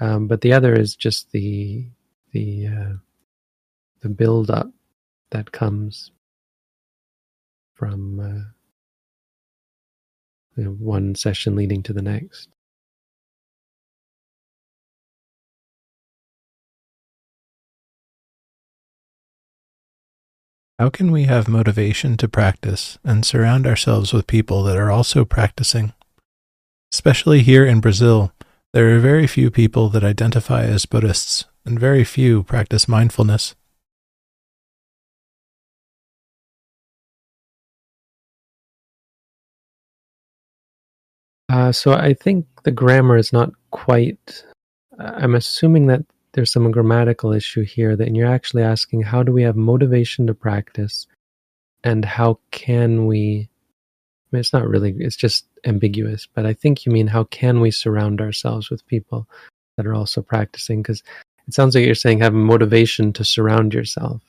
Um, 0.00 0.28
but 0.28 0.40
the 0.42 0.52
other 0.52 0.72
is 0.72 0.94
just 0.94 1.32
the 1.32 1.84
the 2.30 2.68
uh, 2.68 2.94
the 4.02 4.08
build 4.08 4.50
up 4.50 4.70
that 5.30 5.50
comes 5.50 6.12
from 7.78 8.18
uh, 8.18 8.50
you 10.56 10.64
know, 10.64 10.72
one 10.72 11.14
session 11.14 11.54
leading 11.54 11.82
to 11.84 11.92
the 11.92 12.02
next. 12.02 12.48
How 20.80 20.90
can 20.90 21.10
we 21.10 21.24
have 21.24 21.48
motivation 21.48 22.16
to 22.18 22.28
practice 22.28 22.98
and 23.04 23.24
surround 23.24 23.66
ourselves 23.66 24.12
with 24.12 24.26
people 24.26 24.62
that 24.64 24.76
are 24.76 24.90
also 24.90 25.24
practicing? 25.24 25.92
Especially 26.92 27.42
here 27.42 27.66
in 27.66 27.80
Brazil, 27.80 28.32
there 28.72 28.94
are 28.94 29.00
very 29.00 29.26
few 29.26 29.50
people 29.50 29.88
that 29.90 30.04
identify 30.04 30.62
as 30.62 30.86
Buddhists, 30.86 31.46
and 31.64 31.78
very 31.78 32.04
few 32.04 32.42
practice 32.42 32.88
mindfulness. 32.88 33.54
Uh, 41.48 41.72
so 41.72 41.92
I 41.92 42.14
think 42.14 42.46
the 42.64 42.70
grammar 42.70 43.16
is 43.16 43.32
not 43.32 43.50
quite. 43.70 44.44
I'm 44.98 45.34
assuming 45.34 45.86
that 45.86 46.04
there's 46.32 46.52
some 46.52 46.70
grammatical 46.70 47.32
issue 47.32 47.64
here 47.64 47.96
that 47.96 48.14
you're 48.14 48.32
actually 48.32 48.62
asking 48.62 49.02
how 49.02 49.22
do 49.22 49.32
we 49.32 49.42
have 49.42 49.56
motivation 49.56 50.26
to 50.26 50.34
practice 50.34 51.06
and 51.84 52.04
how 52.04 52.38
can 52.50 53.06
we 53.06 53.48
I 54.30 54.36
mean, 54.36 54.40
it's 54.40 54.52
not 54.52 54.68
really 54.68 54.94
it's 54.98 55.16
just 55.16 55.46
ambiguous 55.64 56.28
but 56.32 56.46
i 56.46 56.52
think 56.52 56.84
you 56.84 56.92
mean 56.92 57.06
how 57.06 57.24
can 57.24 57.60
we 57.60 57.70
surround 57.70 58.20
ourselves 58.20 58.70
with 58.70 58.86
people 58.86 59.26
that 59.76 59.86
are 59.86 59.94
also 59.94 60.22
practicing 60.22 60.82
because 60.82 61.02
it 61.46 61.54
sounds 61.54 61.74
like 61.74 61.84
you're 61.84 61.94
saying 61.94 62.20
have 62.20 62.34
motivation 62.34 63.12
to 63.14 63.24
surround 63.24 63.72
yourself 63.74 64.22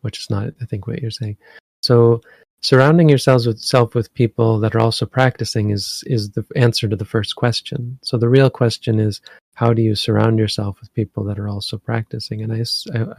which 0.00 0.18
is 0.18 0.30
not 0.30 0.48
i 0.60 0.64
think 0.64 0.86
what 0.86 1.00
you're 1.00 1.10
saying 1.10 1.36
so 1.82 2.20
surrounding 2.62 3.08
yourselves 3.08 3.46
with 3.46 3.60
self 3.60 3.94
with 3.94 4.12
people 4.14 4.58
that 4.60 4.74
are 4.74 4.80
also 4.80 5.06
practicing 5.06 5.70
is 5.70 6.04
is 6.06 6.30
the 6.30 6.44
answer 6.56 6.88
to 6.88 6.96
the 6.96 7.04
first 7.04 7.36
question. 7.36 7.98
So 8.02 8.16
the 8.16 8.28
real 8.28 8.50
question 8.50 9.00
is 9.00 9.20
how 9.54 9.72
do 9.72 9.82
you 9.82 9.94
surround 9.94 10.38
yourself 10.38 10.80
with 10.80 10.94
people 10.94 11.24
that 11.24 11.38
are 11.38 11.48
also 11.48 11.76
practicing? 11.78 12.42
And 12.42 12.52
i, 12.52 12.64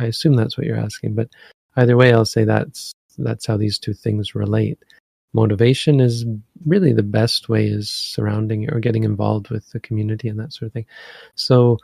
I, 0.03 0.07
assume 0.07 0.35
that's 0.35 0.57
what 0.57 0.65
you're 0.65 0.77
asking 0.77 1.13
but 1.13 1.29
either 1.77 1.95
way 1.95 2.11
i'll 2.11 2.25
say 2.25 2.43
that's 2.43 2.93
that's 3.17 3.45
how 3.45 3.57
these 3.57 3.77
two 3.77 3.93
things 3.93 4.33
relate. 4.33 4.79
Motivation 5.33 5.99
is 5.99 6.25
really 6.65 6.93
the 6.93 7.03
best 7.03 7.49
way 7.49 7.67
is 7.67 7.89
surrounding 7.89 8.69
or 8.71 8.79
getting 8.79 9.03
involved 9.03 9.49
with 9.49 9.69
the 9.71 9.79
community 9.79 10.29
and 10.29 10.39
that 10.39 10.53
sort 10.53 10.67
of 10.67 10.73
thing. 10.73 10.85
So 11.35 11.77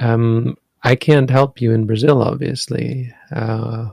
um, 0.00 0.56
i 0.82 0.94
can't 0.94 1.30
help 1.30 1.60
you 1.60 1.72
in 1.72 1.86
brazil 1.86 2.22
obviously 2.22 3.12
uh, 3.30 3.90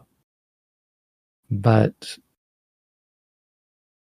but 1.52 2.18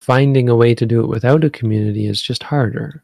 finding 0.02 0.50
a 0.50 0.56
way 0.56 0.74
to 0.76 0.86
do 0.86 1.02
it 1.02 1.08
without 1.08 1.44
a 1.44 1.50
community 1.50 2.08
is 2.08 2.22
just 2.22 2.44
harder. 2.44 3.04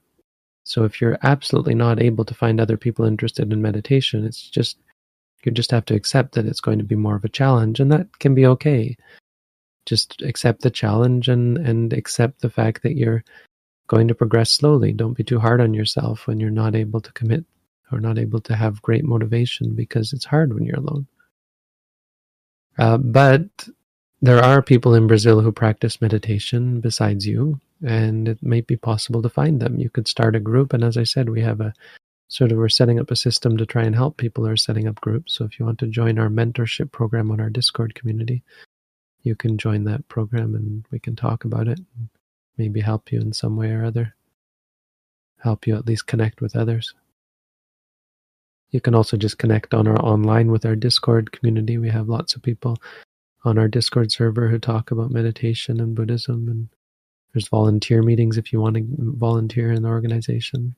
So 0.63 0.83
if 0.83 0.99
you're 0.99 1.17
absolutely 1.23 1.75
not 1.75 2.01
able 2.01 2.25
to 2.25 2.33
find 2.33 2.59
other 2.59 2.77
people 2.77 3.05
interested 3.05 3.51
in 3.51 3.61
meditation, 3.61 4.25
it's 4.25 4.49
just 4.49 4.77
you 5.43 5.51
just 5.51 5.71
have 5.71 5.85
to 5.85 5.93
accept 5.93 6.33
that 6.33 6.47
it's 6.47 6.59
going 6.59 6.79
to 6.79 6.83
be 6.83 6.95
more 6.95 7.15
of 7.15 7.23
a 7.23 7.29
challenge 7.29 7.79
and 7.79 7.91
that 7.91 8.17
can 8.19 8.33
be 8.33 8.47
okay. 8.47 8.97
Just 9.85 10.23
accept 10.23 10.61
the 10.61 10.71
challenge 10.71 11.27
and 11.27 11.57
and 11.59 11.93
accept 11.93 12.41
the 12.41 12.49
fact 12.49 12.81
that 12.81 12.95
you're 12.95 13.23
going 13.87 14.07
to 14.07 14.15
progress 14.15 14.51
slowly. 14.51 14.91
Don't 14.91 15.13
be 15.13 15.23
too 15.23 15.39
hard 15.39 15.61
on 15.61 15.73
yourself 15.73 16.25
when 16.25 16.39
you're 16.39 16.49
not 16.49 16.75
able 16.75 16.99
to 16.99 17.11
commit 17.13 17.45
or 17.91 17.99
not 17.99 18.17
able 18.17 18.39
to 18.41 18.55
have 18.55 18.81
great 18.81 19.05
motivation 19.05 19.75
because 19.75 20.11
it's 20.11 20.25
hard 20.25 20.53
when 20.53 20.65
you're 20.65 20.79
alone. 20.79 21.05
Uh, 22.79 22.97
but 22.97 23.47
there 24.21 24.43
are 24.43 24.61
people 24.61 24.95
in 24.95 25.07
Brazil 25.07 25.41
who 25.41 25.51
practice 25.51 26.01
meditation 26.01 26.79
besides 26.79 27.27
you, 27.27 27.59
and 27.85 28.27
it 28.27 28.43
might 28.43 28.67
be 28.67 28.77
possible 28.77 29.21
to 29.21 29.29
find 29.29 29.61
them. 29.61 29.79
You 29.79 29.89
could 29.89 30.07
start 30.07 30.35
a 30.35 30.39
group, 30.39 30.73
and 30.73 30.83
as 30.83 30.97
I 30.97 31.03
said, 31.03 31.29
we 31.29 31.41
have 31.41 31.61
a 31.61 31.73
sort 32.27 32.51
of 32.51 32.57
we're 32.57 32.69
setting 32.69 32.99
up 32.99 33.11
a 33.11 33.15
system 33.15 33.57
to 33.57 33.65
try 33.65 33.83
and 33.83 33.95
help 33.95 34.17
people 34.17 34.45
who 34.45 34.51
are 34.51 34.57
setting 34.57 34.87
up 34.87 34.99
groups. 35.01 35.35
So 35.35 35.45
if 35.45 35.59
you 35.59 35.65
want 35.65 35.79
to 35.79 35.87
join 35.87 36.17
our 36.17 36.29
mentorship 36.29 36.91
program 36.91 37.31
on 37.31 37.39
our 37.39 37.49
Discord 37.49 37.95
community, 37.95 38.43
you 39.23 39.35
can 39.35 39.57
join 39.57 39.83
that 39.85 40.07
program 40.07 40.55
and 40.55 40.85
we 40.91 40.99
can 40.99 41.15
talk 41.15 41.45
about 41.45 41.67
it. 41.67 41.79
and 41.97 42.09
Maybe 42.57 42.79
help 42.79 43.11
you 43.11 43.19
in 43.19 43.33
some 43.33 43.57
way 43.57 43.71
or 43.71 43.83
other. 43.83 44.15
Help 45.39 45.67
you 45.67 45.75
at 45.75 45.85
least 45.85 46.07
connect 46.07 46.41
with 46.41 46.55
others. 46.55 46.93
You 48.71 48.81
can 48.81 48.95
also 48.95 49.17
just 49.17 49.37
connect 49.37 49.73
on 49.73 49.87
our 49.87 49.99
online 50.01 50.51
with 50.51 50.65
our 50.65 50.75
Discord 50.75 51.31
community. 51.31 51.77
We 51.77 51.89
have 51.89 52.09
lots 52.09 52.35
of 52.35 52.41
people 52.41 52.77
on 53.45 53.57
our 53.57 53.67
Discord 53.67 54.11
server 54.11 54.49
who 54.49 54.59
talk 54.59 54.91
about 54.91 55.11
meditation 55.11 55.79
and 55.79 55.95
Buddhism. 55.95 56.47
And 56.47 56.69
there's 57.33 57.47
volunteer 57.47 58.01
meetings 58.01 58.37
if 58.37 58.51
you 58.51 58.59
want 58.59 58.75
to 58.75 58.85
volunteer 58.97 59.71
in 59.71 59.83
the 59.83 59.89
organization. 59.89 60.75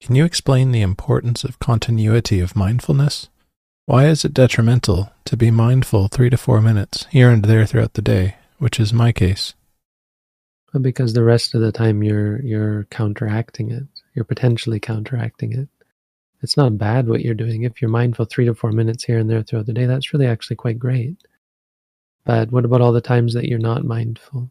Can 0.00 0.16
you 0.16 0.24
explain 0.24 0.72
the 0.72 0.82
importance 0.82 1.44
of 1.44 1.60
continuity 1.60 2.40
of 2.40 2.56
mindfulness? 2.56 3.28
Why 3.86 4.06
is 4.06 4.24
it 4.24 4.34
detrimental 4.34 5.12
to 5.26 5.36
be 5.36 5.52
mindful 5.52 6.08
three 6.08 6.28
to 6.30 6.36
four 6.36 6.60
minutes 6.60 7.06
here 7.10 7.30
and 7.30 7.44
there 7.44 7.66
throughout 7.66 7.94
the 7.94 8.02
day, 8.02 8.36
which 8.58 8.80
is 8.80 8.92
my 8.92 9.12
case? 9.12 9.54
Well, 10.72 10.82
because 10.82 11.12
the 11.12 11.22
rest 11.22 11.54
of 11.54 11.60
the 11.60 11.70
time 11.70 12.02
you're 12.02 12.40
you're 12.42 12.84
counteracting 12.84 13.70
it. 13.70 13.84
You're 14.14 14.24
potentially 14.24 14.80
counteracting 14.80 15.52
it 15.52 15.68
it's 16.42 16.56
not 16.56 16.78
bad 16.78 17.08
what 17.08 17.22
you're 17.22 17.34
doing. 17.34 17.62
If 17.62 17.80
you're 17.80 17.90
mindful 17.90 18.24
three 18.24 18.44
to 18.46 18.54
four 18.54 18.72
minutes 18.72 19.04
here 19.04 19.18
and 19.18 19.30
there 19.30 19.42
throughout 19.42 19.66
the 19.66 19.72
day, 19.72 19.86
that's 19.86 20.12
really 20.12 20.26
actually 20.26 20.56
quite 20.56 20.78
great. 20.78 21.16
But 22.24 22.50
what 22.50 22.64
about 22.64 22.80
all 22.80 22.92
the 22.92 23.00
times 23.00 23.34
that 23.34 23.46
you're 23.46 23.58
not 23.58 23.84
mindful? 23.84 24.50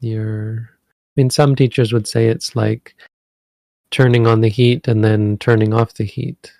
You're, 0.00 0.70
I 0.70 1.12
mean, 1.16 1.30
some 1.30 1.56
teachers 1.56 1.92
would 1.92 2.06
say 2.06 2.28
it's 2.28 2.56
like 2.56 2.94
turning 3.90 4.26
on 4.26 4.40
the 4.40 4.48
heat 4.48 4.88
and 4.88 5.04
then 5.04 5.38
turning 5.38 5.72
off 5.72 5.94
the 5.94 6.04
heat, 6.04 6.52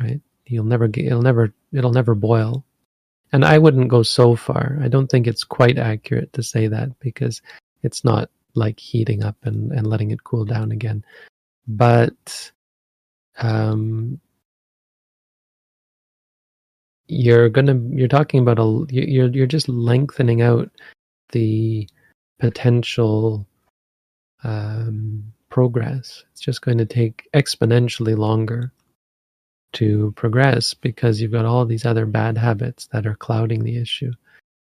right? 0.00 0.20
You'll 0.46 0.64
never 0.64 0.88
get, 0.88 1.06
it'll 1.06 1.22
never, 1.22 1.52
it'll 1.72 1.92
never 1.92 2.14
boil. 2.14 2.64
And 3.32 3.44
I 3.44 3.58
wouldn't 3.58 3.88
go 3.88 4.02
so 4.02 4.36
far. 4.36 4.78
I 4.80 4.88
don't 4.88 5.08
think 5.08 5.26
it's 5.26 5.44
quite 5.44 5.78
accurate 5.78 6.32
to 6.34 6.42
say 6.42 6.68
that 6.68 6.98
because 7.00 7.42
it's 7.82 8.04
not 8.04 8.30
like 8.54 8.78
heating 8.78 9.24
up 9.24 9.36
and, 9.42 9.72
and 9.72 9.86
letting 9.86 10.12
it 10.12 10.24
cool 10.24 10.44
down 10.44 10.70
again. 10.70 11.04
But 11.66 12.52
um, 13.38 14.20
you're 17.08 17.48
gonna 17.48 17.80
you're 17.90 18.08
talking 18.08 18.40
about 18.40 18.58
a 18.58 18.86
you're 18.92 19.28
you're 19.28 19.46
just 19.46 19.68
lengthening 19.68 20.42
out 20.42 20.70
the 21.32 21.88
potential 22.38 23.46
um, 24.44 25.32
progress. 25.48 26.24
It's 26.32 26.40
just 26.40 26.62
going 26.62 26.78
to 26.78 26.86
take 26.86 27.28
exponentially 27.34 28.16
longer 28.16 28.72
to 29.74 30.12
progress 30.16 30.74
because 30.74 31.20
you've 31.20 31.32
got 31.32 31.44
all 31.44 31.64
these 31.64 31.84
other 31.84 32.06
bad 32.06 32.38
habits 32.38 32.86
that 32.88 33.06
are 33.06 33.16
clouding 33.16 33.64
the 33.64 33.76
issue 33.78 34.12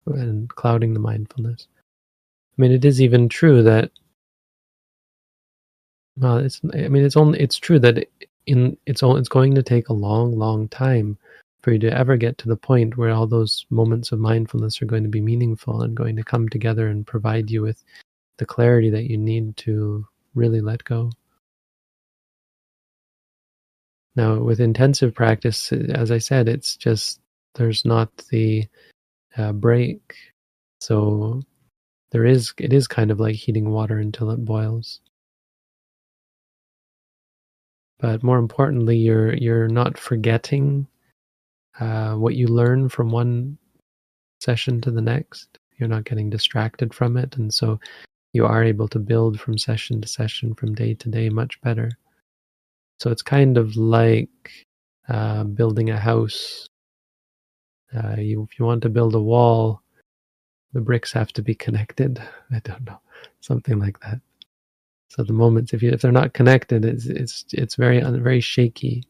and 0.05 0.49
clouding 0.49 0.93
the 0.93 0.99
mindfulness. 0.99 1.67
I 2.57 2.61
mean, 2.61 2.71
it 2.71 2.85
is 2.85 3.01
even 3.01 3.29
true 3.29 3.63
that 3.63 3.91
Well, 6.17 6.37
it's 6.37 6.61
I 6.73 6.87
mean 6.87 7.03
it's 7.03 7.17
only 7.17 7.39
it's 7.39 7.57
true 7.57 7.79
that 7.79 8.07
in 8.45 8.77
it's 8.85 9.03
all 9.03 9.17
it's 9.17 9.29
going 9.29 9.55
to 9.55 9.63
take 9.63 9.89
a 9.89 9.93
long, 9.93 10.37
long 10.37 10.67
time 10.69 11.17
for 11.61 11.71
you 11.71 11.79
to 11.79 11.95
ever 11.95 12.17
get 12.17 12.37
to 12.39 12.49
the 12.49 12.57
point 12.57 12.97
where 12.97 13.11
all 13.11 13.27
those 13.27 13.65
moments 13.69 14.11
of 14.11 14.19
mindfulness 14.19 14.81
are 14.81 14.87
going 14.87 15.03
to 15.03 15.09
be 15.09 15.21
meaningful 15.21 15.83
and 15.83 15.95
going 15.95 16.15
to 16.15 16.23
come 16.23 16.49
together 16.49 16.87
and 16.87 17.05
provide 17.05 17.51
you 17.51 17.61
with 17.61 17.83
the 18.37 18.45
clarity 18.45 18.89
that 18.89 19.09
you 19.09 19.17
need 19.17 19.55
to 19.57 20.05
really 20.33 20.61
let 20.61 20.83
go. 20.83 21.11
Now, 24.15 24.39
with 24.39 24.59
intensive 24.59 25.13
practice, 25.13 25.71
as 25.71 26.11
I 26.11 26.17
said, 26.17 26.49
it's 26.49 26.75
just 26.75 27.21
there's 27.55 27.85
not 27.85 28.09
the 28.29 28.67
uh, 29.37 29.53
break, 29.53 30.15
so 30.81 31.41
there 32.11 32.25
is 32.25 32.53
it 32.57 32.73
is 32.73 32.87
kind 32.87 33.11
of 33.11 33.19
like 33.19 33.35
heating 33.35 33.69
water 33.69 33.99
until 33.99 34.31
it 34.31 34.43
boils. 34.43 34.99
But 38.01 38.23
more 38.23 38.39
importantly, 38.39 38.97
you're 38.97 39.33
you're 39.35 39.67
not 39.67 39.97
forgetting 39.97 40.87
uh, 41.79 42.15
what 42.15 42.35
you 42.35 42.47
learn 42.47 42.89
from 42.89 43.11
one 43.11 43.57
session 44.39 44.81
to 44.81 44.91
the 44.91 45.01
next. 45.01 45.59
You're 45.77 45.89
not 45.89 46.05
getting 46.05 46.29
distracted 46.29 46.93
from 46.93 47.15
it, 47.15 47.37
and 47.37 47.53
so 47.53 47.79
you 48.33 48.45
are 48.45 48.63
able 48.63 48.87
to 48.87 48.99
build 48.99 49.39
from 49.39 49.57
session 49.57 50.01
to 50.01 50.07
session, 50.07 50.55
from 50.55 50.73
day 50.73 50.95
to 50.95 51.09
day, 51.09 51.29
much 51.29 51.61
better. 51.61 51.91
So 52.99 53.11
it's 53.11 53.23
kind 53.23 53.57
of 53.57 53.75
like 53.75 54.51
uh, 55.07 55.43
building 55.43 55.89
a 55.89 55.97
house. 55.97 56.67
Uh, 57.93 58.15
you, 58.17 58.47
if 58.49 58.57
you 58.57 58.65
want 58.65 58.81
to 58.83 58.89
build 58.89 59.15
a 59.15 59.21
wall, 59.21 59.81
the 60.73 60.81
bricks 60.81 61.11
have 61.11 61.33
to 61.33 61.41
be 61.41 61.53
connected. 61.65 62.21
I 62.51 62.59
don't 62.59 62.85
know, 62.85 62.99
something 63.41 63.79
like 63.79 63.99
that. 63.99 64.21
So 65.11 65.23
the 65.23 65.33
moments, 65.33 65.73
if 65.73 65.83
you, 65.83 65.91
if 65.91 66.01
they're 66.01 66.09
not 66.09 66.31
connected, 66.31 66.85
it's 66.85 67.05
it's 67.05 67.43
it's 67.51 67.75
very 67.75 67.99
very 67.99 68.39
shaky. 68.39 69.03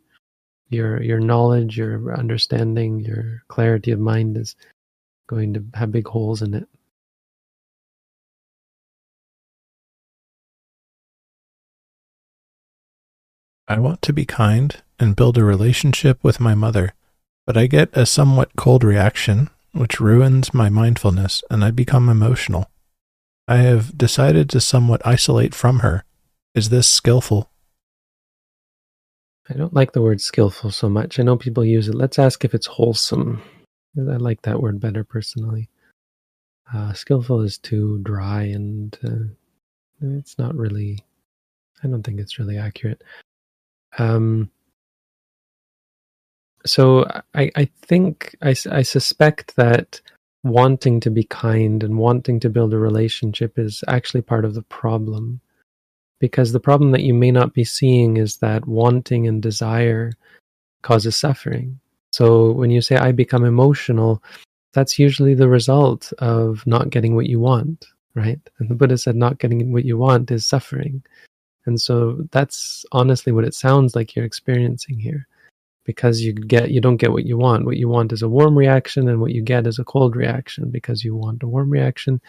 Your 0.70 1.00
your 1.00 1.20
knowledge, 1.20 1.78
your 1.78 2.18
understanding, 2.18 3.02
your 3.02 3.44
clarity 3.50 3.92
of 3.92 4.00
mind 4.00 4.36
is 4.36 4.56
going 5.28 5.54
to 5.54 5.64
have 5.76 5.92
big 5.92 6.08
holes 6.08 6.42
in 6.42 6.56
it. 6.56 6.68
I 13.68 13.78
want 13.78 14.02
to 14.02 14.12
be 14.12 14.26
kind 14.26 14.76
and 15.00 15.16
build 15.16 15.38
a 15.38 15.44
relationship 15.44 16.18
with 16.24 16.40
my 16.40 16.56
mother, 16.56 16.96
but 17.46 17.56
I 17.56 17.68
get 17.68 17.96
a 17.96 18.08
somewhat 18.08 18.56
cold 18.56 18.84
reaction, 18.84 19.52
which 19.72 20.00
ruins 20.00 20.52
my 20.52 20.68
mindfulness, 20.68 21.44
and 21.52 21.64
I 21.64 21.70
become 21.70 22.10
emotional. 22.10 22.71
I 23.48 23.58
have 23.58 23.98
decided 23.98 24.50
to 24.52 24.62
somewhat 24.62 25.02
isolate 25.06 25.54
from 25.54 25.80
her. 25.80 26.04
Is 26.54 26.70
this 26.70 26.88
skillful? 26.88 27.50
I 29.50 29.54
don't 29.54 29.74
like 29.74 29.92
the 29.92 30.02
word 30.02 30.22
skillful 30.22 30.72
so 30.72 30.88
much. 30.90 31.20
I 31.20 31.24
know 31.24 31.36
people 31.36 31.66
use 31.66 31.88
it. 31.88 31.96
Let's 31.96 32.20
ask 32.20 32.46
if 32.46 32.54
it's 32.54 32.68
wholesome. 32.68 33.42
I 33.98 34.16
like 34.18 34.42
that 34.44 34.62
word 34.62 34.80
better 34.80 35.04
personally. 35.04 35.70
Uh, 36.74 36.94
skillful 36.94 37.42
is 37.42 37.58
too 37.58 38.00
dry 38.04 38.44
and 38.44 38.98
uh, 39.04 40.16
it's 40.20 40.38
not 40.38 40.56
really, 40.56 41.00
I 41.84 41.88
don't 41.88 42.04
think 42.04 42.20
it's 42.20 42.40
really 42.40 42.58
accurate. 42.58 43.04
Um, 43.98 44.50
so 46.66 47.06
I, 47.34 47.52
I 47.56 47.66
think 47.82 48.36
I, 48.42 48.56
I 48.72 48.84
suspect 48.84 49.56
that 49.58 50.00
wanting 50.44 51.00
to 51.02 51.12
be 51.12 51.24
kind 51.24 51.84
and 51.84 51.98
wanting 51.98 52.40
to 52.40 52.50
build 52.50 52.74
a 52.74 52.78
relationship 52.78 53.60
is 53.60 53.84
actually 53.88 54.22
part 54.22 54.46
of 54.46 54.54
the 54.54 54.64
problem. 54.64 55.40
Because 56.20 56.52
the 56.52 56.60
problem 56.60 56.92
that 56.92 57.04
you 57.04 57.14
may 57.14 57.32
not 57.32 57.54
be 57.54 57.64
seeing 57.64 58.18
is 58.18 58.38
that 58.38 58.68
wanting 58.68 59.28
and 59.28 59.42
desire 59.42 60.12
causes 60.82 61.16
suffering. 61.16 61.80
So 62.12 62.52
when 62.52 62.72
you 62.72 62.82
say 62.82 62.98
i 62.98 63.12
become 63.12 63.46
emotional 63.46 64.22
that's 64.74 65.00
usually 65.00 65.34
the 65.34 65.50
result 65.50 66.14
of 66.20 66.66
not 66.66 66.90
getting 66.90 67.16
what 67.16 67.28
you 67.28 67.40
want 67.40 67.86
right? 68.16 68.40
And 68.60 68.70
the 68.70 68.76
buddha 68.76 68.98
said 68.98 69.16
not 69.16 69.40
getting 69.40 69.72
what 69.72 69.86
you 69.86 69.98
want 69.98 70.32
is 70.32 70.46
suffering. 70.46 71.04
And 71.66 71.80
so 71.80 72.24
that's 72.32 72.86
honestly 72.92 73.32
what 73.32 73.46
it 73.46 73.54
sounds 73.54 73.96
like 73.96 74.16
you're 74.16 74.26
experiencing 74.26 75.00
here. 75.00 75.28
Because 75.84 76.22
you 76.22 76.34
get 76.34 76.72
you 76.72 76.80
don't 76.80 76.98
get 76.98 77.12
what 77.12 77.26
you 77.26 77.38
want. 77.38 77.66
What 77.66 77.78
you 77.78 77.90
want 77.90 78.12
is 78.12 78.22
a 78.22 78.30
warm 78.30 78.58
reaction 78.58 79.10
and 79.10 79.20
what 79.20 79.32
you 79.32 79.42
get 79.42 79.66
is 79.66 79.80
a 79.80 79.84
cold 79.84 80.16
reaction 80.16 80.70
because 80.70 81.04
you 81.04 81.16
want 81.16 81.44
a 81.44 81.48
warm 81.48 81.70
reaction, 81.72 82.22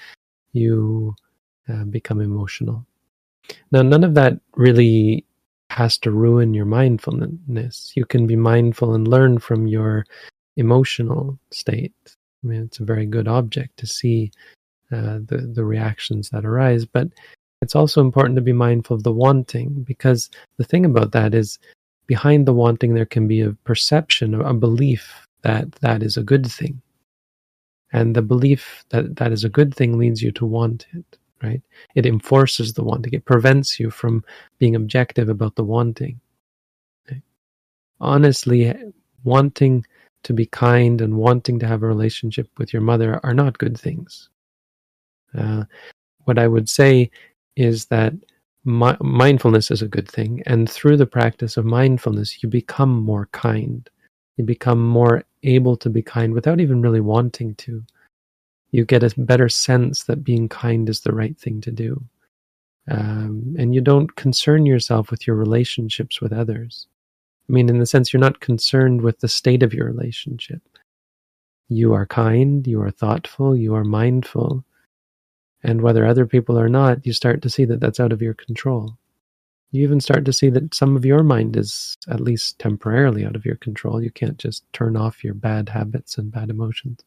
you 0.52 1.14
uh, 1.68 1.84
become 1.84 2.20
emotional. 2.20 2.86
Now 3.70 3.82
none 3.82 4.04
of 4.04 4.14
that 4.14 4.40
really 4.56 5.26
has 5.70 5.98
to 5.98 6.10
ruin 6.10 6.54
your 6.54 6.64
mindfulness. 6.64 7.92
You 7.94 8.04
can 8.04 8.26
be 8.26 8.36
mindful 8.36 8.94
and 8.94 9.06
learn 9.08 9.38
from 9.38 9.66
your 9.66 10.06
emotional 10.56 11.38
state. 11.50 11.94
I 12.06 12.46
mean, 12.46 12.62
it's 12.62 12.80
a 12.80 12.84
very 12.84 13.06
good 13.06 13.28
object 13.28 13.78
to 13.78 13.86
see 13.86 14.32
uh, 14.90 15.20
the 15.24 15.50
the 15.54 15.64
reactions 15.64 16.30
that 16.30 16.44
arise, 16.44 16.84
but 16.84 17.08
it's 17.62 17.76
also 17.76 18.00
important 18.00 18.36
to 18.36 18.42
be 18.42 18.52
mindful 18.52 18.96
of 18.96 19.04
the 19.04 19.12
wanting 19.12 19.84
because 19.84 20.28
the 20.58 20.64
thing 20.64 20.84
about 20.84 21.12
that 21.12 21.32
is 21.32 21.58
behind 22.06 22.46
the 22.46 22.52
wanting 22.52 22.94
there 22.94 23.06
can 23.06 23.26
be 23.26 23.40
a 23.40 23.52
perception 23.64 24.34
a 24.34 24.54
belief 24.54 25.26
that 25.42 25.72
that 25.76 26.02
is 26.02 26.16
a 26.16 26.22
good 26.22 26.46
thing. 26.46 26.80
And 27.92 28.16
the 28.16 28.22
belief 28.22 28.84
that 28.90 29.16
that 29.16 29.32
is 29.32 29.44
a 29.44 29.48
good 29.48 29.74
thing 29.74 29.98
leads 29.98 30.22
you 30.22 30.32
to 30.32 30.46
want 30.46 30.86
it 30.92 31.18
right? 31.42 31.60
It 31.94 32.06
enforces 32.06 32.72
the 32.72 32.84
wanting 32.84 33.12
it 33.12 33.24
prevents 33.24 33.78
you 33.80 33.90
from 33.90 34.24
being 34.58 34.76
objective 34.76 35.28
about 35.28 35.56
the 35.56 35.64
wanting. 35.64 36.20
Honestly 38.00 38.74
wanting 39.24 39.84
to 40.24 40.32
be 40.32 40.46
kind 40.46 41.00
and 41.00 41.16
wanting 41.16 41.58
to 41.58 41.66
have 41.66 41.82
a 41.82 41.86
relationship 41.86 42.48
with 42.58 42.72
your 42.72 42.82
mother 42.82 43.20
are 43.24 43.34
not 43.34 43.58
good 43.58 43.78
things. 43.78 44.28
Uh, 45.36 45.64
what 46.24 46.38
i 46.38 46.46
would 46.46 46.68
say 46.68 47.10
is 47.56 47.86
that 47.86 48.12
mi- 48.64 48.96
mindfulness 49.00 49.70
is 49.70 49.82
a 49.82 49.88
good 49.88 50.08
thing. 50.08 50.42
And 50.46 50.70
through 50.70 50.96
the 50.96 51.06
practice 51.06 51.56
of 51.56 51.64
mindfulness, 51.64 52.42
you 52.42 52.48
become 52.48 52.92
more 52.92 53.28
kind. 53.32 53.88
You 54.36 54.44
become 54.44 54.86
more 54.86 55.24
able 55.42 55.76
to 55.76 55.90
be 55.90 56.02
kind 56.02 56.32
without 56.32 56.60
even 56.60 56.82
really 56.82 57.00
wanting 57.00 57.54
to. 57.56 57.82
You 58.70 58.84
get 58.84 59.02
a 59.02 59.12
better 59.20 59.48
sense 59.48 60.04
that 60.04 60.24
being 60.24 60.48
kind 60.48 60.88
is 60.88 61.00
the 61.00 61.12
right 61.12 61.38
thing 61.38 61.60
to 61.62 61.70
do. 61.70 62.02
Um, 62.90 63.54
and 63.58 63.74
you 63.74 63.80
don't 63.80 64.14
concern 64.16 64.66
yourself 64.66 65.10
with 65.10 65.26
your 65.26 65.36
relationships 65.36 66.20
with 66.20 66.32
others. 66.32 66.86
I 67.48 67.52
mean, 67.52 67.68
in 67.68 67.78
the 67.78 67.86
sense, 67.86 68.12
you're 68.12 68.20
not 68.20 68.40
concerned 68.40 69.02
with 69.02 69.20
the 69.20 69.28
state 69.28 69.62
of 69.62 69.74
your 69.74 69.86
relationship. 69.86 70.62
You 71.68 71.92
are 71.92 72.06
kind, 72.06 72.66
you 72.66 72.80
are 72.82 72.90
thoughtful, 72.90 73.56
you 73.56 73.74
are 73.74 73.84
mindful, 73.84 74.64
and 75.62 75.80
whether 75.80 76.06
other 76.06 76.26
people 76.26 76.58
are 76.58 76.68
not, 76.68 77.06
you 77.06 77.12
start 77.12 77.42
to 77.42 77.50
see 77.50 77.64
that 77.66 77.80
that's 77.80 78.00
out 78.00 78.12
of 78.12 78.22
your 78.22 78.34
control. 78.34 78.96
You 79.70 79.82
even 79.84 80.00
start 80.00 80.24
to 80.26 80.32
see 80.32 80.50
that 80.50 80.74
some 80.74 80.96
of 80.96 81.04
your 81.04 81.22
mind 81.22 81.56
is 81.56 81.96
at 82.08 82.20
least 82.20 82.58
temporarily 82.58 83.24
out 83.24 83.36
of 83.36 83.46
your 83.46 83.56
control. 83.56 84.02
You 84.02 84.10
can't 84.10 84.36
just 84.36 84.70
turn 84.72 84.96
off 84.96 85.24
your 85.24 85.34
bad 85.34 85.68
habits 85.68 86.18
and 86.18 86.30
bad 86.30 86.50
emotions. 86.50 87.02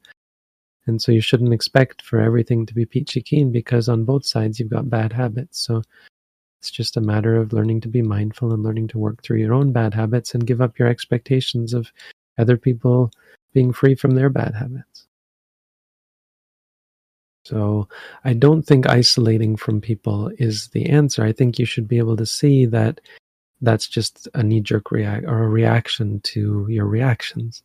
And 0.88 1.02
so 1.02 1.12
you 1.12 1.22
shouldn't 1.22 1.54
expect 1.54 2.02
for 2.02 2.20
everything 2.20 2.66
to 2.66 2.74
be 2.74 2.86
peachy 2.86 3.22
keen 3.22 3.52
because 3.52 3.90
on 3.90 4.06
both 4.06 4.26
sides 4.26 4.60
you've 4.60 4.70
got 4.70 4.90
bad 4.90 5.14
habits. 5.14 5.60
So 5.60 5.84
it's 6.60 6.72
just 6.72 6.98
a 6.98 7.02
matter 7.02 7.36
of 7.36 7.54
learning 7.54 7.82
to 7.82 7.88
be 7.88 8.02
mindful 8.02 8.52
and 8.52 8.64
learning 8.64 8.88
to 8.90 8.98
work 8.98 9.22
through 9.22 9.38
your 9.38 9.54
own 9.54 9.72
bad 9.72 9.94
habits 9.94 10.34
and 10.34 10.48
give 10.48 10.62
up 10.62 10.80
your 10.80 10.88
expectations 10.88 11.74
of 11.74 11.92
other 12.38 12.58
people 12.58 13.12
being 13.54 13.74
free 13.74 13.96
from 13.96 14.12
their 14.12 14.30
bad 14.30 14.56
habits. 14.56 15.05
So 17.46 17.88
I 18.24 18.34
don't 18.34 18.64
think 18.64 18.88
isolating 18.88 19.56
from 19.56 19.80
people 19.80 20.32
is 20.40 20.70
the 20.70 20.88
answer. 20.88 21.24
I 21.24 21.32
think 21.32 21.60
you 21.60 21.66
should 21.66 21.88
be 21.88 22.00
able 22.00 22.18
to 22.18 22.26
see 22.26 22.66
that 22.66 23.00
that's 23.62 23.88
just 23.88 24.28
a 24.34 24.42
knee 24.44 24.62
jerk 24.62 24.92
react 24.92 25.26
or 25.26 25.44
a 25.44 25.50
reaction 25.50 26.22
to 26.22 26.66
your 26.70 26.86
reactions. 26.86 27.64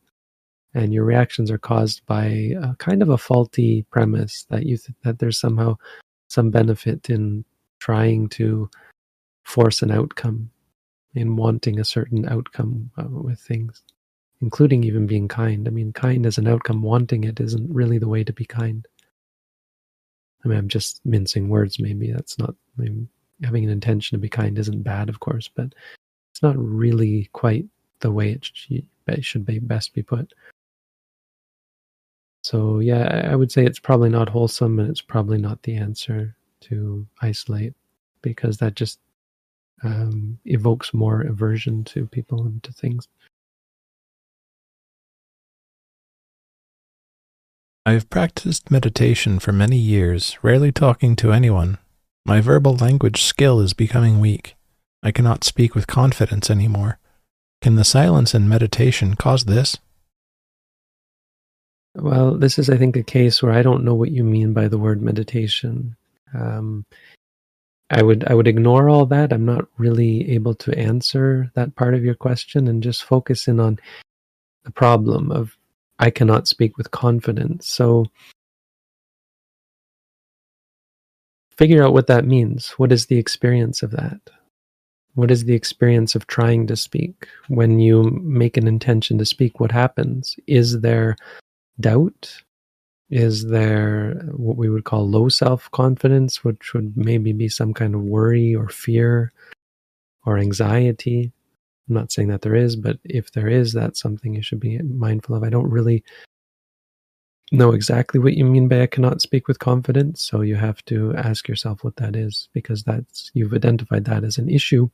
And 0.75 0.95
your 0.95 1.05
reactions 1.05 1.51
are 1.51 1.59
caused 1.59 2.05
by 2.07 2.25
a 2.63 2.75
kind 2.77 3.03
of 3.03 3.09
a 3.09 3.19
faulty 3.19 3.85
premise 3.91 4.45
that 4.51 4.67
you 4.67 4.77
th- 4.77 4.97
that 5.03 5.19
there's 5.19 5.41
somehow 5.41 5.77
some 6.29 6.51
benefit 6.51 7.11
in 7.11 7.45
trying 7.81 8.29
to 8.29 8.71
force 9.43 9.83
an 9.83 9.91
outcome, 9.91 10.51
in 11.15 11.35
wanting 11.35 11.81
a 11.81 11.85
certain 11.85 12.29
outcome 12.29 12.91
uh, 12.99 13.09
with 13.09 13.41
things, 13.41 13.83
including 14.43 14.85
even 14.85 15.09
being 15.09 15.27
kind. 15.27 15.67
I 15.67 15.73
mean, 15.73 15.93
kind 15.93 16.25
as 16.25 16.39
an 16.39 16.47
outcome, 16.47 16.83
wanting 16.83 17.25
it 17.25 17.41
isn't 17.41 17.75
really 17.75 17.99
the 17.99 18.09
way 18.09 18.23
to 18.23 18.33
be 18.33 18.45
kind. 18.45 18.87
I 20.45 20.49
mean, 20.49 20.59
I'm 20.59 20.69
just 20.69 21.01
mincing 21.05 21.49
words. 21.49 21.79
Maybe 21.79 22.13
that's 22.13 22.39
not. 22.39 22.55
I 22.79 22.83
mean, 22.83 23.09
having 23.43 23.65
an 23.65 23.71
intention 23.71 24.17
to 24.17 24.21
be 24.21 24.29
kind 24.29 24.59
isn't 24.59 24.83
bad, 24.83 25.09
of 25.09 25.21
course, 25.21 25.49
but 25.49 25.75
it's 26.33 26.43
not 26.43 26.57
really 26.57 27.29
quite 27.33 27.67
the 28.01 28.11
way 28.11 28.31
it 28.31 28.51
should 29.25 29.45
be 29.45 29.59
best 29.59 29.93
be 29.93 30.03
put. 30.03 30.33
So 32.43 32.79
yeah, 32.79 33.29
I 33.31 33.37
would 33.37 33.53
say 33.53 33.65
it's 33.67 33.79
probably 33.79 34.09
not 34.09 34.29
wholesome, 34.31 34.79
and 34.79 34.89
it's 34.89 35.03
probably 35.03 35.39
not 35.39 35.63
the 35.63 35.77
answer 35.77 36.35
to 36.63 37.07
isolate, 37.21 37.75
because 38.23 38.57
that 38.59 38.75
just 38.75 38.99
um, 39.83 40.39
evokes 40.47 40.95
more 40.95 41.23
aversion 41.23 41.85
to 41.85 42.07
people 42.07 42.47
and 42.47 42.63
to 42.63 42.73
things. 42.73 43.09
I 47.91 47.95
have 47.95 48.09
practiced 48.09 48.71
meditation 48.71 49.41
for 49.41 49.51
many 49.51 49.77
years, 49.77 50.39
rarely 50.43 50.71
talking 50.71 51.17
to 51.17 51.33
anyone. 51.33 51.77
My 52.25 52.41
verbal 52.41 52.77
language 52.77 53.25
skill 53.25 53.59
is 53.59 53.73
becoming 53.73 54.21
weak. 54.21 54.55
I 55.03 55.11
cannot 55.11 55.43
speak 55.43 55.75
with 55.75 55.89
confidence 55.89 56.51
anymore. 56.51 57.01
Can 57.61 57.75
the 57.75 57.83
silence 57.83 58.33
in 58.33 58.49
meditation 58.49 59.17
cause 59.17 59.47
this? 59.47 59.77
Well, 61.97 62.37
this 62.37 62.61
is, 62.61 62.71
I 62.71 62.77
think, 62.77 62.95
a 62.95 63.03
case 63.03 63.43
where 63.43 63.51
I 63.51 63.63
don't 63.63 63.83
know 63.83 63.97
what 63.97 64.13
you 64.13 64.23
mean 64.23 64.53
by 64.53 64.69
the 64.69 64.79
word 64.79 65.03
meditation. 65.03 65.97
Um, 66.33 66.87
I 67.91 68.05
would 68.05 68.23
I 68.31 68.35
would 68.35 68.47
ignore 68.47 68.89
all 68.89 69.07
that. 69.07 69.33
I'm 69.33 69.47
not 69.47 69.67
really 69.79 70.31
able 70.31 70.55
to 70.55 70.79
answer 70.79 71.51
that 71.55 71.75
part 71.75 71.95
of 71.95 72.05
your 72.05 72.15
question 72.15 72.69
and 72.69 72.85
just 72.85 73.03
focus 73.03 73.49
in 73.49 73.59
on 73.59 73.81
the 74.63 74.71
problem 74.71 75.33
of 75.33 75.57
I 76.01 76.11
cannot 76.11 76.49
speak 76.49 76.79
with 76.79 76.91
confidence. 76.91 77.69
So 77.69 78.07
figure 81.57 81.85
out 81.85 81.93
what 81.93 82.07
that 82.07 82.25
means. 82.25 82.71
What 82.79 82.91
is 82.91 83.07
the 83.07 83.19
experience 83.19 83.83
of 83.83 83.91
that? 83.91 84.19
What 85.15 85.31
is 85.31 85.45
the 85.45 85.55
experience 85.55 86.15
of 86.15 86.27
trying 86.27 86.67
to 86.69 86.77
speak? 86.77 87.29
When 87.49 87.79
you 87.81 88.19
make 88.23 88.57
an 88.57 88.67
intention 88.67 89.19
to 89.19 89.27
speak, 89.27 89.61
what 89.61 89.73
happens? 89.73 90.37
Is 90.47 90.81
there 90.81 91.17
doubt? 91.79 92.43
Is 93.11 93.49
there 93.49 94.23
what 94.33 94.57
we 94.57 94.71
would 94.71 94.85
call 94.85 95.07
low 95.07 95.29
self 95.29 95.71
confidence, 95.73 96.43
which 96.43 96.73
would 96.73 96.97
maybe 96.97 97.33
be 97.35 97.49
some 97.49 97.75
kind 97.75 97.95
of 97.95 98.01
worry 98.01 98.55
or 98.55 98.69
fear 98.69 99.33
or 100.25 100.39
anxiety? 100.39 101.33
I'm 101.91 101.97
not 101.97 102.13
saying 102.13 102.29
that 102.29 102.43
there 102.43 102.55
is, 102.55 102.77
but 102.77 102.99
if 103.05 103.33
there 103.33 103.49
is, 103.49 103.73
that's 103.73 104.01
something 104.01 104.33
you 104.33 104.43
should 104.43 104.61
be 104.61 104.79
mindful 104.79 105.35
of. 105.35 105.43
I 105.43 105.51
don't 105.51 105.69
really 105.69 106.05
know 107.51 107.73
exactly 107.73 108.21
what 108.21 108.35
you 108.35 108.45
mean 108.45 108.69
by 108.69 108.83
I 108.83 108.87
cannot 108.87 109.21
speak 109.21 109.49
with 109.49 109.59
confidence, 109.59 110.23
so 110.23 110.43
you 110.43 110.55
have 110.55 110.85
to 110.85 111.15
ask 111.17 111.49
yourself 111.49 111.83
what 111.83 111.97
that 111.97 112.15
is 112.15 112.49
because 112.55 112.85
that's 112.85 113.33
you've 113.35 113.53
identified 113.53 114.05
that 114.05 114.23
as 114.23 114.39
an 114.39 114.49
issue. 114.49 114.89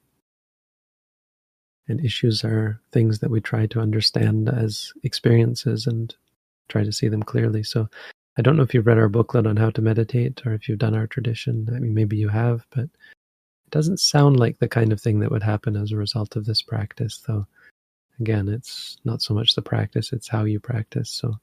And 1.87 2.03
issues 2.03 2.43
are 2.43 2.81
things 2.93 3.19
that 3.19 3.31
we 3.31 3.43
try 3.43 3.67
to 3.67 3.81
understand 3.81 4.49
as 4.49 4.93
experiences 5.03 5.87
and 5.87 6.15
try 6.69 6.83
to 6.83 6.93
see 6.93 7.09
them 7.09 7.23
clearly. 7.23 7.63
So 7.63 7.89
I 8.39 8.43
don't 8.43 8.57
know 8.57 8.63
if 8.63 8.73
you've 8.73 8.87
read 8.87 8.99
our 8.99 9.11
booklet 9.11 9.47
on 9.47 9.57
how 9.57 9.69
to 9.71 9.83
meditate 9.83 10.45
or 10.47 10.55
if 10.55 10.67
you've 10.67 10.79
done 10.79 10.97
our 10.97 11.07
tradition. 11.07 11.69
I 11.75 11.79
mean, 11.79 11.95
maybe 11.95 12.17
you 12.17 12.29
have, 12.29 12.67
but 12.75 12.89
it 13.67 13.71
doesn't 13.71 14.01
sound 14.01 14.39
like 14.39 14.59
the 14.59 14.69
kind 14.69 14.93
of 14.93 15.01
thing 15.01 15.21
that 15.21 15.31
would 15.31 15.43
happen 15.43 15.77
as 15.77 15.93
a 15.93 15.97
result 15.97 16.37
of 16.37 16.45
this 16.45 16.63
practice, 16.63 17.23
though. 17.27 17.47
Again, 18.21 18.49
it's 18.49 18.97
not 19.05 19.21
so 19.23 19.35
much 19.35 19.55
the 19.55 19.63
practice, 19.63 20.13
it's 20.13 20.29
how 20.29 20.45
you 20.45 20.61
practice. 20.61 21.11
So 21.11 21.35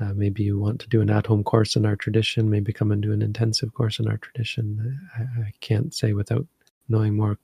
uh, 0.00 0.12
maybe 0.14 0.42
you 0.42 0.58
want 0.58 0.80
to 0.80 0.88
do 0.88 1.00
an 1.00 1.10
at 1.10 1.26
home 1.26 1.44
course 1.44 1.76
in 1.76 1.86
our 1.86 1.96
tradition, 1.96 2.50
maybe 2.50 2.72
come 2.72 2.92
and 2.92 3.02
do 3.02 3.12
an 3.12 3.22
intensive 3.22 3.72
course 3.74 3.98
in 3.98 4.08
our 4.08 4.16
tradition. 4.16 4.98
I, 5.16 5.22
I 5.22 5.52
can't 5.60 5.94
say 5.94 6.12
without 6.14 6.46
knowing 6.88 7.16
more 7.16 7.38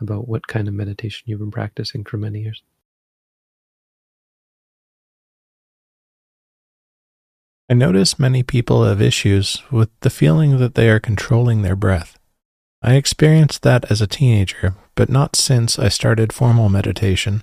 about 0.00 0.28
what 0.28 0.46
kind 0.46 0.68
of 0.68 0.74
meditation 0.74 1.24
you've 1.26 1.40
been 1.40 1.50
practicing 1.50 2.04
for 2.04 2.16
many 2.16 2.42
years. 2.42 2.62
I 7.70 7.74
notice 7.74 8.18
many 8.18 8.42
people 8.42 8.84
have 8.84 9.02
issues 9.02 9.62
with 9.70 9.90
the 10.00 10.10
feeling 10.10 10.56
that 10.58 10.74
they 10.74 10.88
are 10.88 11.00
controlling 11.00 11.60
their 11.60 11.76
breath. 11.76 12.17
I 12.80 12.94
experienced 12.94 13.62
that 13.62 13.90
as 13.90 14.00
a 14.00 14.06
teenager, 14.06 14.74
but 14.94 15.08
not 15.08 15.34
since 15.34 15.78
I 15.78 15.88
started 15.88 16.32
formal 16.32 16.68
meditation. 16.68 17.42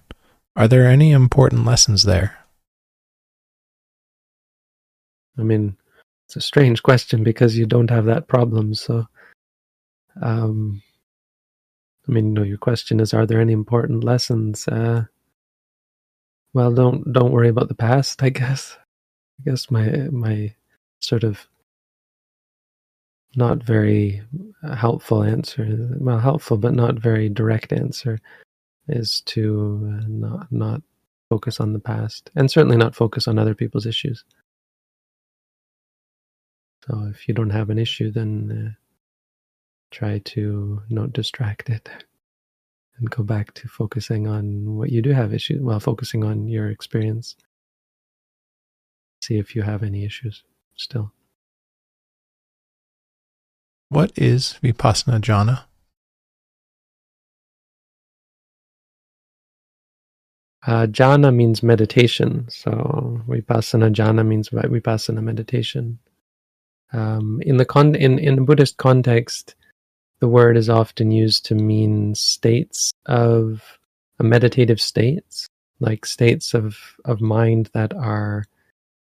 Are 0.56 0.68
there 0.68 0.88
any 0.88 1.12
important 1.12 1.66
lessons 1.66 2.04
there? 2.04 2.38
I 5.38 5.44
mean, 5.44 5.76
it's 6.26 6.38
a 6.38 6.42
strange 6.42 6.82
question 6.82 7.24
because 7.24 7.58
you 7.58 7.66
don't 7.66 7.90
have 7.90 8.06
that 8.06 8.28
problem. 8.28 8.74
So, 8.74 9.06
um, 10.22 10.82
I 12.08 12.12
mean, 12.12 12.34
no, 12.34 12.44
your 12.44 12.58
question 12.58 13.02
is, 13.02 13.14
are 13.14 13.26
there 13.26 13.42
any 13.42 13.52
important 13.52 14.04
lessons? 14.04 14.68
Uh, 14.68 15.06
well, 16.54 16.72
don't 16.72 17.12
don't 17.12 17.34
worry 17.34 17.50
about 17.50 17.68
the 17.68 17.76
past. 17.76 18.24
I 18.24 18.30
guess. 18.30 18.78
I 19.40 19.50
guess 19.50 19.70
my 19.70 19.90
my 20.12 20.56
sort 21.02 21.26
of 21.26 21.46
not 23.38 23.64
very 23.64 24.22
helpful 24.76 25.24
answer, 25.24 25.68
well, 26.00 26.20
helpful 26.20 26.58
but 26.58 26.74
not 26.74 27.00
very 27.00 27.30
direct 27.30 27.74
answer, 27.74 28.20
is 28.88 29.22
to 29.22 30.00
uh, 30.00 30.06
not 30.08 30.52
not 30.52 30.82
focus 31.30 31.60
on 31.60 31.74
the 31.74 31.80
past, 31.80 32.30
and 32.36 32.50
certainly 32.50 32.78
not 32.78 32.96
focus 32.96 33.28
on 33.28 33.40
other 33.40 33.56
people's 33.56 33.86
issues. 33.86 34.24
So 36.88 37.08
if 37.10 37.28
you 37.28 37.34
don't 37.34 37.50
have 37.50 37.70
an 37.70 37.80
issue, 37.80 38.12
then 38.12 38.76
uh, 38.76 38.82
try 39.92 40.20
to 40.20 40.82
not 40.90 41.14
distract 41.14 41.70
it 41.70 41.90
and 42.98 43.10
go 43.10 43.24
back 43.24 43.54
to 43.56 43.68
focusing 43.68 44.28
on 44.28 44.76
what 44.76 44.92
you 44.92 45.02
do 45.02 45.12
have 45.12 45.34
issues. 45.34 45.62
Well, 45.62 45.80
focusing 45.80 46.24
on 46.24 46.48
your 46.48 46.70
experience 46.70 47.36
see 49.26 49.38
if 49.38 49.56
you 49.56 49.64
have 49.64 49.84
any 49.84 50.06
issues 50.06 50.44
still. 50.76 51.12
What 53.90 54.12
is 54.16 54.58
Vipassana 54.64 55.22
jhana? 55.22 55.66
Uh, 60.66 60.88
jhana 60.88 61.34
means 61.34 61.62
meditation. 61.62 62.48
So 62.50 63.22
Vipassana 63.28 63.94
jhana 63.94 64.26
means 64.26 64.50
Vipassana 64.50 65.22
meditation. 65.22 66.00
Um, 66.94 67.40
in 67.46 67.58
the 67.58 67.66
con- 67.66 67.96
in 67.96 68.18
in 68.18 68.46
Buddhist 68.46 68.78
context, 68.78 69.56
the 70.20 70.28
word 70.28 70.58
is 70.58 70.70
often 70.70 71.12
used 71.12 71.46
to 71.46 71.56
mean 71.56 72.16
states 72.16 72.92
of 73.06 73.62
uh, 74.20 74.24
meditative 74.24 74.82
states, 74.82 75.48
like 75.80 76.06
states 76.06 76.56
of 76.56 76.78
of 77.06 77.22
mind 77.22 77.70
that 77.74 77.94
are 77.94 78.46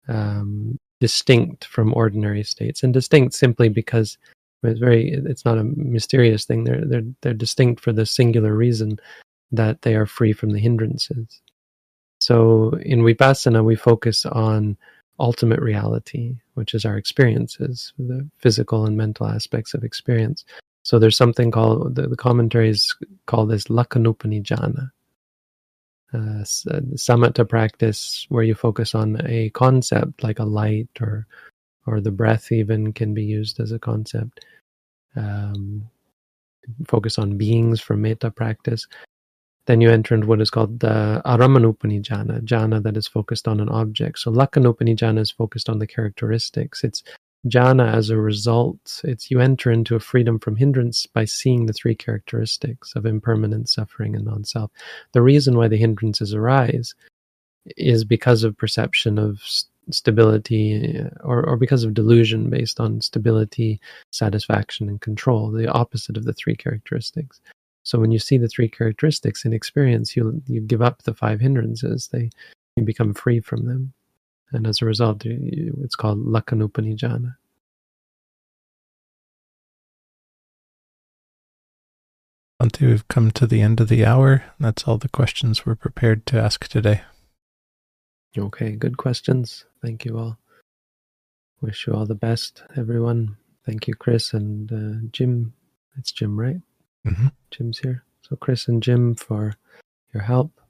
um, 0.09 0.77
distinct 1.01 1.67
from 1.67 1.95
ordinary 1.95 2.43
states, 2.43 2.83
and 2.83 2.93
distinct 2.93 3.35
simply 3.35 3.69
because 3.69 4.19
it's 4.65 4.81
very 4.81 5.11
it's 5.11 5.45
not 5.45 5.59
a 5.59 5.65
mysterious 5.65 6.45
thing. 6.45 6.65
They're 6.65 6.85
they're 6.85 7.07
they're 7.21 7.35
distinct 7.35 7.83
for 7.83 7.93
the 7.93 8.07
singular 8.07 8.55
reason 8.55 8.99
that 9.53 9.83
they 9.83 9.95
are 9.95 10.07
free 10.07 10.33
from 10.33 10.51
the 10.51 10.59
hindrances. 10.59 11.41
So 12.19 12.79
in 12.83 13.01
vipassana, 13.01 13.65
we 13.65 13.77
focus 13.77 14.25
on 14.27 14.77
ultimate 15.21 15.61
reality, 15.61 16.37
which 16.55 16.75
is 16.75 16.85
our 16.85 16.97
experiences, 16.97 17.93
the 17.99 18.29
physical 18.39 18.87
and 18.87 18.97
mental 18.97 19.27
aspects 19.27 19.75
of 19.75 19.85
experience. 19.85 20.45
So 20.83 20.99
there's 20.99 21.17
something 21.17 21.51
called 21.51 21.95
the, 21.95 22.09
the 22.09 22.17
commentaries 22.17 22.95
call 23.27 23.47
this 23.47 23.65
lakkhanupanijjhana, 23.65 24.91
uh, 26.13 26.19
uh, 26.19 26.81
samatha 26.95 27.49
practice 27.49 28.27
where 28.29 28.45
you 28.45 28.55
focus 28.55 28.95
on 28.95 29.21
a 29.25 29.51
concept 29.51 30.23
like 30.23 30.39
a 30.39 30.45
light 30.45 30.89
or 31.01 31.27
or 31.87 32.01
the 32.01 32.11
breath 32.11 32.53
even 32.53 32.93
can 32.93 33.13
be 33.15 33.25
used 33.25 33.61
as 33.61 33.73
a 33.73 33.79
concept 33.79 34.45
um, 35.17 35.89
focus 36.87 37.19
on 37.19 37.37
beings 37.37 37.81
for 37.81 37.97
metta 37.97 38.31
practice. 38.31 38.87
Then 39.67 39.81
you 39.81 39.91
enter 39.91 40.15
into 40.15 40.27
what 40.27 40.43
is 40.43 40.51
called 40.51 40.81
the 40.81 41.23
arammanupanijjhana 41.25 42.43
jhana 42.43 42.83
that 42.83 42.97
is 42.97 43.07
focused 43.07 43.49
on 43.49 43.61
an 43.61 43.69
object. 43.71 44.19
So 44.19 44.31
lakkhanupanijjhana 44.31 45.21
is 45.21 45.31
focused 45.31 45.71
on 45.71 45.79
the 45.79 45.87
characteristics. 45.87 46.85
It's 46.85 47.03
jhana 47.47 47.93
as 47.93 48.11
a 48.11 48.19
result. 48.19 49.01
It's 49.05 49.31
you 49.31 49.41
enter 49.41 49.71
into 49.71 49.97
a 49.97 50.01
freedom 50.01 50.39
from 50.39 50.57
hindrance 50.57 51.07
by 51.07 51.25
seeing 51.25 51.67
the 51.67 51.73
three 51.73 51.95
characteristics 51.95 52.95
of 52.95 53.07
impermanent 53.07 53.69
suffering 53.69 54.15
and 54.15 54.25
non-self. 54.27 54.71
The 55.13 55.23
reason 55.23 55.57
why 55.57 55.69
the 55.69 55.79
hindrances 55.79 56.35
arise 56.35 56.95
is 57.77 58.05
because 58.05 58.45
of 58.45 58.57
perception 58.59 59.19
of 59.19 59.41
stability 59.91 60.99
uh, 60.99 61.09
or, 61.23 61.45
or 61.47 61.57
because 61.57 61.85
of 61.85 61.95
delusion 61.95 62.51
based 62.51 62.81
on 62.81 63.01
stability 63.01 63.81
satisfaction 64.13 64.89
and 64.89 65.01
control 65.01 65.51
the 65.51 65.71
opposite 65.71 66.17
of 66.17 66.25
the 66.25 66.33
three 66.33 66.57
characteristics 66.57 67.41
so 67.83 67.99
when 67.99 68.11
you 68.11 68.19
see 68.19 68.39
the 68.39 68.49
three 68.49 68.69
characteristics 68.69 69.45
in 69.45 69.53
experience 69.53 70.17
you 70.17 70.43
you 70.47 70.61
give 70.61 70.83
up 70.83 71.03
the 71.03 71.15
five 71.15 71.41
hindrances 71.41 72.09
they 72.13 72.31
you 72.77 72.85
become 72.85 73.15
free 73.15 73.41
from 73.41 73.67
them 73.67 73.93
and 74.55 74.67
as 74.69 74.81
a 74.81 74.87
result, 74.87 75.23
it's 75.27 75.97
called 75.97 76.25
Lakkhanupanijjhana. 76.25 77.37
Bhante, 82.63 82.87
we've 82.87 83.09
come 83.09 83.33
to 83.33 83.47
the 83.49 83.61
end 83.61 83.81
of 83.81 83.89
the 83.89 84.05
hour. 84.05 84.45
That's 84.61 84.85
all 84.85 84.97
the 84.97 85.09
questions 85.09 85.67
we're 85.67 85.75
prepared 85.75 86.25
to 86.27 86.41
ask 86.41 86.69
today. 86.69 87.03
Okay, 88.37 88.73
good 88.73 88.97
questions. 88.97 89.65
Thank 89.81 90.05
you 90.05 90.19
all. 90.19 90.39
Wish 91.61 91.87
you 91.87 91.95
all 91.95 92.05
the 92.05 92.15
best, 92.17 92.63
everyone. 92.77 93.37
Thank 93.65 93.87
you, 93.87 93.95
Chris 93.95 94.33
and 94.33 94.73
uh, 94.73 95.09
Jim. 95.13 95.55
It's 95.97 96.11
Jim, 96.11 96.39
right? 96.39 96.61
Mm-hmm. 97.07 97.29
Jim's 97.51 97.79
here. 97.79 98.05
So, 98.29 98.37
Chris 98.37 98.67
and 98.69 98.83
Jim, 98.83 99.15
for 99.15 99.55
your 100.13 100.23
help. 100.23 100.61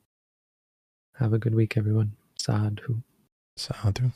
Have 1.19 1.33
a 1.33 1.39
good 1.39 1.55
week, 1.55 1.77
everyone. 1.77 2.13
Sadhu. 2.39 3.03
Sadhu. 3.57 4.11